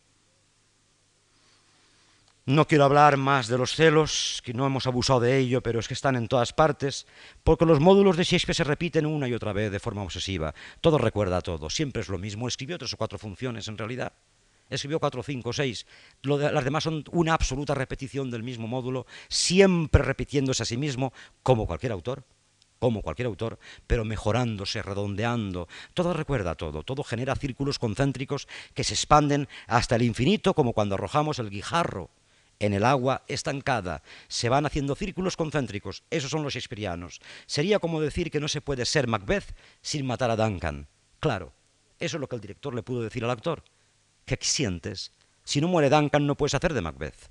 No 2.45 2.67
quiero 2.67 2.83
hablar 2.83 3.15
más 3.15 3.47
de 3.47 3.57
los 3.57 3.73
celos, 3.73 4.41
que 4.43 4.53
no 4.53 4.65
hemos 4.65 4.87
abusado 4.87 5.21
de 5.21 5.37
ello, 5.37 5.61
pero 5.61 5.79
es 5.79 5.87
que 5.87 5.93
están 5.93 6.17
en 6.17 6.27
todas 6.27 6.51
partes, 6.51 7.07
porque 7.45 7.65
los 7.65 7.79
módulos 7.79 8.17
de 8.17 8.25
Shakespeare 8.25 8.55
se 8.55 8.65
repiten 8.65 9.05
una 9.05 9.29
y 9.29 9.33
otra 9.33 9.53
vez 9.53 9.71
de 9.71 9.79
forma 9.79 10.03
obsesiva. 10.03 10.53
Todo 10.81 10.97
recuerda 10.97 11.37
a 11.37 11.41
todo, 11.41 11.69
siempre 11.69 12.01
es 12.01 12.09
lo 12.09 12.17
mismo. 12.17 12.49
Escribió 12.49 12.77
tres 12.77 12.93
o 12.93 12.97
cuatro 12.97 13.17
funciones 13.17 13.69
en 13.69 13.77
realidad. 13.77 14.11
Escribió 14.69 14.99
cuatro, 14.99 15.23
cinco, 15.23 15.53
seis. 15.53 15.85
las 16.23 16.63
demás 16.65 16.83
son 16.83 17.05
una 17.11 17.35
absoluta 17.35 17.73
repetición 17.73 18.31
del 18.31 18.43
mismo 18.43 18.67
módulo, 18.67 19.05
siempre 19.29 20.03
repitiéndose 20.03 20.63
a 20.63 20.65
sí 20.65 20.75
mismo, 20.75 21.13
como 21.41 21.65
cualquier 21.65 21.93
autor 21.93 22.25
como 22.81 23.03
cualquier 23.03 23.27
autor, 23.27 23.59
pero 23.85 24.03
mejorándose, 24.03 24.81
redondeando. 24.81 25.67
Todo 25.93 26.13
recuerda 26.13 26.55
todo, 26.55 26.81
todo 26.81 27.03
genera 27.03 27.35
círculos 27.35 27.77
concéntricos 27.77 28.47
que 28.73 28.83
se 28.83 28.95
expanden 28.95 29.47
hasta 29.67 29.95
el 29.95 30.01
infinito, 30.01 30.55
como 30.55 30.73
cuando 30.73 30.95
arrojamos 30.95 31.37
el 31.37 31.51
guijarro 31.51 32.09
en 32.57 32.73
el 32.73 32.83
agua 32.83 33.21
estancada. 33.27 34.01
Se 34.27 34.49
van 34.49 34.65
haciendo 34.65 34.95
círculos 34.95 35.37
concéntricos. 35.37 36.01
Esos 36.09 36.31
son 36.31 36.41
los 36.41 36.55
shakespearianos. 36.55 37.21
Sería 37.45 37.77
como 37.77 38.01
decir 38.01 38.31
que 38.31 38.39
no 38.39 38.47
se 38.47 38.61
puede 38.61 38.85
ser 38.85 39.07
Macbeth 39.07 39.55
sin 39.83 40.03
matar 40.07 40.31
a 40.31 40.35
Duncan. 40.35 40.87
Claro, 41.19 41.53
eso 41.99 42.17
es 42.17 42.21
lo 42.21 42.27
que 42.27 42.35
el 42.35 42.41
director 42.41 42.73
le 42.73 42.81
pudo 42.81 43.03
decir 43.03 43.23
al 43.23 43.29
actor. 43.29 43.63
¿Qué 44.25 44.39
sientes? 44.41 45.11
Si 45.43 45.61
no 45.61 45.67
muere 45.67 45.91
Duncan, 45.91 46.25
no 46.25 46.35
puedes 46.35 46.55
hacer 46.55 46.73
de 46.73 46.81
Macbeth. 46.81 47.29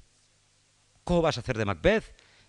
¿Cómo 1.02 1.22
vas 1.22 1.38
a 1.38 1.40
hacer 1.40 1.58
de 1.58 1.64
Macbeth 1.64 2.04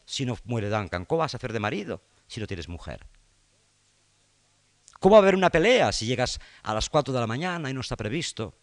si 0.05 0.23
no 0.23 0.37
muere 0.43 0.69
Duncan? 0.69 1.05
¿Cómo 1.05 1.19
vas 1.19 1.33
a 1.33 1.37
hacer 1.37 1.51
de 1.51 1.59
marido? 1.59 1.99
Si 2.31 2.39
no 2.39 2.47
tienes 2.47 2.69
mujer? 2.69 3.05
¿Cómo 4.99 5.13
va 5.13 5.17
a 5.17 5.21
haber 5.23 5.35
una 5.35 5.49
pelea 5.49 5.91
si 5.91 6.05
llegas 6.05 6.39
a 6.63 6.73
las 6.73 6.89
4 6.89 7.13
de 7.13 7.19
la 7.19 7.27
mañana 7.27 7.69
y 7.69 7.73
no 7.73 7.81
está 7.81 7.97
previsto? 7.97 8.55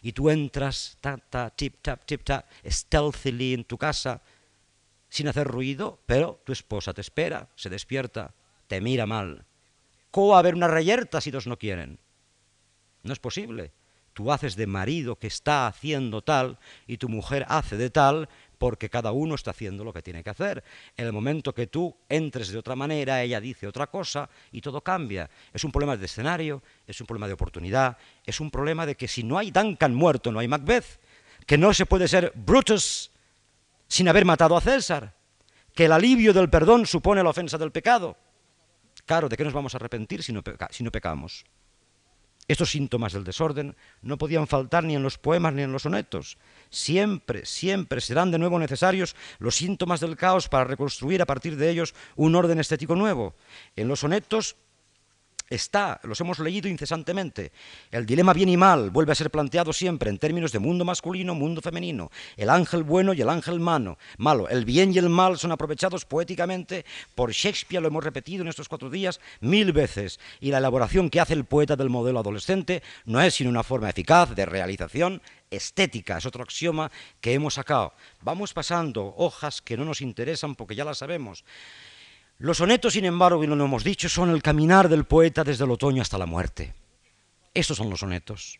Y 0.00 0.12
tú 0.12 0.28
entras, 0.28 0.98
ta, 1.00 1.18
ta, 1.18 1.50
tip, 1.50 1.76
tap, 1.80 2.04
tip, 2.04 2.24
tap, 2.24 2.46
stealthily 2.66 3.54
en 3.54 3.64
tu 3.64 3.78
casa, 3.78 4.22
sin 5.08 5.28
hacer 5.28 5.46
ruido, 5.46 6.00
pero 6.04 6.42
tu 6.44 6.52
esposa 6.52 6.92
te 6.92 7.00
espera, 7.00 7.48
se 7.54 7.70
despierta, 7.70 8.34
te 8.66 8.80
mira 8.80 9.06
mal. 9.06 9.44
¿Cómo 10.10 10.28
va 10.28 10.36
a 10.36 10.38
haber 10.40 10.56
una 10.56 10.66
reyerta 10.66 11.20
si 11.20 11.30
dos 11.30 11.46
no 11.46 11.58
quieren? 11.58 12.00
No 13.04 13.12
es 13.12 13.20
posible. 13.20 13.72
Tú 14.14 14.32
haces 14.32 14.56
de 14.56 14.66
marido 14.66 15.16
que 15.16 15.28
está 15.28 15.68
haciendo 15.68 16.22
tal 16.22 16.58
y 16.86 16.96
tu 16.96 17.08
mujer 17.08 17.46
hace 17.48 17.76
de 17.76 17.90
tal 17.90 18.28
porque 18.62 18.88
cada 18.88 19.10
uno 19.10 19.34
está 19.34 19.50
haciendo 19.50 19.82
lo 19.82 19.92
que 19.92 20.02
tiene 20.02 20.22
que 20.22 20.30
hacer. 20.30 20.62
En 20.96 21.06
el 21.06 21.12
momento 21.12 21.52
que 21.52 21.66
tú 21.66 21.96
entres 22.08 22.50
de 22.50 22.58
otra 22.58 22.76
manera, 22.76 23.20
ella 23.20 23.40
dice 23.40 23.66
otra 23.66 23.88
cosa 23.88 24.30
y 24.52 24.60
todo 24.60 24.82
cambia. 24.82 25.28
Es 25.52 25.64
un 25.64 25.72
problema 25.72 25.96
de 25.96 26.06
escenario, 26.06 26.62
es 26.86 27.00
un 27.00 27.08
problema 27.08 27.26
de 27.26 27.32
oportunidad, 27.32 27.98
es 28.24 28.38
un 28.38 28.52
problema 28.52 28.86
de 28.86 28.94
que 28.94 29.08
si 29.08 29.24
no 29.24 29.36
hay 29.36 29.50
Duncan 29.50 29.92
muerto, 29.92 30.30
no 30.30 30.38
hay 30.38 30.46
Macbeth, 30.46 31.00
que 31.44 31.58
no 31.58 31.74
se 31.74 31.86
puede 31.86 32.06
ser 32.06 32.30
Brutus 32.36 33.10
sin 33.88 34.06
haber 34.08 34.24
matado 34.24 34.56
a 34.56 34.60
César, 34.60 35.12
que 35.74 35.86
el 35.86 35.92
alivio 35.92 36.32
del 36.32 36.48
perdón 36.48 36.86
supone 36.86 37.20
la 37.24 37.30
ofensa 37.30 37.58
del 37.58 37.72
pecado. 37.72 38.16
Claro, 39.06 39.28
¿de 39.28 39.36
qué 39.36 39.42
nos 39.42 39.52
vamos 39.52 39.74
a 39.74 39.78
arrepentir 39.78 40.22
si 40.22 40.32
no, 40.32 40.40
si 40.70 40.84
no 40.84 40.92
pecamos? 40.92 41.44
Estos 42.48 42.70
síntomas 42.70 43.12
del 43.12 43.24
desorden 43.24 43.76
no 44.02 44.18
podían 44.18 44.46
faltar 44.46 44.84
ni 44.84 44.96
en 44.96 45.02
los 45.02 45.16
poemas 45.16 45.54
ni 45.54 45.62
en 45.62 45.72
los 45.72 45.82
sonetos. 45.82 46.38
Siempre, 46.70 47.46
siempre 47.46 48.00
serán 48.00 48.30
de 48.30 48.38
nuevo 48.38 48.58
necesarios 48.58 49.14
los 49.38 49.54
síntomas 49.54 50.00
del 50.00 50.16
caos 50.16 50.48
para 50.48 50.64
reconstruir 50.64 51.22
a 51.22 51.26
partir 51.26 51.56
de 51.56 51.70
ellos 51.70 51.94
un 52.16 52.34
orden 52.34 52.58
estético 52.58 52.96
nuevo. 52.96 53.34
En 53.76 53.88
los 53.88 54.00
sonetos 54.00 54.56
está, 55.54 56.00
los 56.04 56.20
hemos 56.20 56.38
leído 56.38 56.68
incesantemente. 56.68 57.52
El 57.90 58.06
dilema 58.06 58.32
bien 58.32 58.48
y 58.48 58.56
mal 58.56 58.90
vuelve 58.90 59.12
a 59.12 59.14
ser 59.14 59.30
planteado 59.30 59.72
siempre 59.72 60.10
en 60.10 60.18
términos 60.18 60.52
de 60.52 60.58
mundo 60.58 60.84
masculino, 60.84 61.34
mundo 61.34 61.60
femenino, 61.60 62.10
el 62.36 62.50
ángel 62.50 62.82
bueno 62.82 63.12
y 63.12 63.20
el 63.20 63.28
ángel 63.28 63.60
malo. 63.60 63.98
malo. 64.18 64.48
El 64.48 64.64
bien 64.64 64.92
y 64.94 64.98
el 64.98 65.08
mal 65.08 65.38
son 65.38 65.52
aprovechados 65.52 66.04
poéticamente 66.04 66.84
por 67.14 67.32
Shakespeare, 67.32 67.82
lo 67.82 67.88
hemos 67.88 68.04
repetido 68.04 68.42
en 68.42 68.48
estos 68.48 68.68
cuatro 68.68 68.90
días 68.90 69.20
mil 69.40 69.72
veces, 69.72 70.18
y 70.40 70.50
la 70.50 70.58
elaboración 70.58 71.10
que 71.10 71.20
hace 71.20 71.34
el 71.34 71.44
poeta 71.44 71.76
del 71.76 71.90
modelo 71.90 72.20
adolescente 72.20 72.82
no 73.04 73.20
es 73.20 73.34
sino 73.34 73.50
una 73.50 73.62
forma 73.62 73.90
eficaz 73.90 74.34
de 74.34 74.46
realización 74.46 75.22
estética, 75.50 76.18
es 76.18 76.26
otro 76.26 76.42
axioma 76.42 76.90
que 77.20 77.34
hemos 77.34 77.54
sacado. 77.54 77.92
Vamos 78.22 78.52
pasando 78.52 79.14
hojas 79.16 79.60
que 79.60 79.76
no 79.76 79.84
nos 79.84 80.00
interesan 80.00 80.54
porque 80.54 80.74
ya 80.74 80.84
las 80.84 80.98
sabemos. 80.98 81.44
Los 82.38 82.58
sonetos, 82.58 82.94
sin 82.94 83.04
embargo, 83.04 83.44
y 83.44 83.46
no 83.46 83.56
lo 83.56 83.64
hemos 83.64 83.84
dicho, 83.84 84.08
son 84.08 84.30
el 84.30 84.42
caminar 84.42 84.88
del 84.88 85.04
poeta 85.04 85.44
desde 85.44 85.64
el 85.64 85.70
otoño 85.70 86.02
hasta 86.02 86.18
la 86.18 86.26
muerte. 86.26 86.74
Esos 87.54 87.76
son 87.76 87.90
los 87.90 88.00
sonetos. 88.00 88.58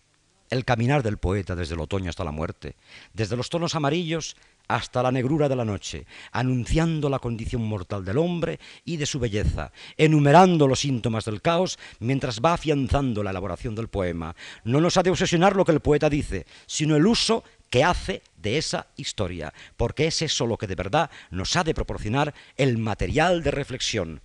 El 0.51 0.65
caminar 0.65 1.03
del 1.03 1.17
poeta 1.17 1.57
desde 1.57 1.75
el 1.75 1.81
otoño 1.81 2.11
hasta 2.11 2.25
la 2.25 2.31
muerte, 2.31 2.77
desde 3.15 3.37
los 3.37 3.49
tonos 3.49 3.75
amarillos 3.75 4.37
hasta 4.69 5.03
la 5.03 5.11
negrura 5.11 5.49
de 5.49 5.57
la 5.57 5.65
noche, 5.65 6.07
anunciando 6.31 7.09
la 7.09 7.19
condición 7.19 7.63
mortal 7.63 8.05
del 8.05 8.19
hombre 8.19 8.61
y 8.85 8.97
de 8.97 9.07
su 9.07 9.19
belleza, 9.19 9.73
enumerando 9.97 10.69
los 10.69 10.81
síntomas 10.81 11.25
del 11.25 11.43
caos 11.43 11.79
mientras 12.01 12.41
va 12.41 12.55
afianzando 12.55 13.23
la 13.23 13.31
elaboración 13.31 13.75
del 13.75 13.89
poema. 13.89 14.37
No 14.65 14.81
nos 14.81 14.97
ha 14.97 15.03
de 15.03 15.11
obsesionar 15.11 15.57
lo 15.57 15.65
que 15.65 15.73
el 15.73 15.81
poeta 15.81 16.11
dice, 16.11 16.47
sino 16.67 16.97
el 16.97 17.07
uso 17.07 17.45
que 17.73 17.85
hace 17.85 18.21
de 18.37 18.59
esa 18.59 18.89
historia, 18.97 19.55
porque 19.79 20.07
es 20.07 20.21
eso 20.21 20.47
lo 20.47 20.59
que 20.59 20.67
de 20.67 20.75
verdad 20.75 21.11
nos 21.31 21.57
ha 21.57 21.65
de 21.65 21.73
proporcionar 21.73 22.35
el 22.59 22.77
material 22.77 23.43
de 23.43 23.51
reflexión. 23.51 24.21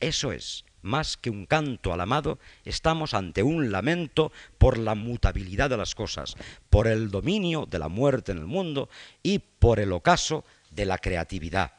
Eso 0.00 0.32
es, 0.32 0.66
más 0.82 1.16
que 1.16 1.30
un 1.30 1.46
canto 1.46 1.94
al 1.94 2.00
amado, 2.02 2.38
estamos 2.66 3.14
ante 3.14 3.42
un 3.42 3.72
lamento 3.72 4.32
por 4.58 4.76
la 4.76 4.94
mutabilidad 4.94 5.70
de 5.70 5.78
las 5.78 5.94
cosas, 5.94 6.36
por 6.68 6.88
el 6.88 7.10
dominio 7.10 7.64
de 7.64 7.78
la 7.78 7.88
muerte 7.88 8.32
en 8.32 8.38
el 8.38 8.46
mundo 8.46 8.90
y 9.22 9.38
por 9.38 9.80
el 9.80 9.90
ocaso 9.92 10.44
de 10.70 10.84
la 10.84 10.98
creatividad. 10.98 11.72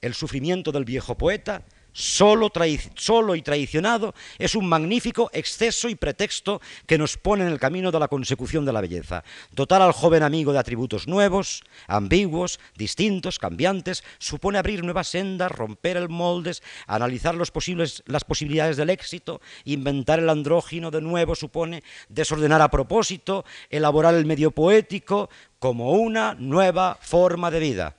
El 0.00 0.14
sufrimiento 0.14 0.72
del 0.72 0.86
viejo 0.86 1.18
poeta 1.18 1.64
solo, 1.92 3.34
y 3.34 3.42
traicionado, 3.42 4.14
es 4.38 4.54
un 4.54 4.68
magnífico 4.68 5.30
exceso 5.32 5.88
y 5.88 5.94
pretexto 5.94 6.60
que 6.86 6.98
nos 6.98 7.16
pone 7.16 7.44
en 7.44 7.50
el 7.50 7.58
camino 7.58 7.90
de 7.90 7.98
la 7.98 8.08
consecución 8.08 8.64
de 8.64 8.72
la 8.72 8.80
belleza. 8.80 9.24
Dotar 9.52 9.82
al 9.82 9.92
joven 9.92 10.22
amigo 10.22 10.52
de 10.52 10.58
atributos 10.58 11.08
nuevos, 11.08 11.64
ambiguos, 11.86 12.60
distintos, 12.76 13.38
cambiantes, 13.38 14.04
supone 14.18 14.58
abrir 14.58 14.84
nuevas 14.84 15.08
sendas, 15.08 15.50
romper 15.50 15.96
el 15.96 16.08
moldes, 16.08 16.62
analizar 16.86 17.34
los 17.34 17.50
posibles, 17.50 18.02
las 18.06 18.24
posibilidades 18.24 18.76
del 18.76 18.90
éxito, 18.90 19.40
inventar 19.64 20.18
el 20.18 20.28
andrógino 20.28 20.90
de 20.90 21.00
nuevo 21.00 21.34
supone 21.34 21.82
desordenar 22.08 22.62
a 22.62 22.70
propósito, 22.70 23.44
elaborar 23.70 24.14
el 24.14 24.26
medio 24.26 24.50
poético 24.50 25.30
como 25.58 25.92
una 25.92 26.34
nueva 26.34 26.98
forma 27.00 27.50
de 27.50 27.60
vida. 27.60 27.96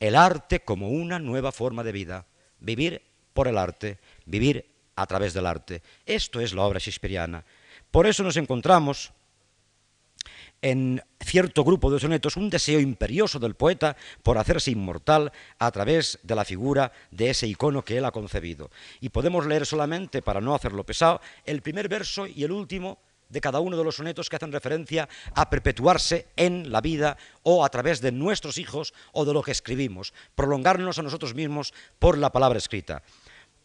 El 0.00 0.16
arte 0.16 0.60
como 0.60 0.90
una 0.90 1.18
nueva 1.18 1.50
forma 1.50 1.82
de 1.82 1.92
vida 1.92 2.26
vivir 2.64 3.02
por 3.32 3.48
el 3.48 3.58
arte, 3.58 3.98
vivir 4.26 4.66
a 4.96 5.06
través 5.06 5.34
del 5.34 5.46
arte. 5.46 5.82
Esto 6.06 6.40
es 6.40 6.54
la 6.54 6.62
obra 6.62 6.78
shakespeariana. 6.78 7.44
Por 7.90 8.06
eso 8.06 8.22
nos 8.22 8.36
encontramos 8.36 9.12
en 10.62 11.02
cierto 11.20 11.62
grupo 11.62 11.90
de 11.90 12.00
sonetos 12.00 12.38
un 12.38 12.48
deseo 12.48 12.80
imperioso 12.80 13.38
del 13.38 13.54
poeta 13.54 13.96
por 14.22 14.38
hacerse 14.38 14.70
inmortal 14.70 15.30
a 15.58 15.70
través 15.70 16.18
de 16.22 16.34
la 16.34 16.44
figura 16.44 16.90
de 17.10 17.30
ese 17.30 17.46
icono 17.46 17.84
que 17.84 17.98
él 17.98 18.04
ha 18.06 18.12
concebido. 18.12 18.70
Y 19.00 19.10
podemos 19.10 19.46
leer 19.46 19.66
solamente, 19.66 20.22
para 20.22 20.40
no 20.40 20.54
hacerlo 20.54 20.84
pesado, 20.84 21.20
el 21.44 21.60
primer 21.60 21.88
verso 21.88 22.26
y 22.26 22.44
el 22.44 22.52
último 22.52 22.98
de 23.28 23.40
cada 23.40 23.60
uno 23.60 23.76
de 23.76 23.84
los 23.84 23.96
sonetos 23.96 24.28
que 24.28 24.36
hacen 24.36 24.52
referencia 24.52 25.08
a 25.34 25.50
perpetuarse 25.50 26.28
en 26.36 26.70
la 26.70 26.80
vida 26.80 27.16
o 27.42 27.64
a 27.64 27.68
través 27.68 28.00
de 28.00 28.12
nuestros 28.12 28.58
hijos 28.58 28.94
o 29.12 29.24
de 29.24 29.32
lo 29.32 29.42
que 29.42 29.52
escribimos, 29.52 30.12
prolongarnos 30.34 30.98
a 30.98 31.02
nosotros 31.02 31.34
mismos 31.34 31.74
por 31.98 32.18
la 32.18 32.30
palabra 32.30 32.58
escrita. 32.58 33.02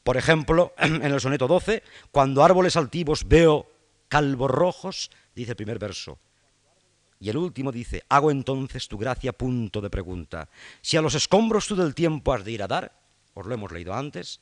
Por 0.04 0.18
ejemplo, 0.18 0.74
en 0.78 1.04
el 1.04 1.22
soneto 1.22 1.48
12, 1.48 1.84
cuando 2.12 2.44
árboles 2.44 2.76
altivos 2.76 3.28
veo 3.28 3.70
calvos 4.08 4.52
rojos, 4.52 5.12
dice 5.36 5.52
el 5.52 5.58
primer 5.58 5.80
verso. 5.80 6.20
Y 7.20 7.30
el 7.30 7.38
último 7.38 7.72
dice, 7.72 8.04
hago 8.08 8.32
entonces 8.32 8.88
tu 8.88 8.98
gracia 8.98 9.34
punto 9.34 9.82
de 9.82 9.90
pregunta. 9.90 10.50
Si 10.82 10.96
a 10.96 11.02
los 11.02 11.16
escombros 11.16 11.68
tú 11.68 11.76
del 11.76 11.94
tiempo 11.94 12.34
has 12.34 12.46
de 12.46 12.52
ir 12.52 12.64
a 12.64 12.68
dar, 12.68 12.94
os 13.34 13.46
lo 13.46 13.54
hemos 13.54 13.72
leído 13.72 13.94
antes, 13.94 14.40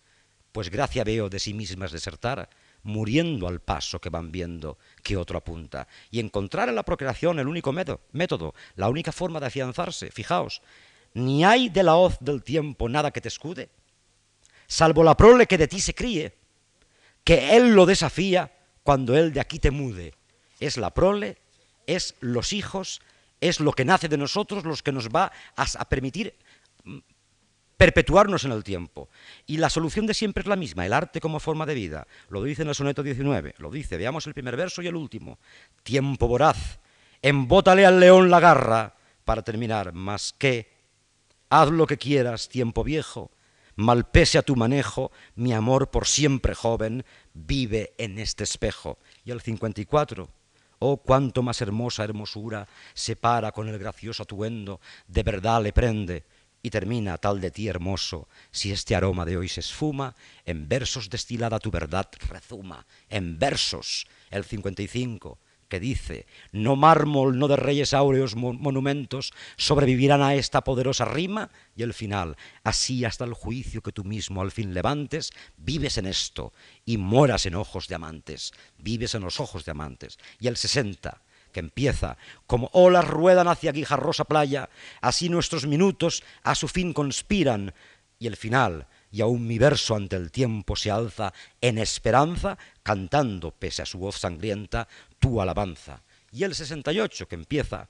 pues 0.51 0.69
gracia 0.69 1.03
veo 1.03 1.29
de 1.29 1.39
sí 1.39 1.53
mismas 1.53 1.91
desertar, 1.91 2.49
muriendo 2.87 3.47
al 3.47 3.59
paso 3.59 3.99
que 3.99 4.09
van 4.09 4.31
viendo 4.31 4.77
que 5.03 5.17
otro 5.17 5.37
apunta. 5.37 5.87
Y 6.09 6.19
encontrar 6.19 6.69
en 6.69 6.75
la 6.75 6.83
procreación 6.83 7.37
el 7.37 7.47
único 7.47 7.71
método, 7.71 8.55
la 8.75 8.89
única 8.89 9.11
forma 9.11 9.39
de 9.39 9.47
afianzarse. 9.47 10.09
Fijaos, 10.09 10.61
ni 11.13 11.43
hay 11.43 11.69
de 11.69 11.83
la 11.83 11.95
hoz 11.95 12.17
del 12.21 12.43
tiempo 12.43 12.89
nada 12.89 13.11
que 13.11 13.21
te 13.21 13.27
escude, 13.27 13.69
salvo 14.67 15.03
la 15.03 15.17
prole 15.17 15.45
que 15.45 15.57
de 15.57 15.67
ti 15.67 15.79
se 15.79 15.93
críe, 15.93 16.33
que 17.23 17.55
él 17.55 17.75
lo 17.75 17.85
desafía 17.85 18.51
cuando 18.83 19.17
él 19.17 19.33
de 19.33 19.41
aquí 19.41 19.59
te 19.59 19.71
mude. 19.71 20.13
Es 20.59 20.77
la 20.77 20.93
prole, 20.93 21.37
es 21.85 22.15
los 22.21 22.53
hijos, 22.53 23.01
es 23.41 23.59
lo 23.59 23.73
que 23.73 23.85
nace 23.85 24.07
de 24.07 24.17
nosotros, 24.17 24.63
los 24.63 24.81
que 24.81 24.91
nos 24.91 25.09
va 25.09 25.31
a 25.55 25.89
permitir 25.89 26.33
perpetuarnos 27.77 28.43
en 28.43 28.51
el 28.51 28.63
tiempo. 28.63 29.09
Y 29.45 29.57
la 29.57 29.69
solución 29.69 30.07
de 30.07 30.13
siempre 30.13 30.41
es 30.41 30.47
la 30.47 30.55
misma, 30.55 30.85
el 30.85 30.93
arte 30.93 31.21
como 31.21 31.39
forma 31.39 31.65
de 31.65 31.75
vida. 31.75 32.07
Lo 32.29 32.43
dice 32.43 32.63
en 32.63 32.69
el 32.69 32.75
soneto 32.75 33.03
19, 33.03 33.55
lo 33.59 33.71
dice, 33.71 33.97
veamos 33.97 34.25
el 34.27 34.33
primer 34.33 34.57
verso 34.57 34.81
y 34.81 34.87
el 34.87 34.95
último. 34.95 35.37
Tiempo 35.83 36.27
voraz, 36.27 36.79
embótale 37.21 37.85
al 37.85 37.99
león 37.99 38.29
la 38.29 38.39
garra, 38.39 38.95
para 39.23 39.43
terminar, 39.43 39.93
más 39.93 40.33
que, 40.37 40.71
haz 41.49 41.69
lo 41.69 41.85
que 41.85 41.97
quieras, 41.97 42.49
tiempo 42.49 42.83
viejo, 42.83 43.29
malpese 43.75 44.37
a 44.37 44.41
tu 44.41 44.55
manejo, 44.55 45.11
mi 45.35 45.53
amor 45.53 45.91
por 45.91 46.07
siempre 46.07 46.55
joven, 46.55 47.05
vive 47.33 47.93
en 47.97 48.19
este 48.19 48.43
espejo. 48.43 48.97
Y 49.23 49.31
el 49.31 49.41
54, 49.41 50.29
Oh, 50.79 50.97
cuánto 50.97 51.41
más 51.41 51.59
hermosa 51.61 52.03
hermosura 52.03 52.67
se 52.93 53.15
para 53.15 53.51
con 53.51 53.67
el 53.67 53.79
gracioso 53.79 54.21
atuendo, 54.23 54.79
de 55.07 55.23
verdad 55.23 55.63
le 55.63 55.73
prende 55.73 56.23
y 56.61 56.69
termina 56.69 57.17
tal 57.17 57.39
de 57.41 57.51
ti 57.51 57.67
hermoso, 57.67 58.27
si 58.51 58.71
este 58.71 58.95
aroma 58.95 59.25
de 59.25 59.37
hoy 59.37 59.49
se 59.49 59.61
esfuma, 59.61 60.15
en 60.45 60.67
versos 60.67 61.09
destilada 61.09 61.59
tu 61.59 61.71
verdad 61.71 62.09
rezuma, 62.29 62.85
en 63.09 63.39
versos, 63.39 64.07
el 64.31 64.43
55, 64.43 65.39
que 65.67 65.79
dice, 65.79 66.25
no 66.51 66.75
mármol, 66.75 67.37
no 67.37 67.47
de 67.47 67.57
reyes 67.57 67.93
áureos 67.93 68.35
monumentos 68.35 69.33
sobrevivirán 69.57 70.21
a 70.21 70.35
esta 70.35 70.63
poderosa 70.63 71.05
rima, 71.05 71.51
y 71.75 71.83
el 71.83 71.93
final, 71.93 72.37
así 72.63 73.05
hasta 73.05 73.25
el 73.25 73.33
juicio 73.33 73.81
que 73.81 73.91
tú 73.91 74.03
mismo 74.03 74.41
al 74.41 74.51
fin 74.51 74.73
levantes, 74.73 75.31
vives 75.57 75.97
en 75.97 76.05
esto 76.05 76.53
y 76.85 76.97
mueras 76.97 77.45
en 77.45 77.55
ojos 77.55 77.87
de 77.87 77.95
amantes, 77.95 78.53
vives 78.77 79.13
en 79.15 79.23
los 79.23 79.39
ojos 79.39 79.65
de 79.65 79.71
amantes. 79.71 80.17
Y 80.39 80.47
el 80.47 80.57
60, 80.57 81.21
que 81.51 81.59
empieza 81.59 82.17
como 82.45 82.69
olas 82.73 83.07
ruedan 83.07 83.47
hacia 83.47 83.71
guijarrosa 83.71 84.25
playa, 84.25 84.69
así 85.01 85.29
nuestros 85.29 85.65
minutos 85.65 86.23
a 86.43 86.55
su 86.55 86.67
fin 86.67 86.93
conspiran, 86.93 87.73
y 88.19 88.27
el 88.27 88.35
final, 88.35 88.87
y 89.11 89.21
aún 89.21 89.47
mi 89.47 89.57
verso 89.57 89.95
ante 89.95 90.15
el 90.15 90.31
tiempo 90.31 90.75
se 90.75 90.91
alza 90.91 91.33
en 91.61 91.77
esperanza, 91.77 92.57
cantando, 92.83 93.51
pese 93.51 93.81
a 93.81 93.85
su 93.85 93.99
voz 93.99 94.17
sangrienta, 94.17 94.87
tu 95.19 95.41
alabanza. 95.41 96.01
Y 96.31 96.43
el 96.43 96.55
68, 96.55 97.27
que 97.27 97.35
empieza 97.35 97.87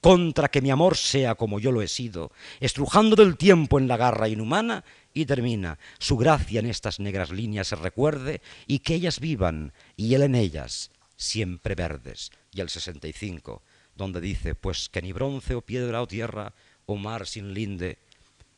contra 0.00 0.48
que 0.48 0.62
mi 0.62 0.70
amor 0.70 0.96
sea 0.96 1.34
como 1.34 1.58
yo 1.58 1.72
lo 1.72 1.82
he 1.82 1.88
sido, 1.88 2.30
estrujando 2.60 3.16
del 3.16 3.36
tiempo 3.36 3.78
en 3.78 3.88
la 3.88 3.96
garra 3.96 4.28
inhumana, 4.28 4.84
y 5.12 5.26
termina, 5.26 5.78
su 5.98 6.16
gracia 6.16 6.60
en 6.60 6.66
estas 6.66 7.00
negras 7.00 7.30
líneas 7.30 7.68
se 7.68 7.76
recuerde, 7.76 8.40
y 8.66 8.80
que 8.80 8.94
ellas 8.94 9.18
vivan, 9.18 9.72
y 9.96 10.14
él 10.14 10.22
en 10.22 10.34
ellas, 10.34 10.90
siempre 11.18 11.74
verdes. 11.74 12.30
Y 12.52 12.62
el 12.62 12.70
65, 12.70 13.60
donde 13.94 14.22
dice, 14.22 14.54
pues 14.54 14.88
que 14.88 15.02
ni 15.02 15.12
bronce 15.12 15.54
o 15.54 15.60
piedra 15.60 16.00
o 16.00 16.06
tierra, 16.06 16.54
o 16.86 16.96
mar 16.96 17.26
sin 17.26 17.52
linde, 17.52 17.98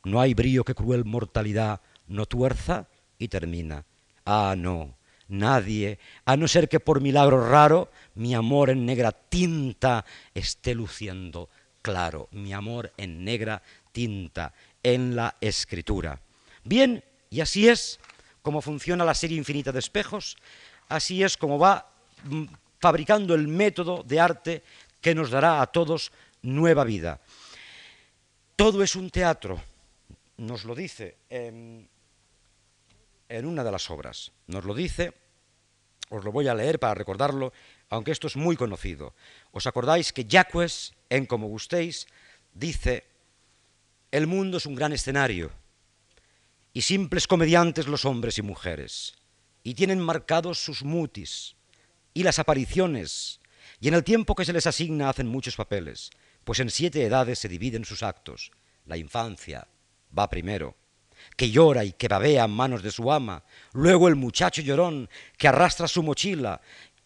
no 0.04 0.20
hay 0.20 0.34
brío 0.34 0.62
que 0.62 0.76
cruel 0.76 1.04
mortalidad 1.04 1.80
no 2.06 2.26
tuerza, 2.26 2.86
y 3.18 3.28
termina, 3.28 3.84
ah, 4.24 4.54
no, 4.56 4.96
nadie, 5.28 5.98
a 6.24 6.36
no 6.36 6.48
ser 6.48 6.68
que 6.68 6.80
por 6.80 7.00
milagro 7.00 7.48
raro 7.48 7.90
mi 8.14 8.34
amor 8.34 8.70
en 8.70 8.86
negra 8.86 9.12
tinta 9.12 10.04
esté 10.34 10.74
luciendo 10.74 11.48
claro, 11.82 12.28
mi 12.32 12.52
amor 12.52 12.92
en 12.96 13.24
negra 13.24 13.62
tinta 13.92 14.54
en 14.82 15.16
la 15.16 15.36
escritura. 15.40 16.20
Bien, 16.64 17.04
y 17.30 17.40
así 17.40 17.68
es 17.68 18.00
como 18.42 18.62
funciona 18.62 19.04
la 19.04 19.14
serie 19.14 19.36
infinita 19.36 19.72
de 19.72 19.78
espejos, 19.78 20.36
así 20.88 21.22
es 21.22 21.36
como 21.36 21.58
va 21.58 21.89
fabricando 22.78 23.34
el 23.34 23.48
método 23.48 24.02
de 24.02 24.20
arte 24.20 24.62
que 25.00 25.14
nos 25.14 25.30
dará 25.30 25.60
a 25.62 25.66
todos 25.66 26.12
nueva 26.42 26.84
vida. 26.84 27.20
Todo 28.56 28.82
es 28.82 28.94
un 28.96 29.10
teatro, 29.10 29.62
nos 30.36 30.64
lo 30.64 30.74
dice 30.74 31.16
en, 31.30 31.88
en 33.28 33.46
una 33.46 33.64
de 33.64 33.72
las 33.72 33.90
obras, 33.90 34.32
nos 34.46 34.64
lo 34.64 34.74
dice 34.74 35.14
os 36.10 36.24
lo 36.24 36.32
voy 36.32 36.48
a 36.48 36.54
leer 36.54 36.78
para 36.78 36.94
recordarlo, 36.94 37.52
aunque 37.88 38.10
esto 38.10 38.26
es 38.26 38.36
muy 38.36 38.56
conocido. 38.56 39.14
¿Os 39.52 39.66
acordáis 39.66 40.12
que 40.12 40.26
Jacques, 40.26 40.92
en 41.08 41.24
Como 41.24 41.46
Gustéis, 41.46 42.06
dice, 42.52 43.06
el 44.10 44.26
mundo 44.26 44.58
es 44.58 44.66
un 44.66 44.74
gran 44.74 44.92
escenario, 44.92 45.52
y 46.72 46.82
simples 46.82 47.26
comediantes 47.26 47.86
los 47.86 48.04
hombres 48.04 48.38
y 48.38 48.42
mujeres, 48.42 49.14
y 49.62 49.74
tienen 49.74 50.00
marcados 50.00 50.58
sus 50.58 50.82
mutis, 50.82 51.54
y 52.14 52.22
las 52.22 52.38
apariciones, 52.38 53.40
y 53.80 53.88
en 53.88 53.94
el 53.94 54.04
tiempo 54.04 54.34
que 54.34 54.44
se 54.44 54.52
les 54.52 54.66
asigna 54.66 55.08
hacen 55.08 55.26
muchos 55.26 55.56
papeles, 55.56 56.10
pues 56.44 56.60
en 56.60 56.70
siete 56.70 57.04
edades 57.04 57.38
se 57.38 57.48
dividen 57.48 57.84
sus 57.84 58.02
actos. 58.02 58.50
La 58.86 58.96
infancia 58.96 59.68
va 60.16 60.28
primero, 60.28 60.76
que 61.36 61.50
llora 61.50 61.84
y 61.84 61.92
que 61.92 62.08
babea 62.08 62.44
en 62.44 62.50
manos 62.50 62.82
de 62.82 62.90
su 62.90 63.12
ama, 63.12 63.44
luego 63.72 64.08
el 64.08 64.16
muchacho 64.16 64.62
llorón 64.62 65.08
que 65.36 65.48
arrastra 65.48 65.88
su 65.88 66.02
mochila 66.02 66.60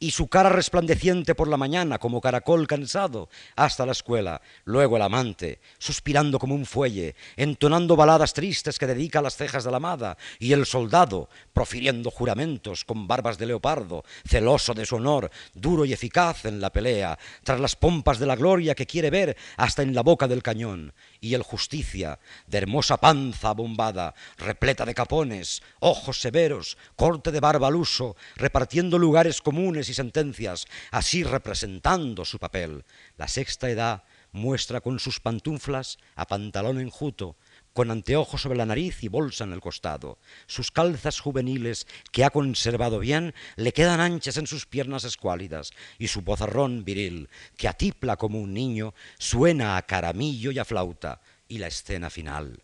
y 0.05 0.11
su 0.11 0.29
cara 0.29 0.51
resplandeciente 0.51 1.35
por 1.35 1.49
la 1.49 1.57
mañana 1.57 1.99
como 1.99 2.21
caracol 2.21 2.67
cansado 2.67 3.31
hasta 3.57 3.87
la 3.87 3.93
escuela, 3.93 4.43
luego 4.67 4.97
el 4.97 5.03
amante, 5.03 5.61
suspirando 5.79 6.39
como 6.39 6.55
un 6.55 6.67
fuelle, 6.67 7.15
entonando 7.37 7.97
baladas 7.97 8.35
tristes 8.35 8.79
que 8.79 8.87
dedica 8.87 9.21
a 9.21 9.23
las 9.23 9.37
cejas 9.37 9.65
de 9.65 9.71
la 9.71 9.79
amada, 9.79 10.19
y 10.39 10.53
el 10.53 10.67
soldado, 10.67 11.31
profiriendo 11.55 12.11
juramentos 12.11 12.85
con 12.85 13.09
barbas 13.09 13.39
de 13.39 13.47
leopardo, 13.47 14.05
celoso 14.29 14.75
de 14.75 14.85
su 14.85 14.97
honor, 14.97 15.31
duro 15.55 15.87
y 15.87 15.95
eficaz 15.95 16.45
en 16.45 16.61
la 16.61 16.71
pelea, 16.71 17.19
tras 17.43 17.59
las 17.59 17.75
pompas 17.75 18.19
de 18.19 18.27
la 18.27 18.37
gloria 18.37 18.75
que 18.75 18.85
quiere 18.85 19.09
ver 19.09 19.39
hasta 19.57 19.81
en 19.81 19.95
la 19.95 20.03
boca 20.03 20.29
del 20.29 20.43
cañón, 20.43 20.93
y 21.23 21.33
el 21.33 21.43
justicia, 21.43 22.19
de 22.47 22.59
hermosa 22.59 22.99
panza 22.99 23.53
bombada, 23.53 24.15
repleta 24.37 24.85
de 24.85 24.93
capones, 24.93 25.63
ojos 25.81 26.21
severos, 26.21 26.77
corte 26.95 27.33
de 27.33 27.41
barba 27.41 27.69
al 27.69 27.77
uso, 27.77 28.17
repartiendo 28.37 28.99
lugares 28.99 29.41
comunes 29.41 29.89
y 29.89 29.94
sentencias, 29.95 30.67
así 30.91 31.25
representando 31.25 32.25
su 32.25 32.39
papel. 32.39 32.85
La 33.17 33.29
sexta 33.29 33.71
edad 33.71 34.05
muestra 34.33 34.81
con 34.81 34.99
sus 34.99 35.21
pantuflas 35.21 35.99
a 36.17 36.27
pantalón 36.27 36.81
enjuto, 36.81 37.37
con 37.73 37.91
anteojos 37.91 38.43
sobre 38.43 38.59
la 38.59 38.67
nariz 38.67 39.03
y 39.03 39.09
bolsa 39.09 39.45
en 39.45 39.53
el 39.53 39.61
costado. 39.61 40.19
Sus 40.47 40.71
calzas 40.71 41.21
juveniles, 41.21 41.87
que 42.13 42.25
ha 42.25 42.31
conservado 42.31 42.99
bien, 42.99 43.35
le 43.57 43.73
quedan 43.73 44.01
anchas 44.01 44.37
en 44.37 44.47
sus 44.47 44.67
piernas 44.67 45.05
escuálidas, 45.05 45.71
y 45.99 46.09
su 46.09 46.23
vozarrón 46.23 46.85
viril, 46.85 47.29
que 47.57 47.69
atipla 47.69 48.17
como 48.17 48.41
un 48.41 48.55
niño, 48.55 48.95
suena 49.19 49.77
a 49.77 49.83
caramillo 49.83 50.51
y 50.51 50.59
a 50.59 50.65
flauta. 50.65 51.21
Y 51.49 51.59
la 51.59 51.69
escena 51.69 52.11
final, 52.11 52.63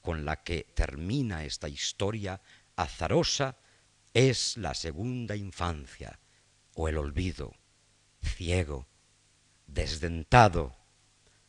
con 0.00 0.24
la 0.24 0.42
que 0.42 0.66
termina 0.74 1.44
esta 1.44 1.68
historia 1.68 2.40
azarosa, 2.76 3.56
es 4.14 4.56
la 4.56 4.74
segunda 4.74 5.36
infancia, 5.36 6.18
o 6.74 6.88
el 6.88 6.96
olvido, 6.96 7.54
ciego, 8.22 8.86
desdentado, 9.66 10.74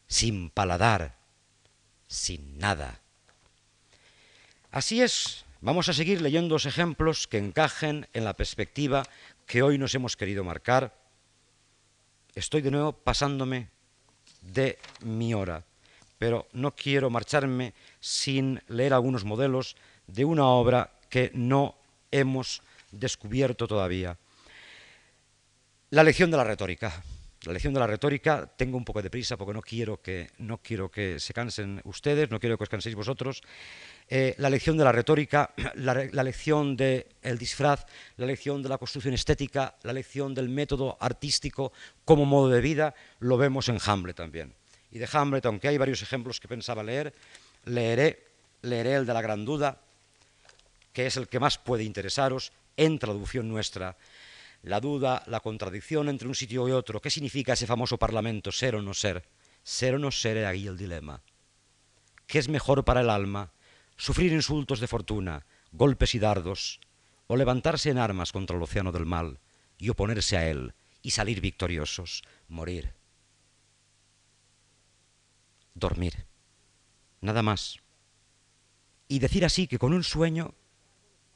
sin 0.08 0.50
paladar, 0.50 1.18
sin 2.08 2.58
nada. 2.58 3.02
Así 4.72 5.02
es, 5.02 5.46
vamos 5.62 5.90
a 5.90 5.94
seguir 5.94 6.22
leyendo 6.22 6.56
los 6.56 6.66
ejemplos 6.66 7.28
que 7.28 7.38
encajen 7.38 8.08
en 8.14 8.26
la 8.26 8.34
perspectiva 8.34 9.04
que 9.46 9.62
hoy 9.62 9.78
nos 9.78 9.96
hemos 9.96 10.18
querido 10.18 10.44
marcar. 10.44 10.94
Estoy 12.36 12.62
de 12.62 12.72
nuevo 12.72 12.94
pasándome 12.94 13.70
de 14.42 14.80
mi 15.02 15.34
hora, 15.34 15.64
pero 16.18 16.48
no 16.54 16.76
quiero 16.76 17.10
marcharme 17.10 17.74
sin 18.00 18.62
leer 18.68 18.94
algunos 18.94 19.24
modelos 19.24 19.76
de 20.08 20.26
una 20.26 20.46
obra 20.46 20.92
que 21.10 21.32
no 21.34 21.76
hemos 22.12 22.62
descubierto 22.92 23.68
todavía. 23.68 24.18
La 25.94 26.04
lección 26.04 26.32
de 26.32 26.38
la 26.38 26.44
retórica. 26.44 27.04
La 27.44 27.54
lección 27.54 27.72
de 27.72 27.80
la 27.80 27.86
retórica, 27.86 28.50
tengo 28.58 28.78
un 28.78 28.84
poco 28.84 29.04
de 29.04 29.12
prisa 29.12 29.38
porque 29.38 29.54
no 29.54 29.62
quiero 29.62 30.02
que, 30.02 30.32
no 30.40 30.58
quiero 30.58 30.90
que 30.90 31.20
se 31.20 31.36
cansen 31.36 31.82
ustedes, 31.84 32.32
no 32.32 32.40
quiero 32.40 32.58
que 32.58 32.64
os 32.64 32.70
canséis 32.70 32.96
vosotros. 32.96 33.44
Eh, 34.10 34.34
la 34.40 34.50
lección 34.50 34.76
de 34.76 34.86
la 34.86 34.92
retórica, 34.92 35.54
la, 35.76 36.24
lección 36.24 36.76
del 36.76 37.38
disfraz, 37.38 37.86
la 38.18 38.26
lección 38.26 38.64
de 38.64 38.70
la 38.70 38.80
construcción 38.80 39.14
estética, 39.14 39.76
la 39.84 39.94
lección 39.94 40.34
del 40.34 40.50
método 40.50 40.98
artístico 41.00 41.72
como 42.06 42.26
modo 42.26 42.50
de 42.50 42.62
vida, 42.62 42.96
lo 43.20 43.38
vemos 43.38 43.70
en 43.70 43.78
Hamlet 43.86 44.16
también. 44.16 44.52
Y 44.90 44.98
de 44.98 45.08
Hamlet, 45.12 45.46
aunque 45.46 45.68
hay 45.68 45.78
varios 45.78 46.02
ejemplos 46.02 46.40
que 46.40 46.48
pensaba 46.48 46.82
leer, 46.82 47.14
leeré, 47.66 48.18
leeré 48.64 48.96
el 48.96 49.06
de 49.06 49.14
la 49.14 49.22
gran 49.22 49.46
duda, 49.46 49.78
que 50.92 51.06
es 51.06 51.18
el 51.18 51.28
que 51.28 51.40
más 51.40 51.60
puede 51.60 51.84
interesaros 51.84 52.52
en 52.78 52.98
traducción 52.98 53.48
nuestra 53.48 53.96
la 54.64 54.80
duda, 54.80 55.24
la 55.28 55.42
contradicción 55.42 56.08
entre 56.10 56.28
un 56.28 56.36
sitio 56.36 56.68
y 56.68 56.72
otro. 56.72 57.02
¿Qué 57.02 57.10
significa 57.10 57.54
ese 57.54 57.68
famoso 57.68 57.98
parlamento, 58.00 58.52
ser 58.52 58.76
o 58.76 58.82
no 58.82 58.94
ser? 58.94 59.28
Ser 59.62 59.96
o 59.96 60.00
no 60.00 60.10
ser 60.10 60.38
es 60.38 60.46
ahí 60.48 60.68
el 60.68 60.78
dilema. 60.78 61.22
¿Qué 62.26 62.40
es 62.40 62.48
mejor 62.48 62.86
para 62.86 63.02
el 63.02 63.10
alma? 63.10 63.52
Sufrir 63.98 64.32
insultos 64.32 64.80
de 64.80 64.88
fortuna, 64.88 65.46
golpes 65.72 66.16
y 66.16 66.20
dardos, 66.20 66.80
o 67.28 67.36
levantarse 67.36 67.90
en 67.90 67.98
armas 67.98 68.32
contra 68.32 68.56
el 68.56 68.64
océano 68.64 68.92
del 68.92 69.06
mal 69.06 69.40
y 69.78 69.90
oponerse 69.90 70.38
a 70.38 70.50
él 70.50 70.74
y 71.02 71.12
salir 71.12 71.42
victoriosos, 71.42 72.24
morir. 72.48 72.94
Dormir. 75.76 76.26
Nada 77.20 77.44
más. 77.44 77.80
Y 79.10 79.20
decir 79.20 79.44
así 79.44 79.68
que 79.68 79.78
con 79.78 79.94
un 79.94 80.04
sueño 80.04 80.56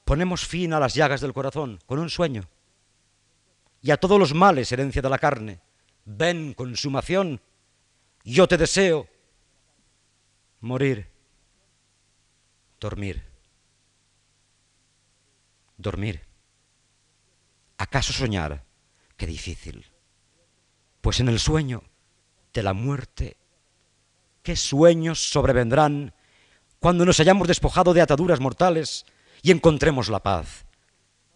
ponemos 0.05 0.45
fin 0.45 0.71
a 0.71 0.79
las 0.79 0.93
llagas 0.93 1.19
del 1.19 1.33
corazón, 1.33 1.79
con 1.85 1.99
un 1.99 2.09
sueño 2.09 2.49
y 3.87 3.91
a 3.91 3.95
todos 3.95 4.19
los 4.19 4.33
males, 4.33 4.69
herencia 4.73 5.01
de 5.01 5.09
la 5.09 5.17
carne. 5.17 5.61
Ven, 6.03 6.53
consumación, 6.53 7.39
yo 8.25 8.45
te 8.45 8.57
deseo 8.57 9.07
morir, 10.59 11.07
dormir, 12.81 13.23
dormir. 15.77 16.21
¿Acaso 17.77 18.11
soñar? 18.11 18.65
Qué 19.15 19.25
difícil. 19.25 19.85
Pues 20.99 21.21
en 21.21 21.29
el 21.29 21.39
sueño 21.39 21.81
de 22.53 22.63
la 22.63 22.73
muerte, 22.73 23.37
¿qué 24.43 24.57
sueños 24.57 25.31
sobrevendrán 25.31 26.13
cuando 26.79 27.05
nos 27.05 27.21
hayamos 27.21 27.47
despojado 27.47 27.93
de 27.93 28.01
ataduras 28.01 28.41
mortales 28.41 29.05
y 29.41 29.51
encontremos 29.51 30.09
la 30.09 30.19
paz? 30.19 30.66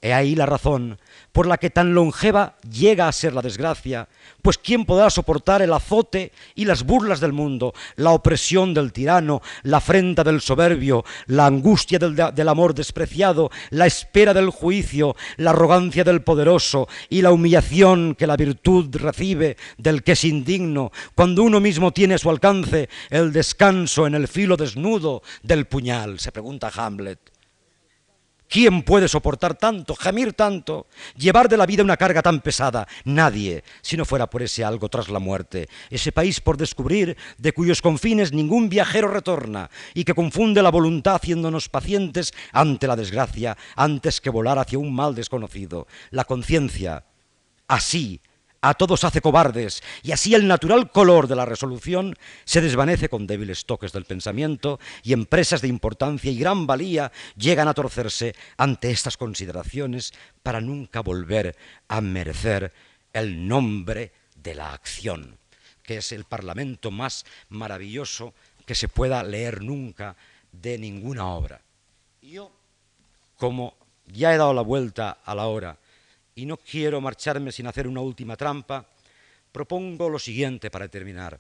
He 0.04 0.14
ahí 0.14 0.34
la 0.34 0.47
razón 0.47 0.97
por 1.32 1.45
la 1.45 1.58
que 1.58 1.70
tan 1.70 1.93
longeva 1.93 2.56
llega 2.70 3.08
a 3.08 3.12
ser 3.12 3.34
la 3.34 3.43
desgracia, 3.43 4.10
pues 4.41 4.58
¿quién 4.58 4.86
podrá 4.86 5.12
soportar 5.12 5.62
el 5.62 5.72
azote 5.72 6.32
y 6.56 6.66
las 6.66 6.84
burlas 6.84 7.20
del 7.20 7.34
mundo, 7.34 7.74
la 7.95 8.10
opresión 8.10 8.74
del 8.74 8.91
tirano, 8.91 9.43
la 9.62 9.78
afrenta 9.78 10.24
del 10.24 10.41
soberbio, 10.41 11.06
la 11.28 11.45
angustia 11.45 11.99
del, 11.99 12.16
del, 12.16 12.49
amor 12.49 12.74
despreciado, 12.74 13.52
la 13.70 13.86
espera 13.86 14.34
del 14.34 14.49
juicio, 14.49 15.16
la 15.38 15.52
arrogancia 15.52 16.04
del 16.04 16.24
poderoso 16.24 16.88
y 17.08 17.22
la 17.22 17.32
humillación 17.32 18.16
que 18.16 18.28
la 18.28 18.38
virtud 18.38 18.95
recibe 18.95 19.56
del 19.78 20.02
que 20.02 20.14
es 20.14 20.24
indigno, 20.24 20.91
cuando 21.14 21.43
uno 21.43 21.60
mismo 21.60 21.91
tiene 21.91 22.16
a 22.16 22.18
su 22.18 22.30
alcance 22.32 22.89
el 23.12 23.32
descanso 23.32 24.08
en 24.08 24.16
el 24.16 24.28
filo 24.28 24.58
desnudo 24.58 25.22
del 25.43 25.66
puñal? 25.66 26.20
Se 26.20 26.32
pregunta 26.32 26.72
Hamlet. 26.76 27.31
¿Quién 28.52 28.84
puede 28.84 29.08
soportar 29.08 29.56
tanto, 29.56 29.95
gemir 29.95 30.34
tanto, 30.34 30.88
llevar 31.16 31.47
de 31.47 31.56
la 31.56 31.66
vida 31.66 31.84
una 31.84 31.95
carga 31.95 32.22
tan 32.22 32.41
pesada? 32.41 32.86
Nadie, 33.06 33.64
si 33.82 33.95
no 33.95 34.04
fuera 34.04 34.30
por 34.30 34.41
ese 34.41 34.66
algo 34.66 34.89
tras 34.89 35.08
la 35.08 35.20
muerte, 35.20 35.70
ese 35.89 36.12
país 36.12 36.41
por 36.41 36.58
descubrir, 36.58 37.16
de 37.38 37.54
cuyos 37.54 37.82
confines 37.82 38.34
ningún 38.34 38.68
viajero 38.68 39.08
retorna, 39.08 39.70
y 39.93 40.04
que 40.04 40.14
confunde 40.14 40.62
la 40.62 40.70
voluntad 40.70 41.16
haciéndonos 41.16 41.70
pacientes 41.70 42.34
ante 42.52 42.88
la 42.88 42.97
desgracia, 42.97 43.56
antes 43.78 44.20
que 44.20 44.30
volar 44.30 44.60
hacia 44.60 44.80
un 44.80 44.93
mal 44.93 45.16
desconocido. 45.16 45.88
La 46.10 46.26
conciencia, 46.26 47.06
así, 47.70 48.20
a 48.62 48.76
todos 48.76 49.03
hace 49.03 49.22
cobardes, 49.22 49.82
y 50.03 50.12
así 50.12 50.36
el 50.36 50.47
natural 50.47 50.91
color 50.91 51.28
de 51.28 51.36
la 51.36 51.45
resolución 51.45 52.16
se 52.45 52.62
desvanece 52.62 53.09
con 53.09 53.26
débiles 53.26 53.66
toques 53.66 53.91
del 53.91 54.05
pensamiento, 54.05 54.80
y 55.03 55.14
empresas 55.14 55.62
de 55.62 55.68
importancia 55.68 56.32
y 56.32 56.38
gran 56.38 56.68
valía 56.68 57.12
llegan 57.36 57.68
a 57.68 57.74
torcerse 57.74 58.36
ante 58.57 58.91
estas 58.91 59.18
consideraciones 59.18 60.14
para 60.43 60.62
nunca 60.62 61.01
volver 61.01 61.55
a 61.88 62.01
merecer 62.01 62.72
el 63.14 63.47
nombre 63.47 64.12
de 64.36 64.55
la 64.55 64.74
acción, 64.74 65.38
que 65.84 65.97
es 65.97 66.12
el 66.12 66.26
parlamento 66.26 66.91
más 66.91 67.26
maravilloso 67.49 68.34
que 68.66 68.76
se 68.76 68.88
pueda 68.88 69.24
leer 69.24 69.62
nunca 69.62 70.16
de 70.51 70.78
ninguna 70.78 71.28
obra. 71.28 71.62
Yo, 72.22 72.51
como 73.38 73.76
ya 74.05 74.34
he 74.34 74.38
dado 74.38 74.53
la 74.53 74.62
vuelta 74.62 75.18
a 75.26 75.34
la 75.34 75.47
hora, 75.47 75.78
y 76.42 76.46
no 76.48 76.58
quiero 76.58 77.00
marcharme 77.00 77.52
sin 77.52 77.68
hacer 77.68 77.88
una 77.88 78.02
última 78.02 78.36
trampa, 78.36 78.84
propongo 79.52 80.10
lo 80.10 80.18
siguiente 80.18 80.72
para 80.72 80.88
terminar. 80.88 81.39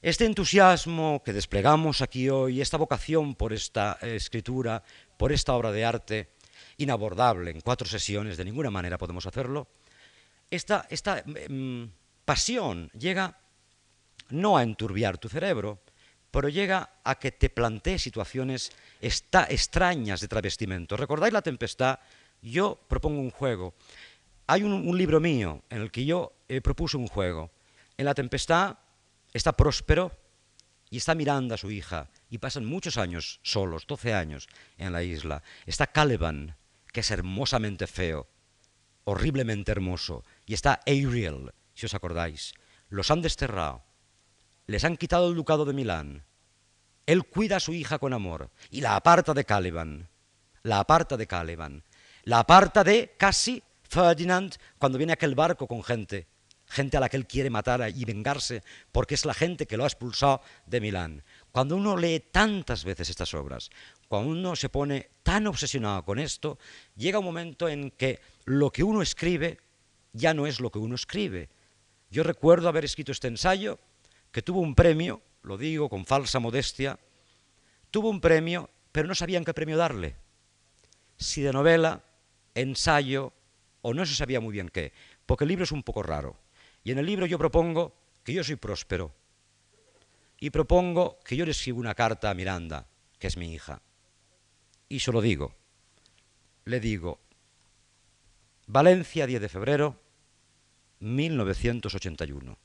Este 0.00 0.24
entusiasmo 0.24 1.20
que 1.24 1.32
desplegamos 1.32 2.00
aquí 2.00 2.28
hoy, 2.28 2.60
esta 2.60 2.76
vocación 2.76 3.34
por 3.34 3.52
esta 3.52 3.98
escritura, 4.02 4.84
por 5.16 5.32
esta 5.32 5.54
obra 5.54 5.72
de 5.72 5.84
arte, 5.84 6.28
inabordable 6.76 7.50
en 7.50 7.60
cuatro 7.60 7.88
sesiones, 7.88 8.36
de 8.36 8.44
ninguna 8.44 8.70
manera 8.70 8.98
podemos 8.98 9.26
hacerlo, 9.26 9.66
esta, 10.48 10.86
esta 10.88 11.24
mm, 11.26 11.84
pasión 12.24 12.88
llega 12.90 13.36
no 14.30 14.56
a 14.56 14.62
enturbiar 14.62 15.18
tu 15.18 15.28
cerebro, 15.28 15.80
pero 16.30 16.48
llega 16.48 17.00
a 17.02 17.18
que 17.18 17.32
te 17.32 17.50
plantee 17.50 17.98
situaciones 17.98 18.70
extrañas 19.00 20.20
de 20.20 20.28
travestimento. 20.28 20.96
¿Recordáis 20.96 21.32
la 21.32 21.42
tempestad 21.42 21.98
yo 22.50 22.80
propongo 22.88 23.20
un 23.20 23.30
juego. 23.30 23.74
Hay 24.46 24.64
un, 24.64 24.98
libro 24.98 25.20
mío 25.20 25.62
en 25.70 25.80
el 25.80 25.90
que 25.90 26.04
yo 26.04 26.32
eh, 26.48 26.60
propuse 26.60 26.96
un 26.96 27.06
juego. 27.06 27.50
En 27.96 28.04
la 28.04 28.14
tempestad 28.14 28.78
está 29.32 29.52
Próspero 29.52 30.12
y 30.90 30.98
está 30.98 31.14
Miranda, 31.14 31.56
su 31.56 31.70
hija, 31.70 32.10
y 32.28 32.38
pasan 32.38 32.66
muchos 32.66 32.98
años 32.98 33.40
solos, 33.42 33.86
12 33.86 34.12
años, 34.12 34.48
en 34.76 34.92
la 34.92 35.02
isla. 35.02 35.42
Está 35.64 35.86
Caliban, 35.86 36.56
que 36.92 37.00
es 37.00 37.10
hermosamente 37.10 37.86
feo, 37.86 38.28
horriblemente 39.04 39.72
hermoso, 39.72 40.24
y 40.44 40.52
está 40.52 40.80
Ariel, 40.86 41.52
si 41.74 41.86
os 41.86 41.94
acordáis. 41.94 42.52
Los 42.90 43.10
han 43.10 43.22
desterrado, 43.22 43.84
les 44.66 44.84
han 44.84 44.98
quitado 44.98 45.30
el 45.30 45.34
ducado 45.34 45.64
de 45.64 45.72
Milán. 45.72 46.24
Él 47.06 47.24
cuida 47.24 47.56
a 47.56 47.60
su 47.60 47.72
hija 47.72 47.98
con 47.98 48.12
amor 48.12 48.50
y 48.70 48.80
la 48.80 48.96
aparta 48.96 49.32
de 49.32 49.44
Caliban. 49.44 50.08
La 50.62 50.78
aparta 50.78 51.16
de 51.16 51.26
Caliban 51.26 51.84
la 52.24 52.40
aparta 52.40 52.84
de 52.84 53.14
casi 53.16 53.62
Ferdinand 53.82 54.54
cuando 54.78 54.98
viene 54.98 55.12
aquel 55.12 55.34
barco 55.34 55.66
con 55.66 55.82
gente, 55.82 56.26
gente 56.66 56.96
a 56.96 57.00
la 57.00 57.08
que 57.08 57.16
él 57.16 57.26
quiere 57.26 57.50
matar 57.50 57.92
y 57.94 58.04
vengarse, 58.04 58.62
porque 58.90 59.14
es 59.14 59.24
la 59.24 59.34
gente 59.34 59.66
que 59.66 59.76
lo 59.76 59.84
ha 59.84 59.88
expulsado 59.88 60.40
de 60.66 60.80
Milán. 60.80 61.22
Cuando 61.50 61.76
uno 61.76 61.96
lee 61.96 62.20
tantas 62.30 62.84
veces 62.84 63.10
estas 63.10 63.34
obras, 63.34 63.70
cuando 64.08 64.30
uno 64.30 64.56
se 64.56 64.68
pone 64.68 65.10
tan 65.22 65.46
obsesionado 65.46 66.04
con 66.04 66.18
esto, 66.18 66.58
llega 66.96 67.18
un 67.18 67.24
momento 67.24 67.68
en 67.68 67.90
que 67.90 68.20
lo 68.44 68.70
que 68.70 68.82
uno 68.82 69.02
escribe 69.02 69.58
ya 70.12 70.32
no 70.32 70.46
es 70.46 70.60
lo 70.60 70.70
que 70.70 70.78
uno 70.78 70.94
escribe. 70.94 71.50
Yo 72.10 72.22
recuerdo 72.22 72.68
haber 72.68 72.84
escrito 72.84 73.12
este 73.12 73.28
ensayo, 73.28 73.78
que 74.30 74.42
tuvo 74.42 74.60
un 74.60 74.74
premio, 74.74 75.22
lo 75.42 75.58
digo 75.58 75.88
con 75.88 76.06
falsa 76.06 76.38
modestia, 76.38 76.98
tuvo 77.90 78.08
un 78.08 78.20
premio, 78.20 78.70
pero 78.92 79.08
no 79.08 79.14
sabían 79.14 79.44
qué 79.44 79.52
premio 79.52 79.76
darle. 79.76 80.16
Si 81.18 81.42
de 81.42 81.52
novela, 81.52 82.02
ensayo 82.54 83.32
o 83.82 83.94
no 83.94 84.06
se 84.06 84.14
sabía 84.14 84.40
muy 84.40 84.52
bien 84.52 84.68
qué, 84.68 84.92
porque 85.26 85.44
el 85.44 85.48
libro 85.48 85.64
es 85.64 85.72
un 85.72 85.82
poco 85.82 86.02
raro. 86.02 86.38
Y 86.84 86.92
en 86.92 86.98
el 86.98 87.06
libro 87.06 87.26
yo 87.26 87.38
propongo 87.38 87.94
que 88.24 88.32
yo 88.32 88.44
soy 88.44 88.56
próspero 88.56 89.14
y 90.38 90.50
propongo 90.50 91.18
que 91.24 91.36
yo 91.36 91.44
le 91.44 91.52
escribo 91.52 91.80
una 91.80 91.94
carta 91.94 92.30
a 92.30 92.34
Miranda, 92.34 92.86
que 93.18 93.28
es 93.28 93.36
mi 93.36 93.52
hija, 93.52 93.82
y 94.88 95.00
se 95.00 95.12
lo 95.12 95.20
digo. 95.20 95.54
Le 96.64 96.80
digo, 96.80 97.20
Valencia, 98.66 99.26
10 99.26 99.40
de 99.40 99.48
febrero, 99.48 100.00
1981. 101.00 102.58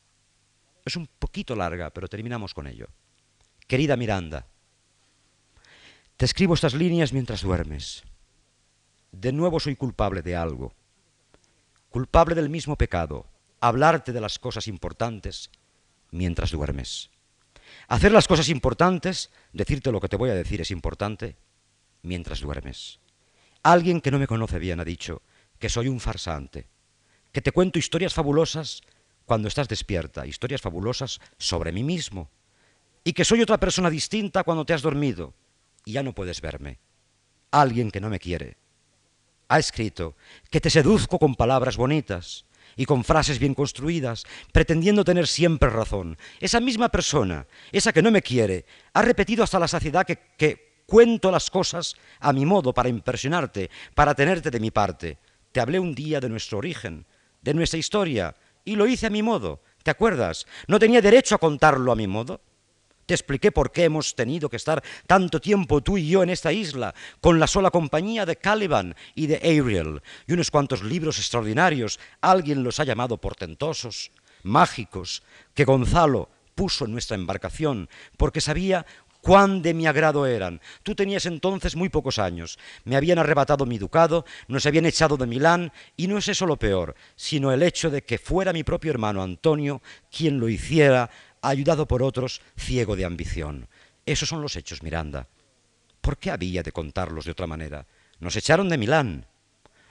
Es 0.86 0.96
un 0.96 1.08
poquito 1.08 1.56
larga, 1.56 1.92
pero 1.92 2.08
terminamos 2.08 2.54
con 2.54 2.68
ello. 2.68 2.88
Querida 3.68 3.98
Miranda, 3.98 4.48
te 6.16 6.26
escribo 6.26 6.54
estas 6.54 6.74
líneas 6.74 7.14
mientras 7.14 7.42
duermes 7.42 8.04
de 9.12 9.32
nuevo 9.32 9.60
soy 9.60 9.76
culpable 9.76 10.22
de 10.22 10.36
algo, 10.36 10.74
culpable 11.90 12.36
del 12.36 12.50
mismo 12.50 12.76
pecado, 12.76 13.26
hablarte 13.60 14.12
de 14.14 14.22
las 14.22 14.40
cosas 14.40 14.68
importantes 14.68 15.50
mientras 16.12 16.52
duermes. 16.52 17.10
Hacer 17.88 18.12
las 18.12 18.28
cosas 18.28 18.50
importantes, 18.50 19.32
decirte 19.54 19.92
lo 19.92 20.00
que 20.00 20.10
te 20.10 20.16
voy 20.16 20.30
a 20.30 20.36
decir 20.36 20.62
es 20.62 20.72
importante, 20.72 21.36
mientras 22.02 22.42
duermes. 22.42 23.00
Alguien 23.64 24.02
que 24.02 24.12
no 24.12 24.20
me 24.20 24.28
conoce 24.28 24.60
bien 24.60 24.80
ha 24.80 24.86
dicho 24.86 25.22
que 25.60 25.70
soy 25.70 25.88
un 25.88 26.00
farsante, 26.00 26.68
que 27.32 27.42
te 27.42 27.52
cuento 27.52 27.80
historias 27.80 28.14
fabulosas 28.14 28.82
cuando 29.26 29.48
estás 29.48 29.68
despierta, 29.68 30.26
historias 30.26 30.62
fabulosas 30.62 31.20
sobre 31.38 31.72
mí 31.72 31.84
mismo, 31.84 32.30
y 33.04 33.14
que 33.14 33.26
soy 33.26 33.42
otra 33.42 33.60
persona 33.60 33.90
distinta 33.90 34.44
cuando 34.44 34.66
te 34.66 34.74
has 34.74 34.82
dormido 34.82 35.34
y 35.86 35.94
ya 35.94 36.04
no 36.04 36.14
puedes 36.14 36.42
verme. 36.42 36.80
Alguien 37.52 37.92
que 37.92 38.02
no 38.02 38.10
me 38.10 38.20
quiere, 38.20 38.58
ha 39.48 39.60
escrito 39.60 40.16
que 40.50 40.62
te 40.62 40.70
seduzco 40.70 41.20
con 41.20 41.36
palabras 41.36 41.78
bonitas 41.78 42.46
y 42.76 42.86
con 42.86 43.04
frases 43.04 43.40
bien 43.40 43.56
construidas, 43.56 44.26
pretendiendo 44.52 45.04
tener 45.04 45.28
siempre 45.28 45.70
razón. 45.70 46.18
Esa 46.40 46.60
misma 46.60 46.90
persona, 46.90 47.48
esa 47.72 47.92
que 47.92 48.02
no 48.02 48.12
me 48.12 48.22
quiere, 48.22 48.66
ha 48.94 49.02
repetido 49.02 49.44
hasta 49.44 49.60
la 49.60 49.68
saciedad 49.68 50.06
que, 50.06 50.20
que 50.38 50.84
cuento 50.86 51.32
las 51.32 51.50
cosas 51.50 51.96
a 52.20 52.32
mi 52.34 52.46
modo 52.46 52.74
para 52.74 52.90
impresionarte, 52.90 53.70
para 53.96 54.14
tenerte 54.14 54.52
de 54.52 54.60
mi 54.60 54.72
parte. 54.72 55.18
Te 55.52 55.60
hablé 55.60 55.80
un 55.80 55.96
día 55.96 56.20
de 56.20 56.30
nuestro 56.30 56.60
origen, 56.60 57.06
de 57.42 57.54
nuestra 57.54 57.80
historia, 57.80 58.36
y 58.64 58.76
lo 58.76 58.86
hice 58.86 59.08
a 59.08 59.12
mi 59.12 59.24
modo. 59.24 59.62
¿Te 59.82 59.92
acuerdas? 59.92 60.46
¿No 60.68 60.78
tenía 60.78 61.02
derecho 61.02 61.36
a 61.36 61.40
contarlo 61.40 61.92
a 61.92 61.96
mi 61.96 62.06
modo? 62.06 62.42
Te 63.08 63.14
expliqué 63.14 63.54
por 63.54 63.72
qué 63.72 63.86
hemos 63.86 64.16
tenido 64.16 64.50
que 64.50 64.58
estar 64.58 64.84
tanto 65.08 65.40
tiempo 65.40 65.80
tú 65.80 65.98
y 65.98 66.10
yo 66.10 66.24
en 66.24 66.30
esta 66.30 66.52
isla, 66.52 66.94
con 67.22 67.40
la 67.40 67.48
sola 67.48 67.72
compañía 67.72 68.26
de 68.26 68.36
Caliban 68.36 68.96
y 69.16 69.28
de 69.28 69.38
Ariel, 69.38 70.02
y 70.28 70.34
unos 70.34 70.52
cuantos 70.52 70.84
libros 70.84 71.18
extraordinarios, 71.18 72.02
alguien 72.20 72.64
los 72.64 72.82
ha 72.82 72.84
llamado 72.84 73.18
portentosos, 73.18 74.12
mágicos, 74.44 75.24
que 75.54 75.64
Gonzalo 75.64 76.30
puso 76.54 76.84
en 76.84 76.92
nuestra 76.92 77.16
embarcación, 77.16 77.88
porque 78.18 78.42
sabía 78.42 78.86
cuán 79.22 79.62
de 79.62 79.74
mi 79.74 79.88
agrado 79.88 80.26
eran. 80.26 80.60
Tú 80.84 80.96
tenías 80.96 81.26
entonces 81.26 81.76
muy 81.76 81.90
pocos 81.90 82.20
años, 82.20 82.60
me 82.84 82.98
habían 82.98 83.20
arrebatado 83.20 83.66
mi 83.66 83.78
ducado, 83.78 84.26
nos 84.50 84.66
habían 84.66 84.86
echado 84.86 85.18
de 85.18 85.28
Milán, 85.28 85.72
y 85.96 86.08
no 86.08 86.18
es 86.18 86.28
eso 86.28 86.46
lo 86.46 86.58
peor, 86.58 86.96
sino 87.16 87.52
el 87.52 87.64
hecho 87.64 87.90
de 87.90 88.04
que 88.04 88.18
fuera 88.18 88.52
mi 88.54 88.64
propio 88.64 88.92
hermano 88.92 89.22
Antonio 89.24 89.82
quien 90.12 90.40
lo 90.40 90.50
hiciera 90.50 91.10
ayudado 91.42 91.88
por 91.88 92.04
otros, 92.04 92.42
ciego 92.58 92.96
de 92.96 93.06
ambición. 93.06 93.68
Esos 94.06 94.30
son 94.30 94.42
los 94.42 94.56
hechos, 94.56 94.84
Miranda. 94.84 95.28
¿Por 96.02 96.18
qué 96.18 96.32
había 96.32 96.64
de 96.64 96.72
contarlos 96.72 97.26
de 97.26 97.32
otra 97.32 97.48
manera? 97.48 97.86
Nos 98.20 98.36
echaron 98.36 98.70
de 98.70 98.78
Milán, 98.78 99.26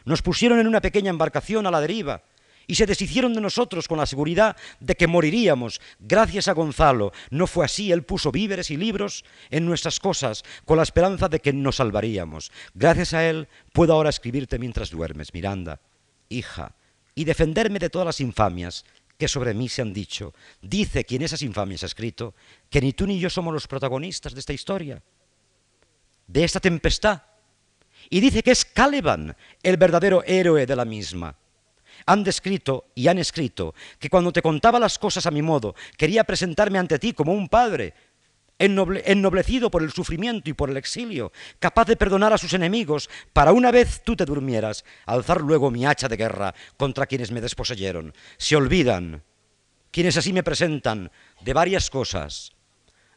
nos 0.04 0.22
pusieron 0.22 0.58
en 0.58 0.66
una 0.66 0.80
pequeña 0.80 1.10
embarcación 1.10 1.66
a 1.66 1.70
la 1.70 1.80
deriva 1.80 2.22
y 2.66 2.74
se 2.74 2.86
deshicieron 2.86 3.34
de 3.34 3.40
nosotros 3.40 3.86
con 3.86 3.98
la 3.98 4.06
seguridad 4.06 4.56
de 4.80 4.94
que 4.94 5.06
moriríamos. 5.06 5.80
Gracias 6.00 6.48
a 6.48 6.52
Gonzalo, 6.52 7.12
no 7.30 7.46
fue 7.46 7.64
así, 7.64 7.92
él 7.92 8.02
puso 8.02 8.32
víveres 8.32 8.70
y 8.70 8.76
libros 8.76 9.24
en 9.50 9.66
nuestras 9.66 10.00
cosas 10.00 10.44
con 10.64 10.76
la 10.76 10.82
esperanza 10.82 11.28
de 11.28 11.40
que 11.40 11.52
nos 11.52 11.76
salvaríamos. 11.76 12.50
Gracias 12.74 13.14
a 13.14 13.28
él 13.28 13.48
puedo 13.72 13.92
ahora 13.92 14.10
escribirte 14.10 14.58
mientras 14.58 14.90
duermes, 14.90 15.32
Miranda, 15.32 15.80
hija, 16.28 16.74
y 17.14 17.24
defenderme 17.24 17.78
de 17.78 17.90
todas 17.90 18.06
las 18.06 18.20
infamias 18.20 18.84
que 19.18 19.28
sobre 19.28 19.54
mí 19.54 19.68
se 19.68 19.82
han 19.82 19.92
dicho. 19.92 20.34
Dice 20.60 21.04
quien 21.04 21.22
esas 21.22 21.42
infamias 21.42 21.82
ha 21.82 21.86
escrito 21.86 22.34
que 22.70 22.80
ni 22.80 22.92
tú 22.92 23.06
ni 23.06 23.18
yo 23.18 23.30
somos 23.30 23.52
los 23.52 23.66
protagonistas 23.66 24.34
de 24.34 24.40
esta 24.40 24.52
historia, 24.52 25.02
de 26.26 26.44
esta 26.44 26.60
tempestad. 26.60 27.22
Y 28.10 28.20
dice 28.20 28.42
que 28.42 28.52
es 28.52 28.64
Caliban 28.64 29.36
el 29.62 29.76
verdadero 29.76 30.22
héroe 30.24 30.66
de 30.66 30.76
la 30.76 30.84
misma. 30.84 31.36
Han 32.04 32.22
descrito 32.22 32.90
y 32.94 33.08
han 33.08 33.18
escrito 33.18 33.74
que 33.98 34.10
cuando 34.10 34.32
te 34.32 34.42
contaba 34.42 34.78
las 34.78 34.98
cosas 34.98 35.24
a 35.26 35.30
mi 35.30 35.40
modo, 35.40 35.74
quería 35.96 36.24
presentarme 36.24 36.78
ante 36.78 36.98
ti 36.98 37.14
como 37.14 37.32
un 37.32 37.48
padre. 37.48 37.94
Ennoblecido 38.58 39.70
por 39.70 39.82
el 39.82 39.92
sufrimiento 39.92 40.50
y 40.50 40.54
por 40.54 40.70
el 40.70 40.76
exilio, 40.76 41.32
capaz 41.58 41.86
de 41.86 41.96
perdonar 41.96 42.32
a 42.32 42.38
sus 42.38 42.54
enemigos, 42.54 43.10
para 43.32 43.52
una 43.52 43.70
vez 43.70 44.02
tú 44.02 44.16
te 44.16 44.24
durmieras, 44.24 44.84
alzar 45.04 45.40
luego 45.40 45.70
mi 45.70 45.84
hacha 45.84 46.08
de 46.08 46.16
guerra 46.16 46.54
contra 46.76 47.06
quienes 47.06 47.30
me 47.30 47.40
desposeyeron. 47.40 48.14
Se 48.38 48.56
olvidan, 48.56 49.22
quienes 49.90 50.16
así 50.16 50.32
me 50.32 50.42
presentan, 50.42 51.10
de 51.42 51.52
varias 51.52 51.90
cosas. 51.90 52.52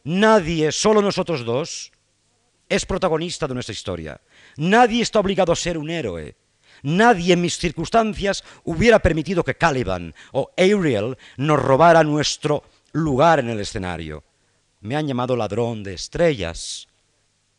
Nadie, 0.03 0.71
solo 0.71 1.01
nosotros 1.01 1.45
dos, 1.45 1.91
es 2.67 2.85
protagonista 2.85 3.47
de 3.47 3.53
nuestra 3.53 3.73
historia. 3.73 4.21
Nadie 4.57 5.01
está 5.01 5.19
obligado 5.19 5.51
a 5.51 5.55
ser 5.55 5.77
un 5.77 5.89
héroe. 5.89 6.35
Nadie 6.83 7.33
en 7.33 7.41
mis 7.41 7.57
circunstancias 7.57 8.43
hubiera 8.63 8.99
permitido 8.99 9.43
que 9.43 9.55
Caliban 9.55 10.13
o 10.31 10.51
Ariel 10.57 11.17
nos 11.37 11.61
robara 11.61 12.03
nuestro 12.03 12.63
lugar 12.93 13.39
en 13.39 13.49
el 13.49 13.59
escenario. 13.59 14.23
Me 14.81 14.95
han 14.95 15.07
llamado 15.07 15.35
ladrón 15.35 15.83
de 15.83 15.93
estrellas. 15.93 16.87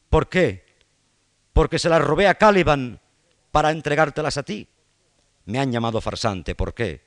¿Por 0.09 0.29
qué? 0.29 0.65
Porque 1.53 1.79
se 1.79 1.89
las 1.89 2.03
robé 2.03 2.29
a 2.29 2.35
Caliban 2.35 3.01
para 3.51 3.71
entregártelas 3.71 4.39
a 4.39 4.43
ti. 4.43 4.69
Me 5.45 5.59
han 5.59 5.73
llamado 5.73 6.01
farsante. 6.01 6.55
¿Por 6.55 6.75
qué? 6.75 7.05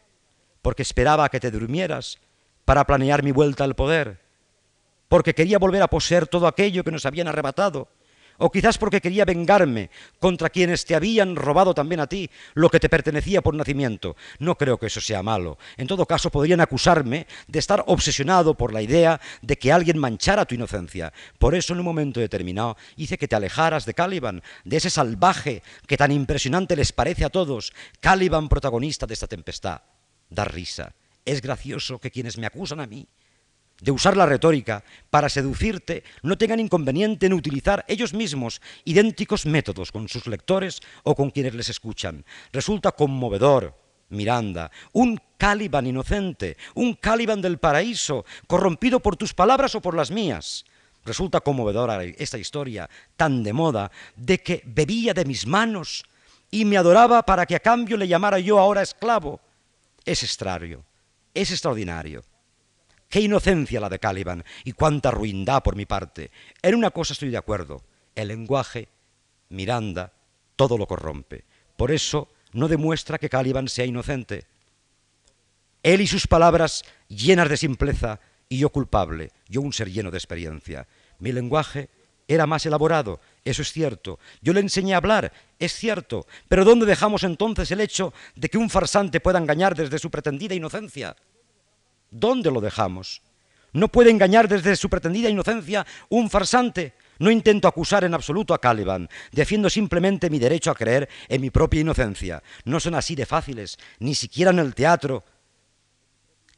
Porque 0.61 0.83
esperaba 0.83 1.29
que 1.29 1.39
te 1.39 1.51
durmieras 1.51 2.19
para 2.65 2.85
planear 2.85 3.23
mi 3.23 3.31
vuelta 3.31 3.63
al 3.63 3.75
poder. 3.75 4.21
Porque 5.07 5.33
quería 5.33 5.59
volver 5.59 5.81
a 5.81 5.87
poseer 5.87 6.27
todo 6.27 6.47
aquello 6.47 6.83
que 6.83 6.91
nos 6.91 7.05
habían 7.05 7.27
arrebatado 7.27 7.89
o 8.37 8.51
quizás 8.51 8.77
porque 8.77 9.01
quería 9.01 9.25
vengarme 9.25 9.89
contra 10.19 10.49
quienes 10.49 10.85
te 10.85 10.95
habían 10.95 11.35
robado 11.35 11.73
también 11.73 11.99
a 11.99 12.07
ti 12.07 12.29
lo 12.53 12.69
que 12.69 12.79
te 12.79 12.89
pertenecía 12.89 13.41
por 13.41 13.55
nacimiento. 13.55 14.15
No 14.39 14.55
creo 14.55 14.77
que 14.77 14.87
eso 14.87 15.01
sea 15.01 15.23
malo. 15.23 15.57
En 15.77 15.87
todo 15.87 16.05
caso, 16.05 16.29
podrían 16.29 16.61
acusarme 16.61 17.27
de 17.47 17.59
estar 17.59 17.83
obsesionado 17.87 18.55
por 18.55 18.73
la 18.73 18.81
idea 18.81 19.19
de 19.41 19.57
que 19.57 19.71
alguien 19.71 19.97
manchara 19.97 20.45
tu 20.45 20.55
inocencia. 20.55 21.13
Por 21.39 21.55
eso, 21.55 21.73
en 21.73 21.79
un 21.79 21.85
momento 21.85 22.19
determinado, 22.19 22.77
hice 22.95 23.17
que 23.17 23.27
te 23.27 23.35
alejaras 23.35 23.85
de 23.85 23.93
Caliban, 23.93 24.41
de 24.63 24.77
ese 24.77 24.89
salvaje 24.89 25.63
que 25.87 25.97
tan 25.97 26.11
impresionante 26.11 26.75
les 26.75 26.91
parece 26.91 27.25
a 27.25 27.29
todos. 27.29 27.73
Caliban, 27.99 28.49
protagonista 28.49 29.05
de 29.05 29.13
esta 29.13 29.27
tempestad. 29.27 29.81
Da 30.29 30.45
risa. 30.45 30.93
Es 31.25 31.41
gracioso 31.41 31.99
que 31.99 32.11
quienes 32.11 32.37
me 32.37 32.47
acusan 32.47 32.79
a 32.79 32.87
mí 32.87 33.07
de 33.81 33.91
usar 33.91 34.15
la 34.15 34.25
retórica 34.25 34.83
para 35.09 35.29
seducirte 35.29 36.03
no 36.21 36.37
tengan 36.37 36.59
inconveniente 36.59 37.25
en 37.25 37.33
utilizar 37.33 37.83
ellos 37.87 38.13
mismos 38.13 38.61
idénticos 38.85 39.45
métodos 39.45 39.91
con 39.91 40.07
sus 40.07 40.27
lectores 40.27 40.81
o 41.03 41.15
con 41.15 41.31
quienes 41.31 41.53
les 41.53 41.69
escuchan. 41.69 42.23
Resulta 42.51 42.91
conmovedor, 42.91 43.75
Miranda, 44.09 44.71
un 44.93 45.19
Caliban 45.37 45.87
inocente, 45.87 46.57
un 46.75 46.93
Caliban 46.93 47.41
del 47.41 47.57
paraíso, 47.57 48.25
corrompido 48.47 49.01
por 49.01 49.17
tus 49.17 49.33
palabras 49.33 49.75
o 49.75 49.81
por 49.81 49.95
las 49.95 50.11
mías. 50.11 50.65
Resulta 51.03 51.41
conmovedora 51.41 52.01
esta 52.03 52.37
historia 52.37 52.89
tan 53.17 53.43
de 53.43 53.51
moda 53.51 53.91
de 54.15 54.39
que 54.39 54.63
bebía 54.65 55.13
de 55.13 55.25
mis 55.25 55.45
manos 55.45 56.05
y 56.49 56.63
me 56.63 56.77
adoraba 56.77 57.23
para 57.23 57.45
que 57.45 57.55
a 57.55 57.59
cambio 57.59 57.97
le 57.97 58.07
llamara 58.07 58.39
yo 58.39 58.59
ahora 58.59 58.81
esclavo. 58.81 59.41
Es 60.05 60.23
extraño, 60.23 60.85
es 61.33 61.51
extraordinario. 61.51 62.23
Qué 63.13 63.21
inocencia 63.21 63.79
la 63.79 63.89
de 63.89 63.99
Caliban 63.99 64.43
y 64.63 64.71
cuánta 64.71 65.11
ruindad 65.11 65.61
por 65.61 65.75
mi 65.75 65.85
parte. 65.85 66.31
En 66.63 66.73
una 66.73 66.89
cosa 66.89 67.13
estoy 67.13 67.29
de 67.29 67.37
acuerdo. 67.37 67.83
El 68.15 68.29
lenguaje, 68.29 68.87
Miranda, 69.49 70.13
todo 70.55 70.79
lo 70.79 70.87
corrompe. 70.87 71.45
Por 71.77 71.91
eso 71.91 72.29
no 72.53 72.67
demuestra 72.67 73.19
que 73.19 73.29
Caliban 73.29 73.67
sea 73.67 73.85
inocente. 73.85 74.47
Él 75.83 76.01
y 76.01 76.07
sus 76.07 76.25
palabras 76.25 76.85
llenas 77.07 77.49
de 77.49 77.57
simpleza 77.57 78.19
y 78.49 78.57
yo 78.57 78.71
culpable, 78.71 79.29
yo 79.47 79.61
un 79.61 79.73
ser 79.73 79.91
lleno 79.91 80.09
de 80.09 80.17
experiencia. 80.17 80.87
Mi 81.19 81.31
lenguaje 81.31 81.91
era 82.27 82.47
más 82.47 82.65
elaborado, 82.65 83.21
eso 83.45 83.61
es 83.61 83.71
cierto. 83.71 84.17
Yo 84.41 84.53
le 84.53 84.61
enseñé 84.61 84.95
a 84.95 84.97
hablar, 84.97 85.31
es 85.59 85.73
cierto. 85.73 86.25
Pero 86.47 86.65
¿dónde 86.65 86.87
dejamos 86.87 87.23
entonces 87.23 87.69
el 87.69 87.81
hecho 87.81 88.11
de 88.33 88.49
que 88.49 88.57
un 88.57 88.71
farsante 88.71 89.19
pueda 89.19 89.37
engañar 89.37 89.75
desde 89.75 89.99
su 89.99 90.09
pretendida 90.09 90.55
inocencia? 90.55 91.15
¿Dónde 92.13 92.51
lo 92.51 92.61
dejamos? 92.61 93.23
No 93.73 93.87
puede 93.87 94.11
engañar 94.11 94.47
desde 94.47 94.75
su 94.75 94.87
pretendida 94.87 95.29
inocencia 95.29 95.85
un 96.09 96.29
farsante. 96.29 96.93
No 97.17 97.31
intento 97.31 97.67
acusar 97.67 98.03
en 98.03 98.13
absoluto 98.13 98.53
a 98.53 98.61
Caliban, 98.61 99.09
defiendo 99.31 99.67
simplemente 99.67 100.29
mi 100.29 100.37
derecho 100.37 100.69
a 100.69 100.75
creer 100.75 101.09
en 101.27 101.41
mi 101.41 101.49
propia 101.49 101.81
inocencia. 101.81 102.43
No 102.65 102.79
son 102.79 102.93
así 102.93 103.15
de 103.15 103.25
fáciles, 103.25 103.79
ni 103.97 104.13
siquiera 104.13 104.51
en 104.51 104.59
el 104.59 104.75
teatro. 104.75 105.23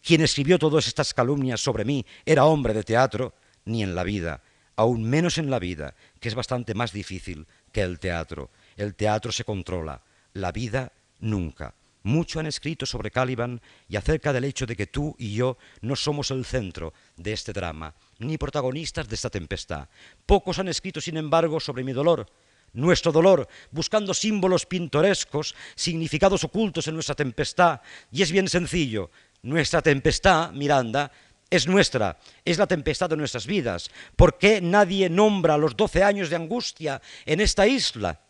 Quien 0.03 0.21
escribió 0.21 0.59
todas 0.59 0.87
estas 0.87 1.13
calumnias 1.13 1.61
sobre 1.61 1.85
mí 1.85 2.05
era 2.25 2.45
hombre 2.45 2.73
de 2.73 2.83
teatro, 2.83 3.33
ni 3.63 3.81
en 3.81 3.95
la 3.95 4.03
vida, 4.03 4.41
aún 4.75 5.03
menos 5.03 5.37
en 5.37 5.49
la 5.49 5.59
vida, 5.59 5.95
que 6.19 6.27
es 6.27 6.35
bastante 6.35 6.73
más 6.73 6.91
difícil 6.91 7.47
que 7.71 7.81
el 7.81 7.99
teatro. 7.99 8.49
El 8.75 8.93
teatro 8.93 9.31
se 9.31 9.45
controla, 9.45 10.01
la 10.33 10.51
vida 10.51 10.91
nunca. 11.19 11.73
Mucho 12.05 12.39
han 12.39 12.45
escrito 12.45 12.85
sobre 12.85 13.09
Caliban 13.09 13.59
y 13.89 13.95
acerca 13.95 14.31
del 14.31 14.43
hecho 14.43 14.67
de 14.67 14.75
que 14.75 14.85
tú 14.85 15.15
y 15.17 15.33
yo 15.33 15.57
no 15.81 15.95
somos 15.95 16.29
el 16.29 16.45
centro 16.45 16.93
de 17.17 17.33
este 17.33 17.51
drama, 17.51 17.95
ni 18.19 18.37
protagonistas 18.37 19.09
de 19.09 19.15
esta 19.15 19.31
tempestad. 19.31 19.89
Pocos 20.27 20.59
han 20.59 20.67
escrito, 20.67 21.01
sin 21.01 21.17
embargo, 21.17 21.59
sobre 21.59 21.83
mi 21.83 21.93
dolor, 21.93 22.27
nuestro 22.73 23.11
dolor, 23.11 23.47
buscando 23.71 24.13
símbolos 24.13 24.67
pintorescos, 24.67 25.55
significados 25.73 26.43
ocultos 26.43 26.87
en 26.87 26.93
nuestra 26.93 27.15
tempestad. 27.15 27.81
Y 28.11 28.21
es 28.21 28.31
bien 28.31 28.49
sencillo, 28.49 29.09
nuestra 29.41 29.81
tempestad, 29.81 30.51
Miranda, 30.51 31.11
es 31.49 31.65
nuestra, 31.65 32.19
es 32.43 32.59
la 32.59 32.67
tempestad 32.67 33.09
de 33.09 33.17
nuestras 33.17 33.47
vidas. 33.47 33.89
¿Por 34.15 34.37
qué 34.37 34.61
nadie 34.61 35.09
nombra 35.09 35.57
los 35.57 35.75
doce 35.75 36.03
años 36.03 36.29
de 36.29 36.35
angustia 36.35 37.01
en 37.25 37.41
esta 37.41 37.65
isla? 37.65 38.24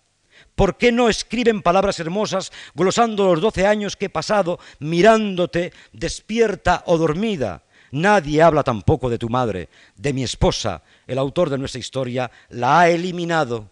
¿Por 0.55 0.77
qué 0.77 0.91
no 0.91 1.09
escriben 1.09 1.61
palabras 1.61 1.99
hermosas 1.99 2.51
glosando 2.73 3.25
los 3.25 3.41
doce 3.41 3.67
años 3.67 3.95
que 3.95 4.05
he 4.05 4.09
pasado 4.09 4.59
mirándote 4.79 5.73
despierta 5.91 6.83
o 6.85 6.97
dormida? 6.97 7.63
Nadie 7.91 8.41
habla 8.41 8.63
tampoco 8.63 9.09
de 9.09 9.17
tu 9.17 9.29
madre, 9.29 9.69
de 9.95 10.13
mi 10.13 10.23
esposa. 10.23 10.83
El 11.07 11.17
autor 11.17 11.49
de 11.49 11.57
nuestra 11.57 11.79
historia 11.79 12.31
la 12.49 12.81
ha 12.81 12.89
eliminado 12.89 13.69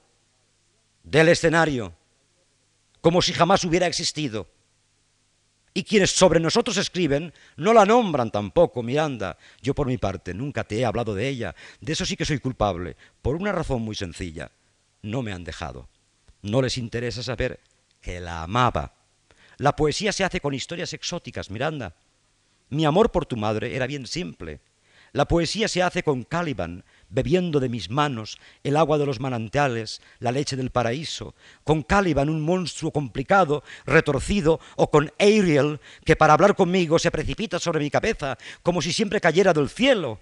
del 1.03 1.29
escenario, 1.29 1.93
como 3.01 3.21
si 3.21 3.33
jamás 3.33 3.63
hubiera 3.65 3.87
existido. 3.87 4.47
Y 5.73 5.83
quienes 5.83 6.11
sobre 6.11 6.39
nosotros 6.39 6.77
escriben 6.77 7.33
no 7.57 7.73
la 7.73 7.85
nombran 7.85 8.29
tampoco, 8.29 8.83
Miranda. 8.83 9.37
Yo 9.61 9.73
por 9.73 9.87
mi 9.87 9.97
parte 9.97 10.33
nunca 10.33 10.63
te 10.63 10.79
he 10.79 10.85
hablado 10.85 11.15
de 11.15 11.27
ella. 11.27 11.55
De 11.81 11.93
eso 11.93 12.05
sí 12.05 12.15
que 12.15 12.25
soy 12.25 12.39
culpable, 12.39 12.95
por 13.21 13.35
una 13.35 13.51
razón 13.51 13.81
muy 13.81 13.95
sencilla. 13.95 14.51
No 15.01 15.23
me 15.23 15.33
han 15.33 15.43
dejado. 15.43 15.89
No 16.43 16.61
les 16.61 16.77
interesa 16.77 17.23
saber 17.23 17.61
que 18.01 18.19
la 18.19 18.43
amaba. 18.43 18.93
La 19.57 19.75
poesía 19.75 20.11
se 20.11 20.25
hace 20.25 20.41
con 20.41 20.53
historias 20.53 20.91
exóticas, 20.91 21.49
Miranda. 21.49 21.95
Mi 22.69 22.85
amor 22.85 23.11
por 23.11 23.25
tu 23.25 23.37
madre 23.37 23.75
era 23.75 23.87
bien 23.87 24.05
simple. 24.05 24.59
La 25.13 25.25
poesía 25.25 25.67
se 25.67 25.83
hace 25.83 26.03
con 26.03 26.23
Caliban, 26.23 26.83
bebiendo 27.07 27.61
de 27.61 27.69
mis 27.69 27.89
manos 27.89 28.39
el 28.63 28.75
agua 28.75 28.97
de 28.97 29.05
los 29.05 29.19
manantiales, 29.19 30.01
la 30.19 30.31
leche 30.31 30.57
del 30.57 30.71
paraíso, 30.71 31.33
con 31.63 31.81
Caliban, 31.81 32.29
un 32.29 32.41
monstruo 32.41 32.91
complicado, 32.91 33.63
retorcido, 33.85 34.59
o 34.75 34.89
con 34.89 35.13
Ariel, 35.19 35.79
que 36.03 36.15
para 36.15 36.33
hablar 36.33 36.55
conmigo 36.55 36.99
se 36.99 37.11
precipita 37.11 37.59
sobre 37.59 37.79
mi 37.79 37.89
cabeza, 37.89 38.37
como 38.63 38.81
si 38.81 38.91
siempre 38.91 39.21
cayera 39.21 39.53
del 39.53 39.69
cielo. 39.69 40.19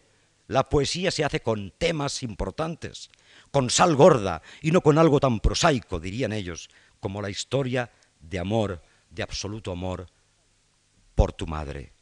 La 0.47 0.69
poesía 0.69 1.09
se 1.09 1.23
hace 1.23 1.39
con 1.39 1.71
temas 1.77 2.21
importantes, 2.21 3.09
con 3.51 3.69
sal 3.69 3.95
gorda 3.95 4.41
y 4.61 4.71
no 4.71 4.81
con 4.81 4.97
algo 4.97 5.19
tan 5.19 5.39
prosaico, 5.39 5.99
dirían 5.99 6.33
ellos, 6.33 6.69
como 6.99 7.21
la 7.21 7.29
historia 7.29 7.91
de 8.19 8.39
amor, 8.39 8.81
de 9.09 9.23
absoluto 9.23 9.71
amor 9.71 10.07
por 11.15 11.33
tu 11.33 11.45
madre. 11.45 11.93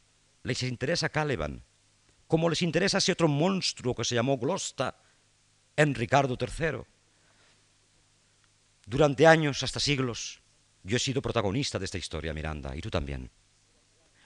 Les 0.44 0.62
interesa 0.62 1.08
Caliban, 1.08 1.62
como 2.28 2.48
les 2.48 2.62
interesa 2.62 2.98
ese 2.98 3.12
otro 3.12 3.28
monstruo 3.28 3.94
que 3.94 4.04
se 4.04 4.14
llamó 4.14 4.38
Glosta 4.38 4.96
en 5.76 5.94
Ricardo 5.94 6.38
III. 6.40 6.82
Durante 8.86 9.26
años, 9.26 9.62
hasta 9.62 9.80
siglos, 9.80 10.40
yo 10.82 10.96
he 10.96 11.00
sido 11.00 11.20
protagonista 11.20 11.78
de 11.78 11.84
esta 11.84 11.98
historia, 11.98 12.32
Miranda, 12.32 12.76
y 12.76 12.80
tú 12.80 12.90
también. 12.90 13.30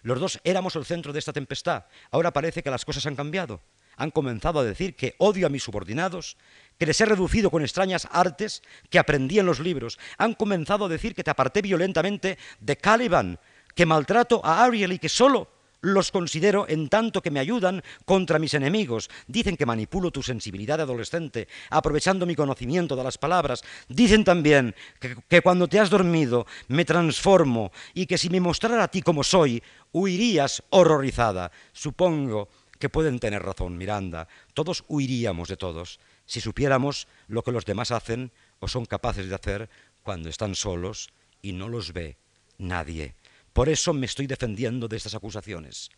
Los 0.02 0.20
dos 0.20 0.40
éramos 0.44 0.76
el 0.76 0.84
centro 0.84 1.12
de 1.12 1.18
esta 1.18 1.32
tempestad. 1.32 1.86
Ahora 2.10 2.32
parece 2.32 2.62
que 2.62 2.70
las 2.70 2.84
cosas 2.84 3.06
han 3.06 3.16
cambiado 3.16 3.62
han 3.96 4.10
comenzado 4.10 4.60
a 4.60 4.64
decir 4.64 4.96
que 4.96 5.14
odio 5.18 5.46
a 5.46 5.50
mis 5.50 5.62
subordinados, 5.62 6.36
que 6.78 6.86
les 6.86 7.00
he 7.00 7.06
reducido 7.06 7.50
con 7.50 7.62
extrañas 7.62 8.08
artes 8.10 8.62
que 8.90 8.98
aprendí 8.98 9.38
en 9.38 9.46
los 9.46 9.60
libros. 9.60 9.98
Han 10.18 10.34
comenzado 10.34 10.86
a 10.86 10.88
decir 10.88 11.14
que 11.14 11.24
te 11.24 11.30
aparté 11.30 11.62
violentamente 11.62 12.38
de 12.60 12.76
Caliban, 12.76 13.38
que 13.74 13.86
maltrato 13.86 14.40
a 14.44 14.64
Ariel 14.64 14.92
y 14.92 14.98
que 14.98 15.08
solo 15.08 15.48
los 15.84 16.10
considero 16.10 16.66
en 16.68 16.88
tanto 16.88 17.20
que 17.20 17.30
me 17.30 17.40
ayudan 17.40 17.82
contra 18.04 18.38
mis 18.38 18.54
enemigos. 18.54 19.10
Dicen 19.26 19.56
que 19.56 19.66
manipulo 19.66 20.10
tu 20.10 20.22
sensibilidad 20.22 20.78
de 20.78 20.84
adolescente, 20.84 21.46
aprovechando 21.70 22.26
mi 22.26 22.34
conocimiento 22.34 22.96
de 22.96 23.04
las 23.04 23.18
palabras. 23.18 23.62
Dicen 23.88 24.24
también 24.24 24.74
que, 24.98 25.16
que, 25.28 25.42
cuando 25.42 25.68
te 25.68 25.78
has 25.78 25.90
dormido 25.90 26.46
me 26.68 26.84
transformo 26.84 27.70
y 27.92 28.06
que 28.06 28.18
si 28.18 28.30
me 28.30 28.40
mostrara 28.40 28.84
a 28.84 28.88
ti 28.88 29.02
como 29.02 29.22
soy, 29.22 29.62
huirías 29.92 30.62
horrorizada. 30.70 31.52
Supongo 31.72 32.48
que 32.78 32.88
pueden 32.88 33.20
tener 33.20 33.42
razón, 33.42 33.76
Miranda. 33.76 34.26
Todos 34.54 34.84
huiríamos 34.88 35.48
de 35.48 35.56
todos 35.56 36.00
si 36.26 36.40
supiéramos 36.40 37.06
lo 37.28 37.42
que 37.42 37.52
los 37.52 37.64
demás 37.64 37.90
hacen 37.90 38.32
o 38.60 38.68
son 38.68 38.86
capaces 38.86 39.28
de 39.28 39.34
hacer 39.34 39.70
cuando 40.02 40.28
están 40.28 40.54
solos 40.54 41.10
y 41.42 41.52
no 41.52 41.68
los 41.68 41.92
ve 41.92 42.16
nadie. 42.58 43.14
Por 43.52 43.68
eso 43.68 43.92
me 43.92 44.06
estoy 44.06 44.26
defendiendo 44.26 44.88
de 44.88 44.96
estas 44.96 45.14
acusaciones. 45.14 45.90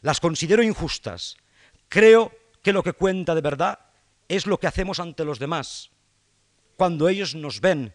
Las 0.00 0.20
considero 0.20 0.62
injustas. 0.62 1.36
Creo 1.88 2.32
que 2.62 2.72
lo 2.72 2.82
que 2.82 2.92
cuenta 2.92 3.34
de 3.34 3.40
verdad 3.40 3.78
es 4.28 4.46
lo 4.46 4.58
que 4.58 4.66
hacemos 4.66 4.98
ante 4.98 5.24
los 5.24 5.38
demás, 5.38 5.90
cuando 6.76 7.08
ellos 7.08 7.34
nos 7.34 7.60
ven. 7.60 7.94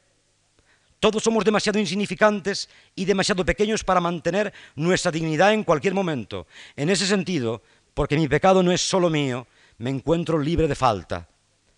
Todos 0.99 1.23
somos 1.23 1.45
demasiado 1.45 1.79
insignificantes 1.79 2.69
y 2.95 3.05
demasiado 3.05 3.45
pequeños 3.45 3.83
para 3.83 4.01
mantener 4.01 4.53
nuestra 4.75 5.11
dignidad 5.11 5.53
en 5.53 5.63
cualquier 5.63 5.93
momento. 5.93 6.47
En 6.75 6.89
ese 6.89 7.05
sentido, 7.05 7.61
porque 7.93 8.17
mi 8.17 8.27
pecado 8.27 8.63
no 8.63 8.71
es 8.71 8.81
solo 8.81 9.09
mío, 9.09 9.47
me 9.77 9.89
encuentro 9.89 10.39
libre 10.39 10.67
de 10.67 10.75
falta. 10.75 11.27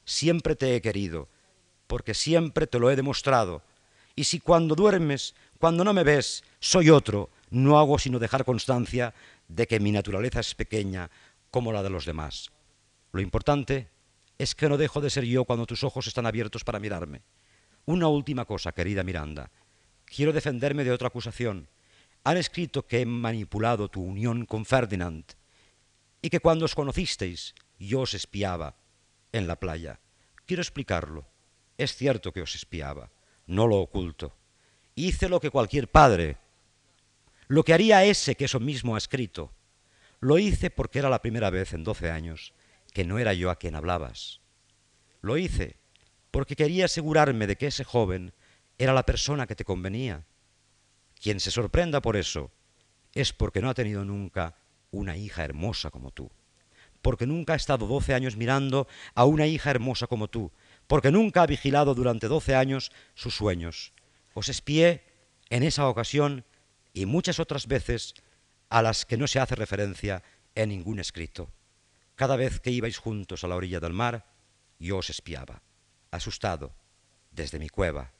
Siempre 0.09 0.55
te 0.55 0.75
he 0.75 0.81
querido, 0.81 1.29
porque 1.85 2.15
siempre 2.15 2.65
te 2.65 2.79
lo 2.79 2.89
he 2.89 2.95
demostrado. 2.95 3.61
Y 4.15 4.23
si 4.23 4.39
cuando 4.39 4.73
duermes, 4.73 5.35
cuando 5.59 5.83
no 5.83 5.93
me 5.93 6.03
ves, 6.03 6.43
soy 6.59 6.89
otro, 6.89 7.29
no 7.51 7.77
hago 7.77 7.99
sino 7.99 8.17
dejar 8.17 8.43
constancia 8.43 9.13
de 9.47 9.67
que 9.67 9.79
mi 9.79 9.91
naturaleza 9.91 10.39
es 10.39 10.55
pequeña 10.55 11.11
como 11.51 11.71
la 11.71 11.83
de 11.83 11.91
los 11.91 12.07
demás. 12.07 12.49
Lo 13.11 13.21
importante 13.21 13.87
es 14.39 14.55
que 14.55 14.67
no 14.67 14.77
dejo 14.77 14.99
de 14.99 15.11
ser 15.11 15.25
yo 15.25 15.45
cuando 15.45 15.67
tus 15.67 15.83
ojos 15.83 16.07
están 16.07 16.25
abiertos 16.25 16.63
para 16.63 16.79
mirarme. 16.79 17.21
Una 17.85 18.07
última 18.07 18.45
cosa, 18.45 18.71
querida 18.71 19.03
Miranda. 19.03 19.51
Quiero 20.05 20.33
defenderme 20.33 20.83
de 20.83 20.91
otra 20.91 21.09
acusación. 21.09 21.67
Han 22.23 22.37
escrito 22.37 22.87
que 22.87 23.01
he 23.01 23.05
manipulado 23.05 23.89
tu 23.89 24.01
unión 24.01 24.47
con 24.47 24.65
Ferdinand 24.65 25.25
y 26.19 26.31
que 26.31 26.39
cuando 26.39 26.65
os 26.65 26.73
conocisteis 26.73 27.53
yo 27.77 27.99
os 27.99 28.15
espiaba 28.15 28.73
en 29.31 29.47
la 29.47 29.59
playa. 29.59 29.99
Quiero 30.45 30.61
explicarlo. 30.61 31.27
Es 31.77 31.95
cierto 31.95 32.33
que 32.33 32.41
os 32.41 32.55
espiaba, 32.55 33.11
no 33.47 33.67
lo 33.67 33.77
oculto. 33.77 34.35
Hice 34.95 35.29
lo 35.29 35.39
que 35.39 35.49
cualquier 35.49 35.87
padre, 35.87 36.37
lo 37.47 37.63
que 37.63 37.73
haría 37.73 38.03
ese 38.03 38.35
que 38.35 38.45
eso 38.45 38.59
mismo 38.59 38.95
ha 38.95 38.97
escrito. 38.97 39.51
Lo 40.19 40.37
hice 40.37 40.69
porque 40.69 40.99
era 40.99 41.09
la 41.09 41.21
primera 41.21 41.49
vez 41.49 41.73
en 41.73 41.83
doce 41.83 42.11
años 42.11 42.53
que 42.93 43.05
no 43.05 43.19
era 43.19 43.33
yo 43.33 43.49
a 43.49 43.57
quien 43.57 43.75
hablabas. 43.75 44.41
Lo 45.21 45.37
hice 45.37 45.77
porque 46.31 46.55
quería 46.55 46.85
asegurarme 46.85 47.47
de 47.47 47.55
que 47.55 47.67
ese 47.67 47.83
joven 47.83 48.33
era 48.77 48.93
la 48.93 49.05
persona 49.05 49.47
que 49.47 49.55
te 49.55 49.65
convenía. 49.65 50.25
Quien 51.21 51.39
se 51.39 51.51
sorprenda 51.51 52.01
por 52.01 52.15
eso 52.15 52.51
es 53.13 53.33
porque 53.33 53.61
no 53.61 53.69
ha 53.69 53.73
tenido 53.73 54.05
nunca 54.05 54.55
una 54.91 55.17
hija 55.17 55.43
hermosa 55.43 55.91
como 55.91 56.11
tú, 56.11 56.31
porque 57.01 57.25
nunca 57.25 57.53
ha 57.53 57.55
estado 57.55 57.87
doce 57.87 58.13
años 58.13 58.35
mirando 58.35 58.87
a 59.15 59.25
una 59.25 59.47
hija 59.47 59.71
hermosa 59.71 60.07
como 60.07 60.27
tú, 60.27 60.51
porque 60.87 61.11
nunca 61.11 61.43
ha 61.43 61.47
vigilado 61.47 61.95
durante 61.95 62.27
doce 62.27 62.55
años 62.55 62.91
sus 63.15 63.35
sueños. 63.35 63.93
Os 64.33 64.49
espié 64.49 65.03
en 65.49 65.63
esa 65.63 65.87
ocasión 65.87 66.45
y 66.93 67.05
muchas 67.05 67.39
otras 67.39 67.67
veces 67.67 68.13
a 68.69 68.81
las 68.81 69.05
que 69.05 69.17
no 69.17 69.27
se 69.27 69.39
hace 69.39 69.55
referencia 69.55 70.23
en 70.55 70.69
ningún 70.69 70.99
escrito. 70.99 71.51
Cada 72.15 72.35
vez 72.35 72.59
que 72.59 72.71
ibais 72.71 72.97
juntos 72.97 73.43
a 73.43 73.47
la 73.47 73.55
orilla 73.55 73.79
del 73.79 73.93
mar, 73.93 74.25
yo 74.77 74.97
os 74.97 75.09
espiaba, 75.09 75.61
asustado, 76.11 76.73
desde 77.31 77.59
mi 77.59 77.69
cueva. 77.69 78.11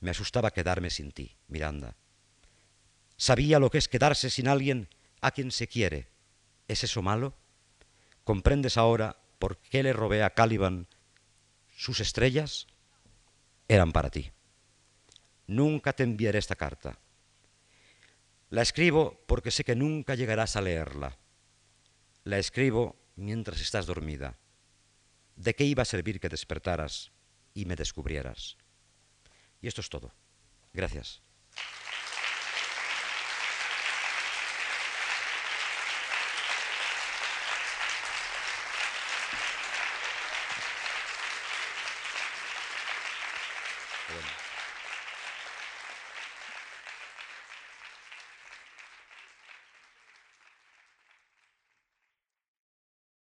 Me 0.00 0.10
asustaba 0.10 0.50
quedarme 0.50 0.90
sin 0.90 1.10
ti, 1.10 1.36
Miranda. 1.48 1.96
Sabía 3.16 3.58
lo 3.58 3.70
que 3.70 3.78
es 3.78 3.88
quedarse 3.88 4.28
sin 4.30 4.46
alguien 4.46 4.88
a 5.20 5.30
quien 5.30 5.50
se 5.50 5.68
quiere. 5.68 6.08
¿Es 6.68 6.84
eso 6.84 7.00
malo? 7.00 7.34
¿Comprendes 8.26 8.76
ahora 8.76 9.20
por 9.38 9.56
qué 9.56 9.84
le 9.84 9.92
robé 9.92 10.24
a 10.24 10.30
Caliban 10.30 10.88
sus 11.76 12.00
estrellas? 12.00 12.66
Eran 13.68 13.92
para 13.92 14.10
ti. 14.10 14.32
Nunca 15.46 15.92
te 15.92 16.02
enviaré 16.02 16.40
esta 16.40 16.56
carta. 16.56 16.98
La 18.50 18.62
escribo 18.62 19.22
porque 19.28 19.52
sé 19.52 19.62
que 19.62 19.76
nunca 19.76 20.16
llegarás 20.16 20.56
a 20.56 20.60
leerla. 20.60 21.16
La 22.24 22.38
escribo 22.38 22.96
mientras 23.14 23.60
estás 23.60 23.86
dormida. 23.86 24.36
¿De 25.36 25.54
qué 25.54 25.62
iba 25.62 25.82
a 25.82 25.86
servir 25.86 26.18
que 26.18 26.28
despertaras 26.28 27.12
y 27.54 27.64
me 27.64 27.76
descubrieras? 27.76 28.56
Y 29.62 29.68
esto 29.68 29.82
es 29.82 29.88
todo. 29.88 30.12
Gracias. 30.72 31.22